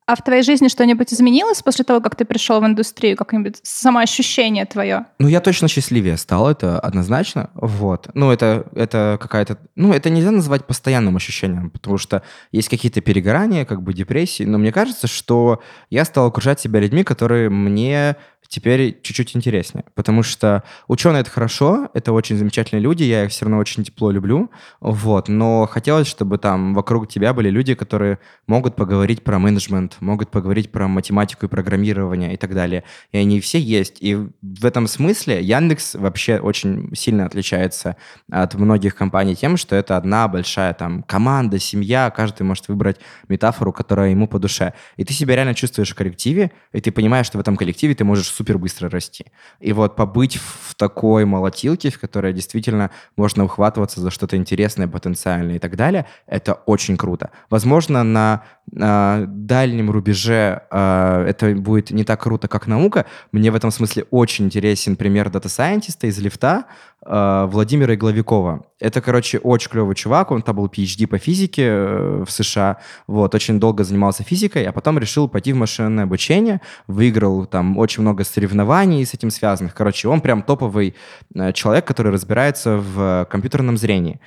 А 0.09 0.15
в 0.15 0.23
твоей 0.23 0.41
жизни 0.41 0.69
что-нибудь 0.69 1.13
изменилось 1.13 1.61
после 1.61 1.85
того, 1.85 2.01
как 2.01 2.15
ты 2.15 2.25
пришел 2.25 2.59
в 2.59 2.65
индустрию? 2.65 3.15
Как-нибудь 3.15 3.59
самоощущение 3.61 4.65
твое? 4.65 5.05
Ну, 5.19 5.27
я 5.27 5.39
точно 5.39 5.67
счастливее 5.67 6.17
стал, 6.17 6.49
это 6.49 6.79
однозначно. 6.79 7.51
Вот. 7.53 8.07
Ну, 8.15 8.31
это, 8.31 8.65
это 8.73 9.19
какая-то... 9.21 9.59
Ну, 9.75 9.93
это 9.93 10.09
нельзя 10.09 10.31
назвать 10.31 10.65
постоянным 10.65 11.15
ощущением, 11.15 11.69
потому 11.69 11.99
что 11.99 12.23
есть 12.51 12.69
какие-то 12.69 13.01
перегорания, 13.01 13.65
как 13.65 13.83
бы 13.83 13.93
депрессии. 13.93 14.45
Но 14.45 14.57
мне 14.57 14.71
кажется, 14.71 15.05
что 15.05 15.61
я 15.91 16.03
стал 16.05 16.25
окружать 16.25 16.59
себя 16.59 16.79
людьми, 16.79 17.03
которые 17.03 17.51
мне 17.51 18.15
теперь 18.49 18.99
чуть-чуть 19.01 19.35
интереснее. 19.35 19.85
Потому 19.95 20.23
что 20.23 20.63
ученые— 20.87 21.21
это 21.21 21.29
хорошо, 21.29 21.89
это 21.93 22.11
очень 22.11 22.35
замечательные 22.35 22.81
люди, 22.81 23.03
я 23.03 23.25
их 23.25 23.31
все 23.31 23.45
равно 23.45 23.59
очень 23.59 23.83
тепло 23.83 24.11
люблю, 24.11 24.49
вот, 24.81 25.29
но 25.29 25.67
хотелось, 25.67 26.07
чтобы 26.07 26.39
там 26.39 26.73
вокруг 26.73 27.07
тебя 27.07 27.33
были 27.33 27.49
люди, 27.49 27.75
которые 27.75 28.17
могут 28.47 28.75
поговорить 28.75 29.23
про 29.23 29.39
менеджмент, 29.39 29.97
могут 30.01 30.31
поговорить 30.31 30.71
про 30.71 30.87
математику 30.87 31.45
и 31.45 31.49
программирование 31.49 32.33
и 32.33 32.37
так 32.37 32.53
далее. 32.53 32.83
И 33.11 33.17
они 33.17 33.39
все 33.39 33.59
есть. 33.59 33.97
И 34.01 34.15
в 34.15 34.65
этом 34.65 34.87
смысле 34.87 35.41
Яндекс 35.41 35.95
вообще 35.95 36.39
очень 36.39 36.93
сильно 36.95 37.25
отличается 37.25 37.95
от 38.31 38.55
многих 38.55 38.95
компаний 38.95 39.35
тем, 39.35 39.57
что 39.57 39.75
это 39.75 39.97
одна 39.97 40.27
большая 40.27 40.73
там 40.73 41.03
команда, 41.03 41.59
семья, 41.59 42.09
каждый 42.09 42.43
может 42.43 42.67
выбрать 42.67 42.97
метафору, 43.27 43.71
которая 43.71 44.11
ему 44.11 44.27
по 44.27 44.39
душе. 44.39 44.73
И 44.97 45.03
ты 45.03 45.13
себя 45.13 45.35
реально 45.35 45.55
чувствуешь 45.55 45.91
в 45.91 45.95
коллективе, 45.95 46.51
и 46.71 46.81
ты 46.81 46.91
понимаешь, 46.91 47.25
что 47.25 47.37
в 47.37 47.41
этом 47.41 47.55
коллективе 47.55 47.95
ты 47.95 48.03
можешь 48.03 48.27
супер 48.27 48.57
быстро 48.57 48.89
расти. 48.89 49.25
И 49.59 49.73
вот 49.73 49.95
побыть 49.95 50.37
в 50.37 50.75
такой 50.75 51.25
молотилке, 51.25 51.89
в 51.89 51.99
которой 51.99 52.33
действительно 52.33 52.91
можно 53.15 53.43
ухватываться 53.43 54.01
за 54.01 54.11
что-то 54.11 54.35
интересное, 54.35 54.87
потенциальное 54.87 55.55
и 55.55 55.59
так 55.59 55.75
далее, 55.75 56.05
это 56.27 56.53
очень 56.53 56.97
круто. 56.97 57.31
Возможно, 57.49 58.03
на 58.03 58.43
э, 58.71 59.25
дальнем 59.27 59.91
рубеже 59.91 60.63
э, 60.69 61.25
это 61.27 61.53
будет 61.55 61.91
не 61.91 62.03
так 62.03 62.21
круто, 62.21 62.47
как 62.47 62.67
наука. 62.67 63.05
Мне 63.31 63.51
в 63.51 63.55
этом 63.55 63.71
смысле 63.71 64.05
очень 64.11 64.45
интересен 64.45 64.95
пример 64.95 65.29
data 65.29 65.51
scientist 65.51 66.01
а 66.01 66.07
из 66.07 66.19
Lyft 66.19 66.50
а, 66.50 66.65
э, 67.05 67.47
Владимира 67.49 67.93
Игловикова. 67.95 68.65
Это, 68.79 69.01
короче, 69.01 69.39
очень 69.39 69.69
клевый 69.69 69.95
чувак, 69.95 70.31
он 70.31 70.41
там 70.41 70.55
был 70.55 70.67
PhD 70.67 71.07
по 71.07 71.17
физике 71.17 71.63
э, 71.65 72.23
в 72.25 72.31
США, 72.31 72.77
вот, 73.07 73.35
очень 73.35 73.59
долго 73.59 73.83
занимался 73.83 74.23
физикой, 74.23 74.65
а 74.65 74.71
потом 74.71 74.99
решил 74.99 75.27
пойти 75.27 75.53
в 75.53 75.57
машинное 75.57 76.05
обучение, 76.05 76.61
выиграл 76.87 77.45
там 77.45 77.77
очень 77.77 78.01
много 78.01 78.23
соревнований 78.23 79.05
с 79.05 79.13
этим 79.13 79.31
связанных. 79.31 79.73
Короче, 79.73 80.07
он 80.07 80.21
прям 80.21 80.41
топовый 80.43 80.95
э, 81.35 81.51
человек, 81.53 81.85
который 81.85 82.11
разбирается 82.11 82.77
в 82.77 83.27
компьютерном 83.29 83.77
зрении. 83.77 84.19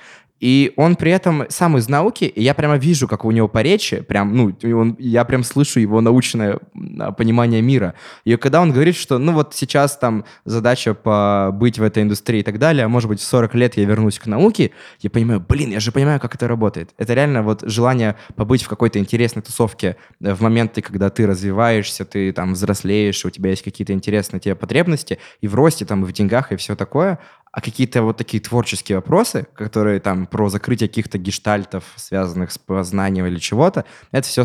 И 0.43 0.73
он 0.75 0.97
при 0.97 1.09
этом 1.09 1.45
сам 1.47 1.77
из 1.77 1.87
науки, 1.87 2.25
и 2.25 2.43
я 2.43 2.53
прямо 2.53 2.75
вижу, 2.75 3.07
как 3.07 3.23
у 3.23 3.31
него 3.31 3.47
по 3.47 3.61
речи, 3.61 4.01
прям, 4.01 4.35
ну, 4.35 4.53
он, 4.77 4.97
я 4.99 5.23
прям 5.23 5.41
слышу 5.41 5.79
его 5.79 6.01
научное 6.01 6.59
а, 6.99 7.13
понимание 7.13 7.61
мира. 7.61 7.93
И 8.25 8.35
когда 8.35 8.59
он 8.59 8.73
говорит, 8.73 8.97
что, 8.97 9.19
ну, 9.19 9.31
вот 9.31 9.55
сейчас 9.55 9.95
там 9.95 10.25
задача 10.43 10.95
побыть 10.95 11.79
в 11.79 11.83
этой 11.83 12.03
индустрии 12.03 12.41
и 12.41 12.43
так 12.43 12.59
далее, 12.59 12.83
а 12.83 12.89
может 12.89 13.07
быть, 13.07 13.21
в 13.21 13.23
40 13.23 13.55
лет 13.55 13.77
я 13.77 13.85
вернусь 13.85 14.19
к 14.19 14.25
науке, 14.25 14.71
я 14.99 15.09
понимаю, 15.09 15.39
блин, 15.39 15.71
я 15.71 15.79
же 15.79 15.93
понимаю, 15.93 16.19
как 16.19 16.35
это 16.35 16.45
работает. 16.45 16.89
Это 16.97 17.13
реально 17.13 17.41
вот 17.41 17.63
желание 17.65 18.17
побыть 18.35 18.63
в 18.63 18.67
какой-то 18.67 18.99
интересной 18.99 19.43
тусовке 19.43 19.95
в 20.19 20.41
моменты, 20.41 20.81
когда 20.81 21.09
ты 21.09 21.25
развиваешься, 21.25 22.03
ты 22.03 22.33
там 22.33 22.51
взрослеешь, 22.51 23.23
у 23.23 23.29
тебя 23.29 23.51
есть 23.51 23.63
какие-то 23.63 23.93
интересные 23.93 24.41
тебе 24.41 24.55
потребности, 24.55 25.19
и 25.39 25.47
в 25.47 25.55
росте, 25.55 25.85
там, 25.85 26.03
и 26.03 26.05
в 26.05 26.11
деньгах, 26.11 26.51
и 26.51 26.57
все 26.57 26.75
такое, 26.75 27.19
а 27.53 27.61
какие-то 27.61 28.01
вот 28.01 28.17
такие 28.17 28.41
творческие 28.41 28.97
вопросы, 28.97 29.45
которые 29.53 29.99
там 29.99 30.25
про 30.25 30.49
закрытие 30.49 30.89
каких-то 30.89 31.19
гештальтов, 31.19 31.83
связанных 31.95 32.51
с 32.51 32.57
познанием 32.57 33.27
или 33.27 33.37
чего-то, 33.37 33.85
это 34.11 34.27
все 34.27 34.41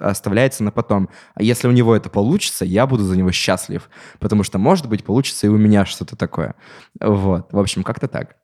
оставляется 0.00 0.64
на 0.64 0.72
потом. 0.72 1.10
А 1.34 1.44
если 1.44 1.68
у 1.68 1.70
него 1.70 1.94
это 1.94 2.10
получится, 2.10 2.64
я 2.64 2.88
буду 2.88 3.04
за 3.04 3.16
него 3.16 3.30
счастлив, 3.30 3.88
потому 4.18 4.42
что, 4.42 4.58
может 4.58 4.88
быть, 4.88 5.04
получится 5.04 5.46
и 5.46 5.50
у 5.50 5.56
меня 5.56 5.86
что-то 5.86 6.16
такое. 6.16 6.56
Вот, 6.98 7.52
в 7.52 7.58
общем, 7.58 7.84
как-то 7.84 8.08
так. 8.08 8.34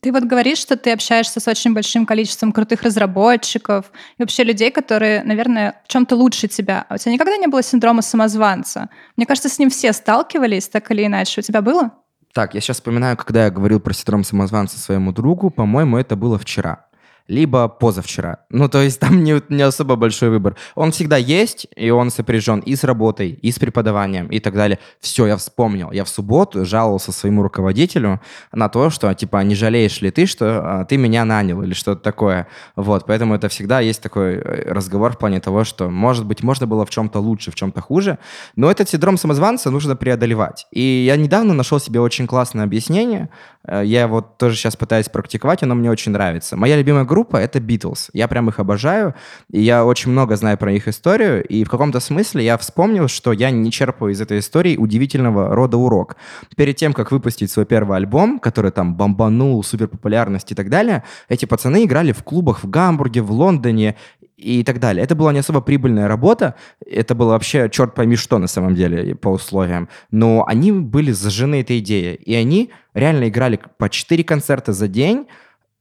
Ты 0.00 0.12
вот 0.12 0.22
говоришь, 0.22 0.58
что 0.58 0.76
ты 0.76 0.92
общаешься 0.92 1.40
с 1.40 1.48
очень 1.48 1.74
большим 1.74 2.06
количеством 2.06 2.52
крутых 2.52 2.82
разработчиков 2.82 3.86
и 4.16 4.22
вообще 4.22 4.44
людей, 4.44 4.70
которые, 4.70 5.24
наверное, 5.24 5.82
в 5.84 5.88
чем-то 5.88 6.14
лучше 6.14 6.46
тебя. 6.46 6.86
А 6.88 6.94
у 6.94 6.98
тебя 6.98 7.12
никогда 7.12 7.36
не 7.36 7.48
было 7.48 7.64
синдрома 7.64 8.02
самозванца? 8.02 8.90
Мне 9.16 9.26
кажется, 9.26 9.48
с 9.48 9.58
ним 9.58 9.70
все 9.70 9.92
сталкивались, 9.92 10.68
так 10.68 10.88
или 10.92 11.04
иначе. 11.04 11.40
У 11.40 11.42
тебя 11.42 11.62
было? 11.62 11.90
Так, 12.36 12.52
я 12.52 12.60
сейчас 12.60 12.76
вспоминаю, 12.76 13.16
когда 13.16 13.46
я 13.46 13.50
говорил 13.50 13.80
про 13.80 13.94
синдром 13.94 14.22
самозванца 14.22 14.78
своему 14.78 15.10
другу, 15.10 15.48
по-моему, 15.48 15.96
это 15.96 16.16
было 16.16 16.38
вчера 16.38 16.85
либо 17.28 17.68
позавчера. 17.68 18.38
Ну, 18.50 18.68
то 18.68 18.82
есть 18.82 19.00
там 19.00 19.22
не, 19.24 19.40
не 19.48 19.62
особо 19.62 19.96
большой 19.96 20.30
выбор. 20.30 20.56
Он 20.74 20.92
всегда 20.92 21.16
есть, 21.16 21.66
и 21.76 21.90
он 21.90 22.10
сопряжен 22.10 22.60
и 22.60 22.74
с 22.76 22.84
работой, 22.84 23.30
и 23.30 23.50
с 23.50 23.58
преподаванием, 23.58 24.28
и 24.28 24.40
так 24.40 24.54
далее. 24.54 24.78
Все, 25.00 25.26
я 25.26 25.36
вспомнил. 25.36 25.92
Я 25.92 26.04
в 26.04 26.08
субботу 26.08 26.64
жаловался 26.64 27.12
своему 27.12 27.42
руководителю 27.42 28.20
на 28.52 28.68
то, 28.68 28.90
что, 28.90 29.12
типа, 29.14 29.42
не 29.42 29.54
жалеешь 29.54 30.00
ли 30.00 30.10
ты, 30.10 30.26
что 30.26 30.80
а, 30.80 30.84
ты 30.84 30.96
меня 30.96 31.24
нанял 31.24 31.62
или 31.62 31.74
что-то 31.74 32.02
такое. 32.02 32.46
Вот, 32.76 33.06
поэтому 33.06 33.34
это 33.34 33.48
всегда 33.48 33.80
есть 33.80 34.02
такой 34.02 34.34
э, 34.34 34.72
разговор 34.72 35.12
в 35.12 35.18
плане 35.18 35.40
того, 35.40 35.64
что, 35.64 35.90
может 35.90 36.24
быть, 36.26 36.42
можно 36.42 36.66
было 36.66 36.84
в 36.84 36.90
чем-то 36.90 37.18
лучше, 37.20 37.50
в 37.50 37.54
чем-то 37.54 37.80
хуже, 37.80 38.18
но 38.54 38.70
этот 38.70 38.88
синдром 38.88 39.16
самозванца 39.16 39.70
нужно 39.70 39.96
преодолевать. 39.96 40.66
И 40.70 40.80
я 40.80 41.16
недавно 41.16 41.54
нашел 41.54 41.80
себе 41.80 42.00
очень 42.00 42.26
классное 42.26 42.64
объяснение. 42.64 43.28
Э, 43.64 43.82
я 43.84 44.08
вот 44.08 44.38
тоже 44.38 44.56
сейчас 44.56 44.76
пытаюсь 44.76 45.08
практиковать, 45.08 45.62
оно 45.62 45.74
мне 45.74 45.90
очень 45.90 46.12
нравится. 46.12 46.56
Моя 46.56 46.76
любимая 46.76 47.04
группа 47.04 47.15
группа— 47.16 47.36
это 47.38 47.60
Beatles. 47.60 48.10
Я 48.12 48.28
прям 48.28 48.50
их 48.50 48.60
обожаю, 48.60 49.14
и 49.50 49.62
я 49.62 49.86
очень 49.86 50.12
много 50.12 50.36
знаю 50.36 50.58
про 50.58 50.70
их 50.72 50.86
историю, 50.86 51.42
и 51.42 51.64
в 51.64 51.70
каком-то 51.70 51.98
смысле 51.98 52.44
я 52.44 52.58
вспомнил, 52.58 53.08
что 53.08 53.32
я 53.32 53.50
не 53.50 53.70
черпаю 53.70 54.12
из 54.12 54.20
этой 54.20 54.38
истории 54.40 54.76
удивительного 54.76 55.54
рода 55.54 55.78
урок. 55.78 56.16
Перед 56.56 56.76
тем, 56.76 56.92
как 56.92 57.12
выпустить 57.12 57.50
свой 57.50 57.64
первый 57.64 57.96
альбом, 57.96 58.38
который 58.38 58.70
там 58.70 58.96
бомбанул, 58.96 59.64
суперпопулярность 59.64 60.52
и 60.52 60.54
так 60.54 60.68
далее, 60.68 61.04
эти 61.30 61.46
пацаны 61.46 61.84
играли 61.84 62.12
в 62.12 62.22
клубах 62.22 62.62
в 62.62 62.68
Гамбурге, 62.68 63.22
в 63.22 63.30
Лондоне, 63.30 63.96
и 64.36 64.62
так 64.64 64.80
далее. 64.80 65.02
Это 65.02 65.14
была 65.14 65.32
не 65.32 65.38
особо 65.38 65.62
прибыльная 65.62 66.08
работа, 66.08 66.54
это 66.84 67.14
было 67.14 67.30
вообще 67.30 67.70
черт 67.70 67.94
пойми 67.94 68.16
что 68.16 68.38
на 68.38 68.48
самом 68.48 68.74
деле 68.74 69.14
по 69.14 69.28
условиям, 69.28 69.88
но 70.10 70.44
они 70.46 70.72
были 70.72 71.12
зажжены 71.12 71.62
этой 71.62 71.78
идеей, 71.78 72.16
и 72.16 72.34
они 72.34 72.70
реально 72.92 73.28
играли 73.28 73.58
по 73.78 73.88
4 73.88 74.24
концерта 74.24 74.72
за 74.72 74.88
день, 74.88 75.26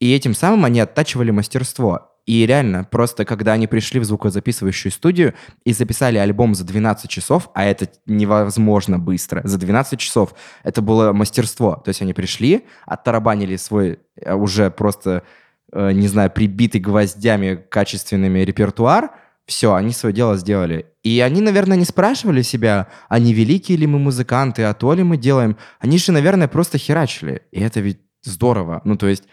и 0.06 0.14
этим 0.14 0.36
самым 0.36 0.66
они 0.66 0.80
оттачивали 0.80 1.32
мастерство. 1.32 2.12
И 2.28 2.46
реально, 2.46 2.84
просто 2.84 3.26
когда 3.26 3.54
они 3.54 3.66
пришли 3.66 4.00
в 4.00 4.04
звукозаписывающую 4.04 4.92
студию 4.92 5.34
и 5.64 5.74
записали 5.74 6.20
альбом 6.20 6.54
за 6.54 6.64
12 6.64 7.10
часов, 7.10 7.50
а 7.56 7.66
это 7.66 7.90
невозможно 8.06 9.00
быстро, 9.00 9.42
за 9.44 9.58
12 9.58 10.00
часов, 10.00 10.36
это 10.64 10.84
было 10.84 11.12
мастерство. 11.12 11.76
То 11.84 11.90
есть 11.90 12.04
они 12.04 12.14
пришли, 12.14 12.66
оттарабанили 12.86 13.56
свой 13.56 14.00
э, 14.16 14.34
уже 14.36 14.70
просто, 14.70 15.24
э, 15.72 15.92
не 15.92 16.08
знаю, 16.08 16.30
прибитый 16.30 16.82
гвоздями 16.82 17.56
качественными 17.56 18.40
репертуар, 18.40 19.10
все, 19.48 19.74
они 19.74 19.92
свое 19.92 20.14
дело 20.14 20.38
сделали. 20.38 20.86
И 21.04 21.20
они, 21.20 21.42
наверное, 21.42 21.78
не 21.78 21.86
спрашивали 21.86 22.44
себя, 22.44 22.88
а 23.10 23.18
не 23.18 23.34
великие 23.34 23.78
ли 23.78 23.88
мы 23.88 23.98
музыканты, 23.98 24.64
а 24.64 24.74
то 24.76 24.94
ли 24.94 25.04
мы 25.04 25.18
делаем. 25.18 25.58
Они 25.80 25.98
же, 25.98 26.12
наверное, 26.12 26.48
просто 26.48 26.78
херачили. 26.78 27.42
И 27.52 27.60
это 27.60 27.80
ведь 27.80 28.00
здорово. 28.24 28.82
Ну, 28.84 28.98
то 28.98 29.08
есть 29.08 29.26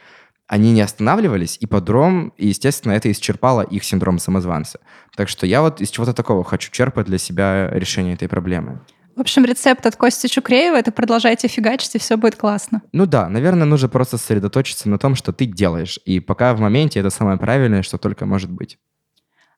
они 0.53 0.71
не 0.73 0.83
останавливались, 0.83 1.57
и 1.59 1.67
подром, 1.67 2.35
и, 2.37 2.49
естественно, 2.49 2.93
это 2.93 3.11
исчерпало 3.11 3.62
их 3.62 3.85
синдром 3.85 4.19
самозванца. 4.19 4.81
Так 5.17 5.31
что 5.31 5.47
я 5.47 5.62
вот 5.62 5.81
из 5.81 5.88
чего-то 5.88 6.12
такого 6.12 6.45
хочу 6.45 6.71
черпать 6.71 7.07
для 7.07 7.17
себя 7.17 7.71
решение 7.71 8.12
этой 8.12 8.29
проблемы. 8.29 8.83
В 9.17 9.21
общем, 9.23 9.47
рецепт 9.47 9.87
от 9.87 9.97
Кости 9.97 10.27
Чукреева— 10.27 10.77
это 10.77 10.93
продолжайте 10.93 11.49
фигачить, 11.49 11.95
и 11.95 11.99
все 11.99 12.19
будет 12.19 12.37
классно. 12.37 12.83
Ну 12.93 13.07
да, 13.07 13.31
наверное, 13.31 13.65
нужно 13.65 13.88
просто 13.88 14.19
сосредоточиться 14.19 14.91
на 14.91 14.99
том, 14.99 15.15
что 15.15 15.33
ты 15.33 15.47
делаешь. 15.47 15.99
И 16.05 16.21
пока 16.21 16.53
в 16.53 16.61
моменте 16.61 17.01
это 17.01 17.09
самое 17.09 17.38
правильное, 17.38 17.83
что 17.83 17.97
только 17.97 18.27
может 18.27 18.51
быть. 18.51 18.79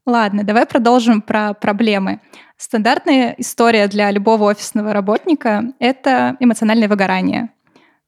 Ладно, 0.07 0.44
давай 0.44 0.64
продолжим 0.64 1.22
про 1.22 1.54
проблемы. 1.54 2.20
Стандартная 2.57 3.35
история 3.38 3.88
для 3.88 4.12
любого 4.12 4.44
офисного 4.44 4.92
работника— 4.92 5.64
это 5.80 6.37
эмоциональное 6.38 6.88
выгорание. 6.88 7.50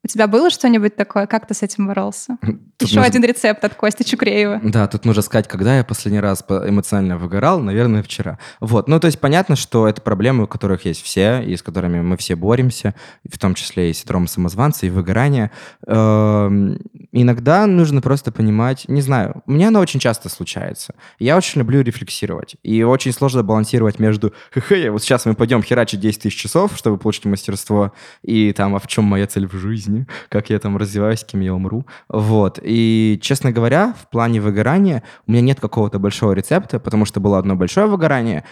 У 0.04 0.09
тебя 0.09 0.28
было 0.28 0.50
что-нибудь 0.50 0.94
такое? 0.94 1.26
Как 1.26 1.48
ты 1.48 1.54
с 1.54 1.64
этим 1.64 1.88
боролся? 1.88 2.38
Тут 2.78 2.88
Еще 2.88 3.00
нужно... 3.00 3.04
один 3.06 3.24
рецепт 3.24 3.64
от 3.64 3.74
Кости 3.74 4.04
Чукреева. 4.04 4.61
Да, 4.62 4.87
тут 4.87 5.04
нужно 5.04 5.22
сказать, 5.22 5.48
когда 5.48 5.78
я 5.78 5.85
последний 5.85 6.20
раз 6.20 6.44
эмоционально 6.48 7.18
выгорал, 7.18 7.59
наверное, 7.59 8.04
вчера. 8.04 8.38
Вот, 8.61 8.87
ну 8.87 9.00
то 9.00 9.06
есть 9.06 9.18
понятно, 9.18 9.56
что 9.56 9.88
это 9.88 10.00
проблемы, 10.00 10.44
у 10.44 10.46
которых 10.46 10.85
есть 10.85 11.02
все, 11.02 11.40
и 11.40 11.56
с 11.56 11.62
которыми 11.62 12.02
мы 12.02 12.16
все 12.16 12.37
боремся, 12.37 12.94
в 13.28 13.37
том 13.38 13.54
числе 13.54 13.90
и 13.90 13.92
синдром 13.94 14.28
самозванца, 14.28 14.87
и 14.87 14.90
выгорание. 14.90 15.50
Эм, 15.87 16.78
иногда 17.11 17.66
нужно 17.66 18.00
просто 18.00 18.30
понимать, 18.30 18.85
не 18.88 19.00
знаю, 19.00 19.42
у 19.46 19.52
меня 19.52 19.68
оно 19.68 19.80
очень 19.80 19.98
часто 19.98 20.28
случается. 20.28 20.94
Я 21.18 21.37
очень 21.37 21.59
люблю 21.61 21.80
рефлексировать, 21.80 22.56
и 22.62 22.82
очень 22.82 23.12
сложно 23.12 23.42
балансировать 23.42 23.98
между 23.98 24.32
«хе-хе, 24.54 24.90
вот 24.90 25.02
сейчас 25.02 25.25
мы 25.27 25.35
пойдем 25.35 25.62
херачить 25.62 25.98
10 25.98 26.23
тысяч 26.23 26.37
часов, 26.37 26.77
чтобы 26.77 26.98
получить 26.98 27.25
мастерство, 27.25 27.92
и 28.23 28.52
там, 28.52 28.77
а 28.77 28.79
в 28.79 28.87
чем 28.87 29.04
моя 29.04 29.27
цель 29.27 29.48
в 29.48 29.54
жизни?» 29.54 29.96
Жизни, 29.97 30.07
как 30.29 30.51
я 30.51 30.59
там 30.59 30.77
развиваюсь, 30.77 31.25
кем 31.25 31.40
я 31.40 31.55
умру. 31.55 31.87
Вот. 32.09 32.59
И, 32.63 33.19
честно 33.23 33.53
говоря, 33.53 33.94
в 34.01 34.09
плане 34.11 34.40
выгорания 34.40 35.03
у 35.27 35.33
меня 35.33 35.40
нет 35.42 35.61
какого-то 35.61 35.99
большого 35.99 36.33
рецепта, 36.33 36.79
потому 36.79 37.05
что 37.05 37.21
было 37.21 37.38
одно 37.38 37.57
большое 37.57 37.87
выгорание, 37.87 38.44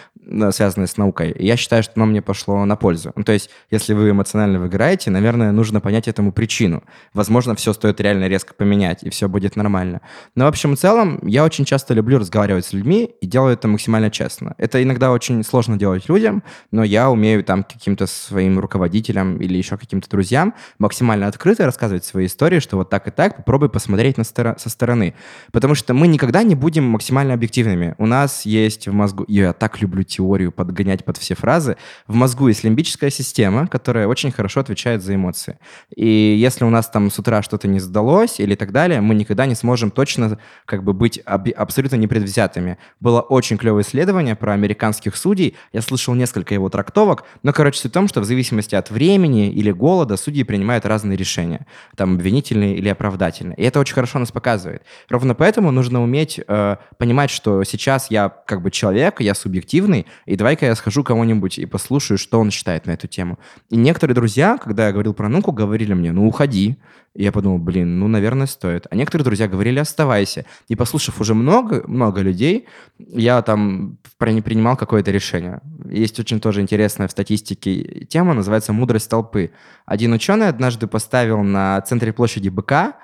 связанное 0.51 0.87
с 0.87 0.97
наукой, 0.97 1.31
и 1.31 1.45
я 1.45 1.57
считаю, 1.57 1.83
что 1.83 1.93
оно 1.95 2.05
мне 2.05 2.21
пошло 2.21 2.63
на 2.65 2.75
пользу. 2.75 3.11
Ну, 3.15 3.23
то 3.23 3.31
есть, 3.31 3.49
если 3.71 3.93
вы 3.93 4.09
эмоционально 4.09 4.59
выгораете, 4.59 5.11
наверное, 5.11 5.51
нужно 5.51 5.81
понять 5.81 6.07
этому 6.07 6.31
причину. 6.31 6.83
Возможно, 7.13 7.55
все 7.55 7.73
стоит 7.73 8.01
реально 8.01 8.27
резко 8.27 8.53
поменять, 8.53 9.03
и 9.03 9.09
все 9.09 9.27
будет 9.27 9.55
нормально. 9.55 10.01
Но, 10.35 10.45
в 10.45 10.47
общем 10.47 10.73
и 10.73 10.75
целом, 10.75 11.19
я 11.23 11.43
очень 11.43 11.65
часто 11.65 11.93
люблю 11.93 12.19
разговаривать 12.19 12.65
с 12.65 12.73
людьми 12.73 13.15
и 13.21 13.27
делаю 13.27 13.53
это 13.53 13.67
максимально 13.67 14.09
честно. 14.09 14.55
Это 14.57 14.81
иногда 14.81 15.11
очень 15.11 15.43
сложно 15.43 15.77
делать 15.77 16.09
людям, 16.09 16.43
но 16.71 16.83
я 16.83 17.09
умею 17.09 17.43
там 17.43 17.63
каким-то 17.63 18.07
своим 18.07 18.59
руководителям 18.59 19.37
или 19.37 19.57
еще 19.57 19.77
каким-то 19.77 20.09
друзьям 20.09 20.53
максимально 20.79 21.27
открыто 21.27 21.65
рассказывать 21.65 22.05
свои 22.05 22.25
истории, 22.25 22.59
что 22.59 22.77
вот 22.77 22.89
так 22.89 23.07
и 23.07 23.11
так, 23.11 23.37
попробуй 23.37 23.69
посмотреть 23.69 24.17
на 24.17 24.23
стор- 24.23 24.55
со 24.57 24.69
стороны. 24.69 25.13
Потому 25.51 25.75
что 25.75 25.93
мы 25.93 26.07
никогда 26.07 26.43
не 26.43 26.55
будем 26.55 26.83
максимально 26.85 27.33
объективными. 27.33 27.95
У 27.97 28.05
нас 28.05 28.45
есть 28.45 28.87
в 28.87 28.93
мозгу, 28.93 29.25
я 29.27 29.53
так 29.53 29.81
люблю 29.81 30.03
теорию 30.15 30.51
подгонять 30.51 31.03
под 31.05 31.17
все 31.17 31.35
фразы, 31.35 31.77
в 32.07 32.15
мозгу 32.15 32.47
есть 32.47 32.63
лимбическая 32.63 33.09
система, 33.09 33.67
которая 33.67 34.07
очень 34.07 34.31
хорошо 34.31 34.61
отвечает 34.61 35.03
за 35.03 35.15
эмоции. 35.15 35.57
И 35.95 36.07
если 36.07 36.65
у 36.65 36.69
нас 36.69 36.89
там 36.89 37.11
с 37.11 37.19
утра 37.19 37.41
что-то 37.41 37.67
не 37.67 37.79
сдалось 37.79 38.39
или 38.39 38.55
так 38.55 38.71
далее, 38.71 39.01
мы 39.01 39.15
никогда 39.15 39.45
не 39.45 39.55
сможем 39.55 39.91
точно 39.91 40.39
как 40.65 40.83
бы 40.83 40.93
быть 40.93 41.19
об- 41.25 41.49
абсолютно 41.55 41.97
непредвзятыми. 41.97 42.77
Было 42.99 43.21
очень 43.21 43.57
клевое 43.57 43.83
исследование 43.83 44.35
про 44.35 44.53
американских 44.53 45.15
судей, 45.15 45.55
я 45.73 45.81
слышал 45.81 46.13
несколько 46.15 46.53
его 46.53 46.69
трактовок, 46.69 47.23
но, 47.43 47.53
короче, 47.53 47.79
суть 47.79 47.91
в 47.91 47.93
том, 47.93 48.07
что 48.07 48.21
в 48.21 48.25
зависимости 48.25 48.75
от 48.75 48.91
времени 48.91 49.51
или 49.51 49.71
голода 49.71 50.17
судьи 50.17 50.43
принимают 50.43 50.85
разные 50.85 51.17
решения, 51.17 51.65
там, 51.95 52.15
обвинительные 52.15 52.75
или 52.75 52.89
оправдательные. 52.89 53.57
И 53.57 53.63
это 53.63 53.79
очень 53.79 53.93
хорошо 53.93 54.19
нас 54.19 54.31
показывает. 54.31 54.83
Ровно 55.09 55.35
поэтому 55.35 55.71
нужно 55.71 56.01
уметь 56.01 56.39
э, 56.47 56.77
понимать, 56.97 57.29
что 57.29 57.63
сейчас 57.63 58.11
я 58.11 58.29
как 58.29 58.61
бы 58.61 58.71
человек, 58.71 59.21
я 59.21 59.33
субъективный, 59.33 60.04
и 60.25 60.35
давай-ка 60.35 60.65
я 60.65 60.75
схожу 60.75 61.03
кого-нибудь 61.03 61.59
и 61.59 61.65
послушаю, 61.65 62.17
что 62.17 62.39
он 62.39 62.51
считает 62.51 62.85
на 62.85 62.91
эту 62.91 63.07
тему. 63.07 63.39
И 63.69 63.75
некоторые 63.75 64.15
друзья, 64.15 64.57
когда 64.57 64.87
я 64.87 64.91
говорил 64.91 65.13
про 65.13 65.29
науку, 65.29 65.51
говорили 65.51 65.93
мне, 65.93 66.11
ну, 66.11 66.27
уходи, 66.27 66.77
и 67.13 67.23
я 67.23 67.31
подумал, 67.31 67.59
блин, 67.59 67.99
ну, 67.99 68.07
наверное, 68.07 68.45
стоит. 68.45 68.87
А 68.89 68.95
некоторые 68.95 69.23
друзья 69.23 69.47
говорили, 69.47 69.79
оставайся. 69.79 70.45
И 70.67 70.75
послушав 70.75 71.21
уже 71.21 71.33
много, 71.33 71.83
много 71.87 72.21
людей, 72.21 72.67
я 72.97 73.41
там 73.41 73.97
принимал 74.17 74.75
какое-то 74.75 75.11
решение. 75.11 75.61
Есть 75.89 76.19
очень 76.19 76.41
тоже 76.41 76.61
интересная 76.61 77.07
в 77.07 77.11
статистике 77.11 78.05
тема, 78.09 78.33
называется 78.33 78.73
«Мудрость 78.73 79.09
толпы». 79.09 79.51
Один 79.85 80.13
ученый 80.13 80.49
однажды 80.49 80.87
поставил 80.87 81.41
на 81.43 81.79
центре 81.81 82.11
площади 82.11 82.49
быка 82.49 82.97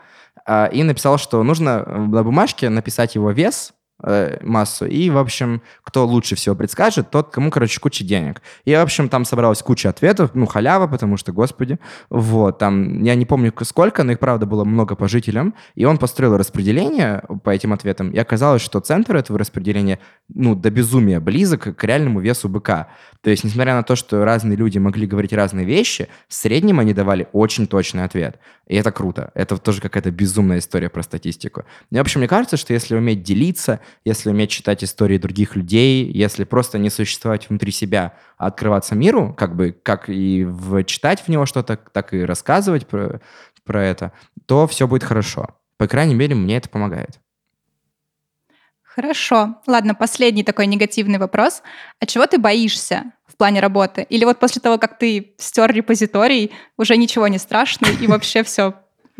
и 0.73 0.83
написал, 0.83 1.17
что 1.17 1.41
нужно 1.43 1.85
на 1.85 2.23
бумажке 2.23 2.69
написать 2.69 3.15
его 3.15 3.31
вес– 3.31 3.73
э, 4.03 4.37
массу. 4.41 4.85
И, 4.85 5.09
в 5.09 5.17
общем, 5.17 5.61
кто 5.83 6.05
лучше 6.05 6.35
всего 6.35 6.55
предскажет, 6.55 7.09
тот, 7.09 7.31
кому, 7.31 7.51
короче, 7.51 7.79
куча 7.79 8.03
денег. 8.03 8.41
И, 8.65 8.73
в 8.73 8.79
общем, 8.79 9.09
там 9.09 9.25
собралась 9.25 9.61
куча 9.61 9.89
ответов, 9.89 10.31
ну, 10.33 10.45
халява, 10.45 10.87
потому 10.87 11.17
что, 11.17 11.31
господи, 11.31 11.79
вот, 12.09 12.57
там, 12.57 13.03
я 13.03 13.15
не 13.15 13.25
помню 13.25 13.53
сколько, 13.63 14.03
но 14.03 14.13
их, 14.13 14.19
правда, 14.19 14.45
было 14.45 14.63
много 14.63 14.95
по 14.95 15.07
жителям, 15.07 15.53
и 15.75 15.85
он 15.85 15.97
построил 15.97 16.37
распределение 16.37 17.23
по 17.43 17.49
этим 17.49 17.73
ответам, 17.73 18.11
и 18.11 18.17
оказалось, 18.17 18.61
что 18.61 18.79
центр 18.79 19.15
этого 19.15 19.39
распределения, 19.39 19.99
ну, 20.29 20.55
до 20.55 20.69
безумия 20.69 21.19
близок 21.19 21.75
к 21.75 21.83
реальному 21.83 22.19
весу 22.19 22.49
быка. 22.49 22.87
То 23.21 23.29
есть, 23.29 23.43
несмотря 23.43 23.75
на 23.75 23.83
то, 23.83 23.95
что 23.95 24.25
разные 24.25 24.57
люди 24.57 24.79
могли 24.79 25.05
говорить 25.05 25.33
разные 25.33 25.65
вещи, 25.65 26.07
в 26.27 26.33
среднем 26.33 26.79
они 26.79 26.93
давали 26.93 27.27
очень 27.33 27.67
точный 27.67 28.03
ответ. 28.03 28.39
И 28.67 28.75
это 28.75 28.91
круто. 28.91 29.31
Это 29.35 29.57
тоже 29.57 29.81
какая-то 29.81 30.11
безумная 30.11 30.59
история 30.59 30.89
про 30.89 31.03
статистику. 31.03 31.65
И, 31.91 31.97
в 31.97 31.99
общем, 31.99 32.21
мне 32.21 32.27
кажется, 32.27 32.57
что 32.57 32.73
если 32.73 32.95
уметь 32.95 33.21
делиться, 33.21 33.79
если 34.05 34.29
уметь 34.29 34.49
читать 34.49 34.83
истории 34.83 35.17
других 35.17 35.55
людей, 35.55 36.05
если 36.11 36.43
просто 36.43 36.77
не 36.77 36.89
существовать 36.89 37.49
внутри 37.49 37.71
себя, 37.71 38.13
а 38.37 38.47
открываться 38.47 38.95
миру, 38.95 39.33
как 39.37 39.55
бы 39.55 39.71
как 39.71 40.09
и 40.09 40.43
в, 40.43 40.83
читать 40.83 41.21
в 41.21 41.27
него 41.27 41.45
что-то, 41.45 41.77
так 41.77 42.13
и 42.13 42.23
рассказывать 42.23 42.87
про, 42.87 43.21
про 43.63 43.83
это, 43.83 44.11
то 44.45 44.67
все 44.67 44.87
будет 44.87 45.03
хорошо. 45.03 45.55
По 45.77 45.87
крайней 45.87 46.15
мере, 46.15 46.35
мне 46.35 46.57
это 46.57 46.69
помогает. 46.69 47.19
Хорошо. 48.83 49.55
Ладно, 49.67 49.95
последний 49.95 50.43
такой 50.43 50.67
негативный 50.67 51.17
вопрос. 51.17 51.63
А 51.99 52.05
чего 52.05 52.27
ты 52.27 52.37
боишься 52.37 53.13
в 53.25 53.37
плане 53.37 53.61
работы? 53.61 54.05
Или 54.09 54.25
вот 54.25 54.39
после 54.39 54.61
того, 54.61 54.77
как 54.77 54.97
ты 54.97 55.33
стер 55.37 55.71
репозиторий, 55.71 56.51
уже 56.77 56.97
ничего 56.97 57.27
не 57.29 57.37
страшно 57.37 57.87
и 57.87 58.07
вообще 58.07 58.43
все 58.43 58.73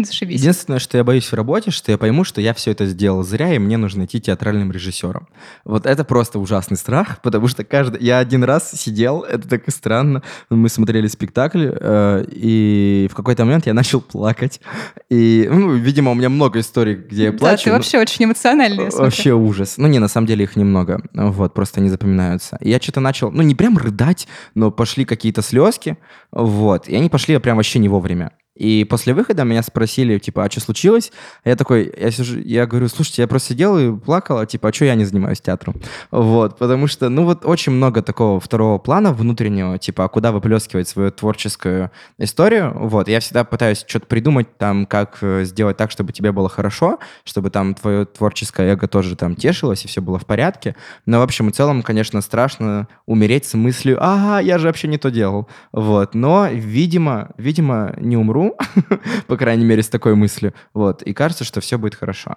Зашибись. 0.06 0.40
Единственное, 0.40 0.80
что 0.80 0.98
я 0.98 1.04
боюсь 1.04 1.26
в 1.26 1.34
работе, 1.34 1.72
что 1.72 1.92
я 1.92 1.98
пойму, 1.98 2.24
что 2.24 2.42
я 2.42 2.54
все 2.54 2.72
это 2.72 2.86
сделал 2.86 3.24
зря, 3.24 3.54
и 3.54 3.60
мне 3.60 3.78
нужно 3.78 4.06
идти 4.06 4.20
театральным 4.20 4.72
режиссером. 4.72 5.28
Вот 5.66 5.86
это 5.86 6.04
просто 6.04 6.40
ужасный 6.40 6.78
страх, 6.78 7.20
потому 7.24 7.48
что 7.48 7.64
каждый... 7.64 8.02
Я 8.02 8.20
один 8.20 8.44
раз 8.44 8.72
сидел, 8.72 9.22
это 9.22 9.48
так 9.48 9.68
и 9.68 9.72
странно, 9.72 10.24
мы 10.50 10.70
смотрели 10.70 11.08
спектакль, 11.08 11.70
э, 11.72 12.26
и 12.32 13.08
в 13.12 13.16
какой-то 13.16 13.46
момент 13.46 13.66
я 13.68 13.74
начал 13.74 14.02
плакать. 14.02 14.62
И, 15.10 15.48
ну, 15.52 15.74
видимо, 15.74 16.12
у 16.12 16.16
меня 16.16 16.30
много 16.30 16.60
историй, 16.60 16.96
где 16.96 17.26
я 17.26 17.34
плачу. 17.34 17.58
Да, 17.58 17.64
ты 17.64 17.72
вообще 17.72 18.00
очень 18.00 18.26
эмоциональный. 18.26 18.90
Вообще 18.90 19.34
ужас. 19.34 19.78
Ну, 19.78 19.88
не, 19.88 20.00
на 20.00 20.08
самом 20.08 20.28
деле 20.28 20.44
их 20.44 20.56
немного. 20.56 21.02
Вот, 21.14 21.54
просто 21.54 21.82
не 21.82 21.90
запоминаются. 21.90 22.58
И 22.62 22.70
я 22.70 22.80
что-то 22.80 23.00
начал, 23.00 23.32
ну, 23.32 23.42
не 23.42 23.56
прям 23.56 23.78
рыдать, 23.78 24.28
но 24.56 24.72
пошли 24.72 25.06
какие-то 25.06 25.42
слезки, 25.42 25.98
вот. 26.32 26.88
И 26.88 26.96
они 26.96 27.10
пошли 27.10 27.38
прям 27.38 27.58
вообще 27.58 27.80
не 27.80 27.90
вовремя. 27.90 28.32
И 28.56 28.84
после 28.84 29.14
выхода 29.14 29.44
меня 29.46 29.64
спросили, 29.64 30.20
типа, 30.20 30.44
а 30.44 30.52
что 30.52 30.60
случилось? 30.60 31.12
Я 31.46 31.56
такой, 31.56 31.92
я, 31.98 32.12
сижу, 32.12 32.38
я 32.40 32.66
говорю, 32.66 32.90
слушайте, 32.90 33.22
я 33.22 33.28
просто 33.28 33.50
сидел 33.50 33.78
и 33.78 33.98
плакал, 33.98 34.40
а 34.40 34.46
типа, 34.46 34.70
а 34.70 34.74
что 34.74 34.86
я 34.86 34.96
не 34.96 35.06
занимаюсь 35.06 35.40
театром? 35.40 35.76
Вот, 36.12 36.58
потому 36.58 36.88
что, 36.88 37.08
ну 37.08 37.24
вот 37.24 37.46
очень 37.46 37.72
много 37.72 38.02
такого 38.02 38.42
второго 38.42 38.78
плана 38.78 39.14
внутреннего, 39.14 39.78
типа, 39.78 40.04
а 40.04 40.10
куда 40.10 40.34
выплескивать 40.34 40.90
свою 40.90 41.12
творческую 41.12 41.92
историю? 42.18 42.74
Вот, 42.76 43.08
я 43.08 43.22
всегда 43.22 43.46
пытаюсь 43.46 43.86
что-то 43.88 44.06
придумать 44.08 44.58
там, 44.58 44.86
как 44.86 45.20
э, 45.22 45.46
сделать 45.46 45.78
так, 45.78 45.90
чтобы 45.90 46.12
тебе 46.12 46.34
было 46.34 46.50
хорошо, 46.50 47.00
чтобы 47.24 47.52
там 47.52 47.74
твое 47.74 48.06
творческое 48.06 48.74
эго 48.74 48.90
тоже 48.90 49.16
там 49.16 49.36
тешилось 49.36 49.86
и 49.86 49.88
все 49.88 50.02
было 50.02 50.20
в 50.20 50.26
порядке. 50.26 50.76
Но, 51.06 51.20
в 51.20 51.24
общем 51.24 51.48
и 51.48 51.54
целом, 51.54 51.84
конечно, 51.84 52.20
страшно 52.20 52.90
умереть 53.06 53.46
с 53.46 53.54
мыслью, 53.54 53.98
ага, 54.02 54.40
я 54.40 54.58
же 54.58 54.68
вообще 54.68 54.90
не 54.90 54.98
то 54.98 55.10
делал. 55.10 55.48
Вот, 55.72 56.16
но, 56.16 56.48
видимо, 56.52 57.30
видимо, 57.38 57.94
не 57.98 58.18
умру, 58.18 58.41
по 59.28 59.38
крайней 59.38 59.66
мере, 59.66 59.82
с 59.82 59.90
такой 59.90 60.16
мыслью. 60.16 60.54
Вот, 60.74 61.02
и 61.04 61.14
кажется, 61.14 61.44
что 61.44 61.62
все 61.62 61.78
будет 61.78 61.96
хорошо. 61.96 62.36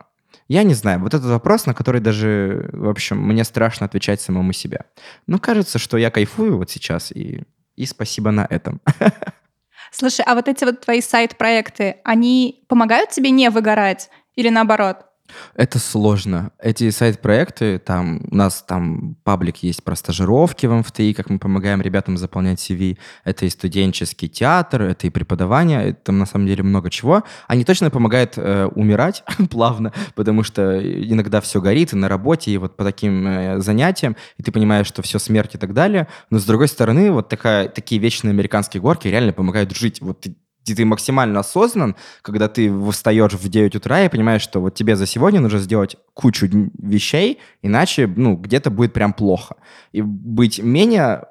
Я 0.48 0.62
не 0.62 0.74
знаю, 0.74 1.00
вот 1.00 1.14
этот 1.14 1.28
вопрос, 1.30 1.66
на 1.66 1.74
который 1.74 2.00
даже, 2.00 2.68
в 2.72 2.88
общем, 2.88 3.18
мне 3.18 3.44
страшно 3.44 3.86
отвечать 3.86 4.20
самому 4.20 4.52
себе. 4.52 4.84
Но 5.26 5.38
кажется, 5.38 5.78
что 5.78 5.96
я 5.96 6.11
кайфую 6.11 6.59
вот 6.59 6.70
сейчас, 6.70 7.12
и, 7.12 7.42
и 7.76 7.86
спасибо 7.86 8.30
на 8.30 8.46
этом. 8.50 8.80
Слушай, 9.90 10.24
а 10.26 10.34
вот 10.34 10.48
эти 10.48 10.64
вот 10.64 10.80
твои 10.80 11.00
сайт-проекты, 11.00 11.96
они 12.05 12.64
помогают 12.68 13.11
тебе 13.11 13.30
не 13.30 13.48
выгорать 13.48 14.11
или 14.34 14.48
наоборот? 14.48 15.07
Это 15.54 15.78
сложно. 15.78 16.50
Эти 16.58 16.90
сайт-проекты, 16.90 17.78
там 17.78 18.20
у 18.30 18.34
нас 18.34 18.62
там 18.62 19.16
паблик 19.24 19.58
есть 19.58 19.82
про 19.82 19.96
стажировки 19.96 20.66
в 20.66 20.74
МФТИ, 20.74 21.12
как 21.12 21.30
мы 21.30 21.38
помогаем 21.38 21.80
ребятам 21.80 22.16
заполнять 22.16 22.58
CV. 22.58 22.98
Это 23.24 23.46
и 23.46 23.50
студенческий 23.50 24.28
театр, 24.28 24.82
это 24.82 25.06
и 25.06 25.10
преподавание, 25.10 25.90
это 25.90 26.12
на 26.12 26.26
самом 26.26 26.46
деле 26.46 26.62
много 26.62 26.90
чего. 26.90 27.24
Они 27.48 27.64
точно 27.64 27.90
помогают 27.90 28.34
э, 28.36 28.66
умирать 28.66 29.24
плавно, 29.50 29.92
потому 30.14 30.42
что 30.42 30.80
иногда 30.80 31.40
все 31.40 31.60
горит 31.60 31.92
и 31.92 31.96
на 31.96 32.08
работе, 32.08 32.50
и 32.50 32.58
вот 32.58 32.76
по 32.76 32.84
таким 32.84 33.26
э, 33.26 33.60
занятиям, 33.60 34.16
и 34.38 34.42
ты 34.42 34.52
понимаешь, 34.52 34.86
что 34.86 35.02
все 35.02 35.18
смерть 35.18 35.54
и 35.54 35.58
так 35.58 35.72
далее. 35.72 36.08
Но 36.30 36.38
с 36.38 36.44
другой 36.44 36.68
стороны, 36.68 37.10
вот 37.12 37.28
такая, 37.28 37.68
такие 37.68 38.00
вечные 38.00 38.30
американские 38.30 38.80
горки 38.80 39.08
реально 39.08 39.32
помогают 39.32 39.74
жить. 39.76 40.00
Вот 40.00 40.20
ты 40.20 40.34
где 40.64 40.74
ты 40.74 40.84
максимально 40.84 41.40
осознан, 41.40 41.94
когда 42.22 42.48
ты 42.48 42.72
встаешь 42.90 43.32
в 43.32 43.48
9 43.48 43.76
утра 43.76 44.04
и 44.04 44.08
понимаешь, 44.08 44.42
что 44.42 44.60
вот 44.60 44.74
тебе 44.74 44.96
за 44.96 45.06
сегодня 45.06 45.40
нужно 45.40 45.58
сделать 45.58 45.96
кучу 46.14 46.48
вещей, 46.78 47.38
иначе, 47.62 48.06
ну, 48.06 48.36
где-то 48.36 48.70
будет 48.70 48.92
прям 48.92 49.12
плохо. 49.12 49.56
И 49.92 50.00
быть 50.02 50.58
менее 50.58 51.24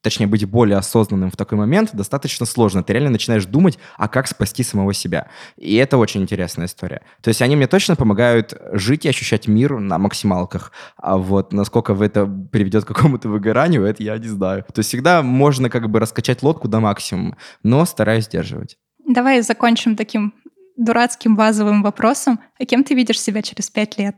точнее, 0.00 0.26
быть 0.26 0.44
более 0.44 0.78
осознанным 0.78 1.30
в 1.30 1.36
такой 1.36 1.58
момент 1.58 1.90
достаточно 1.92 2.46
сложно. 2.46 2.82
Ты 2.82 2.92
реально 2.92 3.10
начинаешь 3.10 3.46
думать, 3.46 3.78
а 3.96 4.08
как 4.08 4.26
спасти 4.26 4.62
самого 4.62 4.94
себя. 4.94 5.28
И 5.56 5.76
это 5.76 5.98
очень 5.98 6.22
интересная 6.22 6.66
история. 6.66 7.02
То 7.22 7.28
есть 7.28 7.42
они 7.42 7.56
мне 7.56 7.66
точно 7.66 7.96
помогают 7.96 8.54
жить 8.72 9.04
и 9.04 9.08
ощущать 9.08 9.48
мир 9.48 9.78
на 9.78 9.98
максималках. 9.98 10.72
А 10.96 11.16
вот 11.16 11.52
насколько 11.52 11.92
это 11.92 12.26
приведет 12.26 12.84
к 12.84 12.88
какому-то 12.88 13.28
выгоранию, 13.28 13.84
это 13.84 14.02
я 14.02 14.18
не 14.18 14.28
знаю. 14.28 14.64
То 14.72 14.80
есть 14.80 14.88
всегда 14.88 15.22
можно 15.22 15.70
как 15.70 15.88
бы 15.88 16.00
раскачать 16.00 16.42
лодку 16.42 16.68
до 16.68 16.80
максимума, 16.80 17.36
но 17.62 17.84
стараюсь 17.84 18.24
сдерживать. 18.24 18.78
Давай 19.06 19.42
закончим 19.42 19.96
таким 19.96 20.34
дурацким 20.76 21.36
базовым 21.36 21.82
вопросом. 21.82 22.40
А 22.58 22.64
кем 22.64 22.84
ты 22.84 22.94
видишь 22.94 23.20
себя 23.20 23.42
через 23.42 23.70
пять 23.70 23.98
лет? 23.98 24.16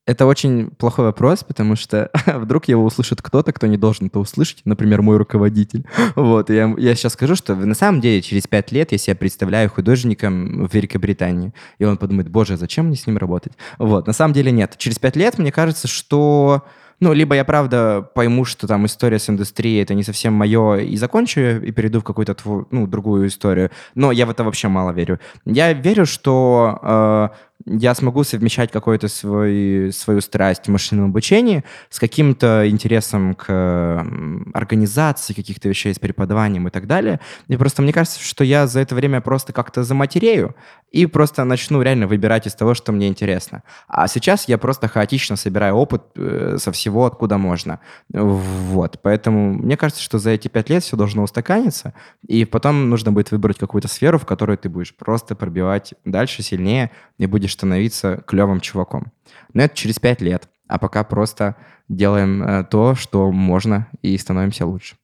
Это 0.09 0.25
очень 0.25 0.71
плохой 0.71 1.05
вопрос, 1.05 1.43
потому 1.43 1.75
что 1.75 2.09
вдруг 2.25 2.67
его 2.67 2.83
услышит 2.83 3.21
кто-то, 3.21 3.53
кто 3.53 3.67
не 3.67 3.77
должен 3.77 4.07
это 4.07 4.17
услышать, 4.17 4.61
например, 4.65 5.03
мой 5.03 5.17
руководитель. 5.17 5.85
Вот, 6.15 6.49
я, 6.49 6.73
я 6.77 6.95
сейчас 6.95 7.13
скажу, 7.13 7.35
что 7.35 7.55
на 7.55 7.75
самом 7.75 8.01
деле 8.01 8.23
через 8.23 8.47
пять 8.47 8.71
лет 8.71 8.91
я 8.91 8.97
себя 8.97 9.15
представляю 9.15 9.69
художником 9.69 10.65
в 10.65 10.73
Великобритании. 10.73 11.53
И 11.77 11.85
он 11.85 11.97
подумает, 11.97 12.27
боже, 12.27 12.57
зачем 12.57 12.87
мне 12.87 12.95
с 12.95 13.05
ним 13.05 13.17
работать? 13.17 13.53
Вот, 13.77 14.07
на 14.07 14.13
самом 14.13 14.33
деле 14.33 14.51
нет. 14.51 14.75
Через 14.77 14.97
пять 14.97 15.15
лет 15.15 15.37
мне 15.37 15.51
кажется, 15.51 15.87
что 15.87 16.63
ну, 16.99 17.13
либо 17.13 17.35
я 17.35 17.45
правда 17.45 18.09
пойму, 18.13 18.45
что 18.45 18.67
там 18.67 18.85
история 18.85 19.19
с 19.19 19.29
индустрией 19.29 19.81
это 19.81 19.93
не 19.93 20.03
совсем 20.03 20.33
мое, 20.33 20.77
и 20.77 20.97
закончу 20.97 21.39
и 21.39 21.71
перейду 21.71 22.01
в 22.01 22.03
какую-то 22.03 22.35
ну, 22.71 22.87
другую 22.87 23.27
историю. 23.27 23.71
Но 23.95 24.11
я 24.11 24.25
в 24.25 24.29
это 24.29 24.43
вообще 24.43 24.67
мало 24.67 24.91
верю. 24.91 25.19
Я 25.45 25.71
верю, 25.71 26.05
что 26.05 26.79
э, 26.81 27.29
я 27.65 27.93
смогу 27.93 28.23
совмещать 28.23 28.71
какую-то 28.71 29.07
свой, 29.07 29.91
свою 29.93 30.21
страсть 30.21 30.65
в 30.65 30.69
машинном 30.69 31.09
обучении 31.09 31.63
с 31.89 31.99
каким-то 31.99 32.69
интересом 32.69 33.35
к 33.35 34.05
организации 34.53 35.33
каких-то 35.33 35.69
вещей, 35.69 35.93
с 35.93 35.99
преподаванием 35.99 36.67
и 36.67 36.71
так 36.71 36.87
далее. 36.87 37.19
И 37.47 37.57
просто 37.57 37.81
мне 37.81 37.91
кажется, 37.91 38.23
что 38.23 38.43
я 38.43 38.67
за 38.67 38.79
это 38.79 38.95
время 38.95 39.21
просто 39.21 39.53
как-то 39.53 39.83
заматерею 39.83 40.55
и 40.91 41.05
просто 41.05 41.43
начну 41.43 41.81
реально 41.81 42.07
выбирать 42.07 42.47
из 42.47 42.55
того, 42.55 42.73
что 42.73 42.91
мне 42.91 43.07
интересно. 43.07 43.63
А 43.87 44.07
сейчас 44.07 44.47
я 44.47 44.57
просто 44.57 44.87
хаотично 44.87 45.35
собираю 45.35 45.75
опыт 45.75 46.03
э, 46.15 46.57
со 46.59 46.71
всего, 46.71 47.05
откуда 47.05 47.37
можно. 47.37 47.79
Вот. 48.09 48.99
Поэтому 49.01 49.53
мне 49.53 49.77
кажется, 49.77 50.01
что 50.01 50.17
за 50.17 50.31
эти 50.31 50.47
пять 50.47 50.69
лет 50.69 50.83
все 50.83 50.97
должно 50.97 51.23
устаканиться, 51.23 51.93
и 52.27 52.45
потом 52.45 52.89
нужно 52.89 53.11
будет 53.11 53.31
выбрать 53.31 53.57
какую-то 53.57 53.87
сферу, 53.87 54.17
в 54.17 54.25
которой 54.25 54.57
ты 54.57 54.69
будешь 54.69 54.95
просто 54.95 55.35
пробивать 55.35 55.93
дальше, 56.05 56.41
сильнее, 56.41 56.91
и 57.17 57.25
будешь 57.25 57.55
становиться 57.59 58.23
клевым 58.25 58.61
чуваком. 58.61 59.11
Но 59.53 59.63
это 59.63 59.75
через 59.75 59.99
пять 59.99 60.21
лет. 60.21 60.47
А 60.67 60.79
пока 60.79 61.03
просто 61.03 61.55
делаем 61.89 62.41
э, 62.43 62.63
то, 62.63 62.95
что 62.95 63.31
можно, 63.31 63.87
и 64.01 64.17
становимся 64.17 64.65
лучше. 64.65 64.95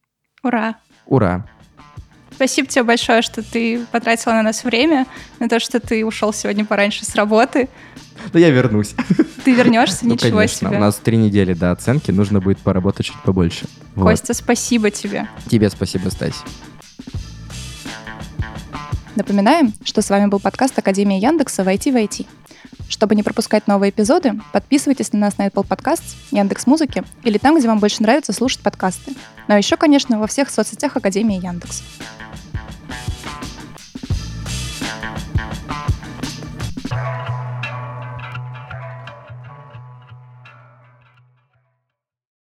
Ура! 0.41 0.76
Ура! 1.06 1.45
Спасибо 2.32 2.68
тебе 2.68 2.84
большое, 2.84 3.22
что 3.22 3.41
ты 3.41 3.86
потратила 3.91 4.34
на 4.34 4.43
нас 4.43 4.64
время, 4.64 5.06
на 5.39 5.49
то, 5.49 5.60
что 5.60 5.80
ты 5.80 6.06
ушел 6.06 6.34
сегодня 6.34 6.66
пораньше 6.66 7.06
с 7.06 7.16
работы. 7.16 7.70
Да 8.32 8.39
я 8.39 8.49
вернусь. 8.49 8.95
Ты 9.43 9.53
вернешься? 9.53 10.06
Ничего 10.06 10.30
ну, 10.30 10.36
конечно. 10.38 10.70
себе. 10.70 10.78
У 10.78 10.80
нас 10.80 10.95
три 10.95 11.18
недели 11.18 11.53
до 11.53 11.72
оценки, 11.72 12.12
нужно 12.12 12.41
будет 12.41 12.60
поработать 12.60 13.08
чуть 13.08 13.22
побольше. 13.24 13.68
Костя, 13.95 14.28
вот. 14.30 14.38
спасибо 14.38 14.91
тебе. 14.91 15.28
Тебе 15.47 15.70
спасибо, 15.70 16.10
Стась. 16.10 16.41
Напоминаем, 19.16 19.74
что 19.84 20.01
с 20.01 20.10
вами 20.10 20.28
был 20.28 20.39
подкаст 20.39 20.78
Академии 20.78 21.20
Яндекса 21.20 21.64
«Войти 21.64 21.91
в 21.91 21.95
IT». 21.95 22.28
Чтобы 22.89 23.16
не 23.16 23.24
пропускать 23.24 23.68
новые 23.68 23.89
эпизоды, 23.89 24.34
подписывайтесь 24.53 25.12
на 25.14 25.20
нас 25.20 25.38
на 25.38 25.47
Apple 25.47 25.68
Podcasts, 25.68 26.16
Яндекс 26.32 26.68
Музыки 26.68 27.03
или 27.24 27.38
там, 27.38 27.58
где 27.58 27.68
вам 27.68 27.80
больше 27.80 28.01
нравится 28.01 28.34
слушать 28.34 28.62
подкасты. 28.62 29.14
Ну 29.47 29.56
а 29.56 29.58
еще, 29.58 29.78
конечно, 29.78 30.20
во 30.20 30.28
всех 30.28 30.49
соцсетях 30.49 30.95
Академии 30.95 31.43
Яндекса. 31.43 31.84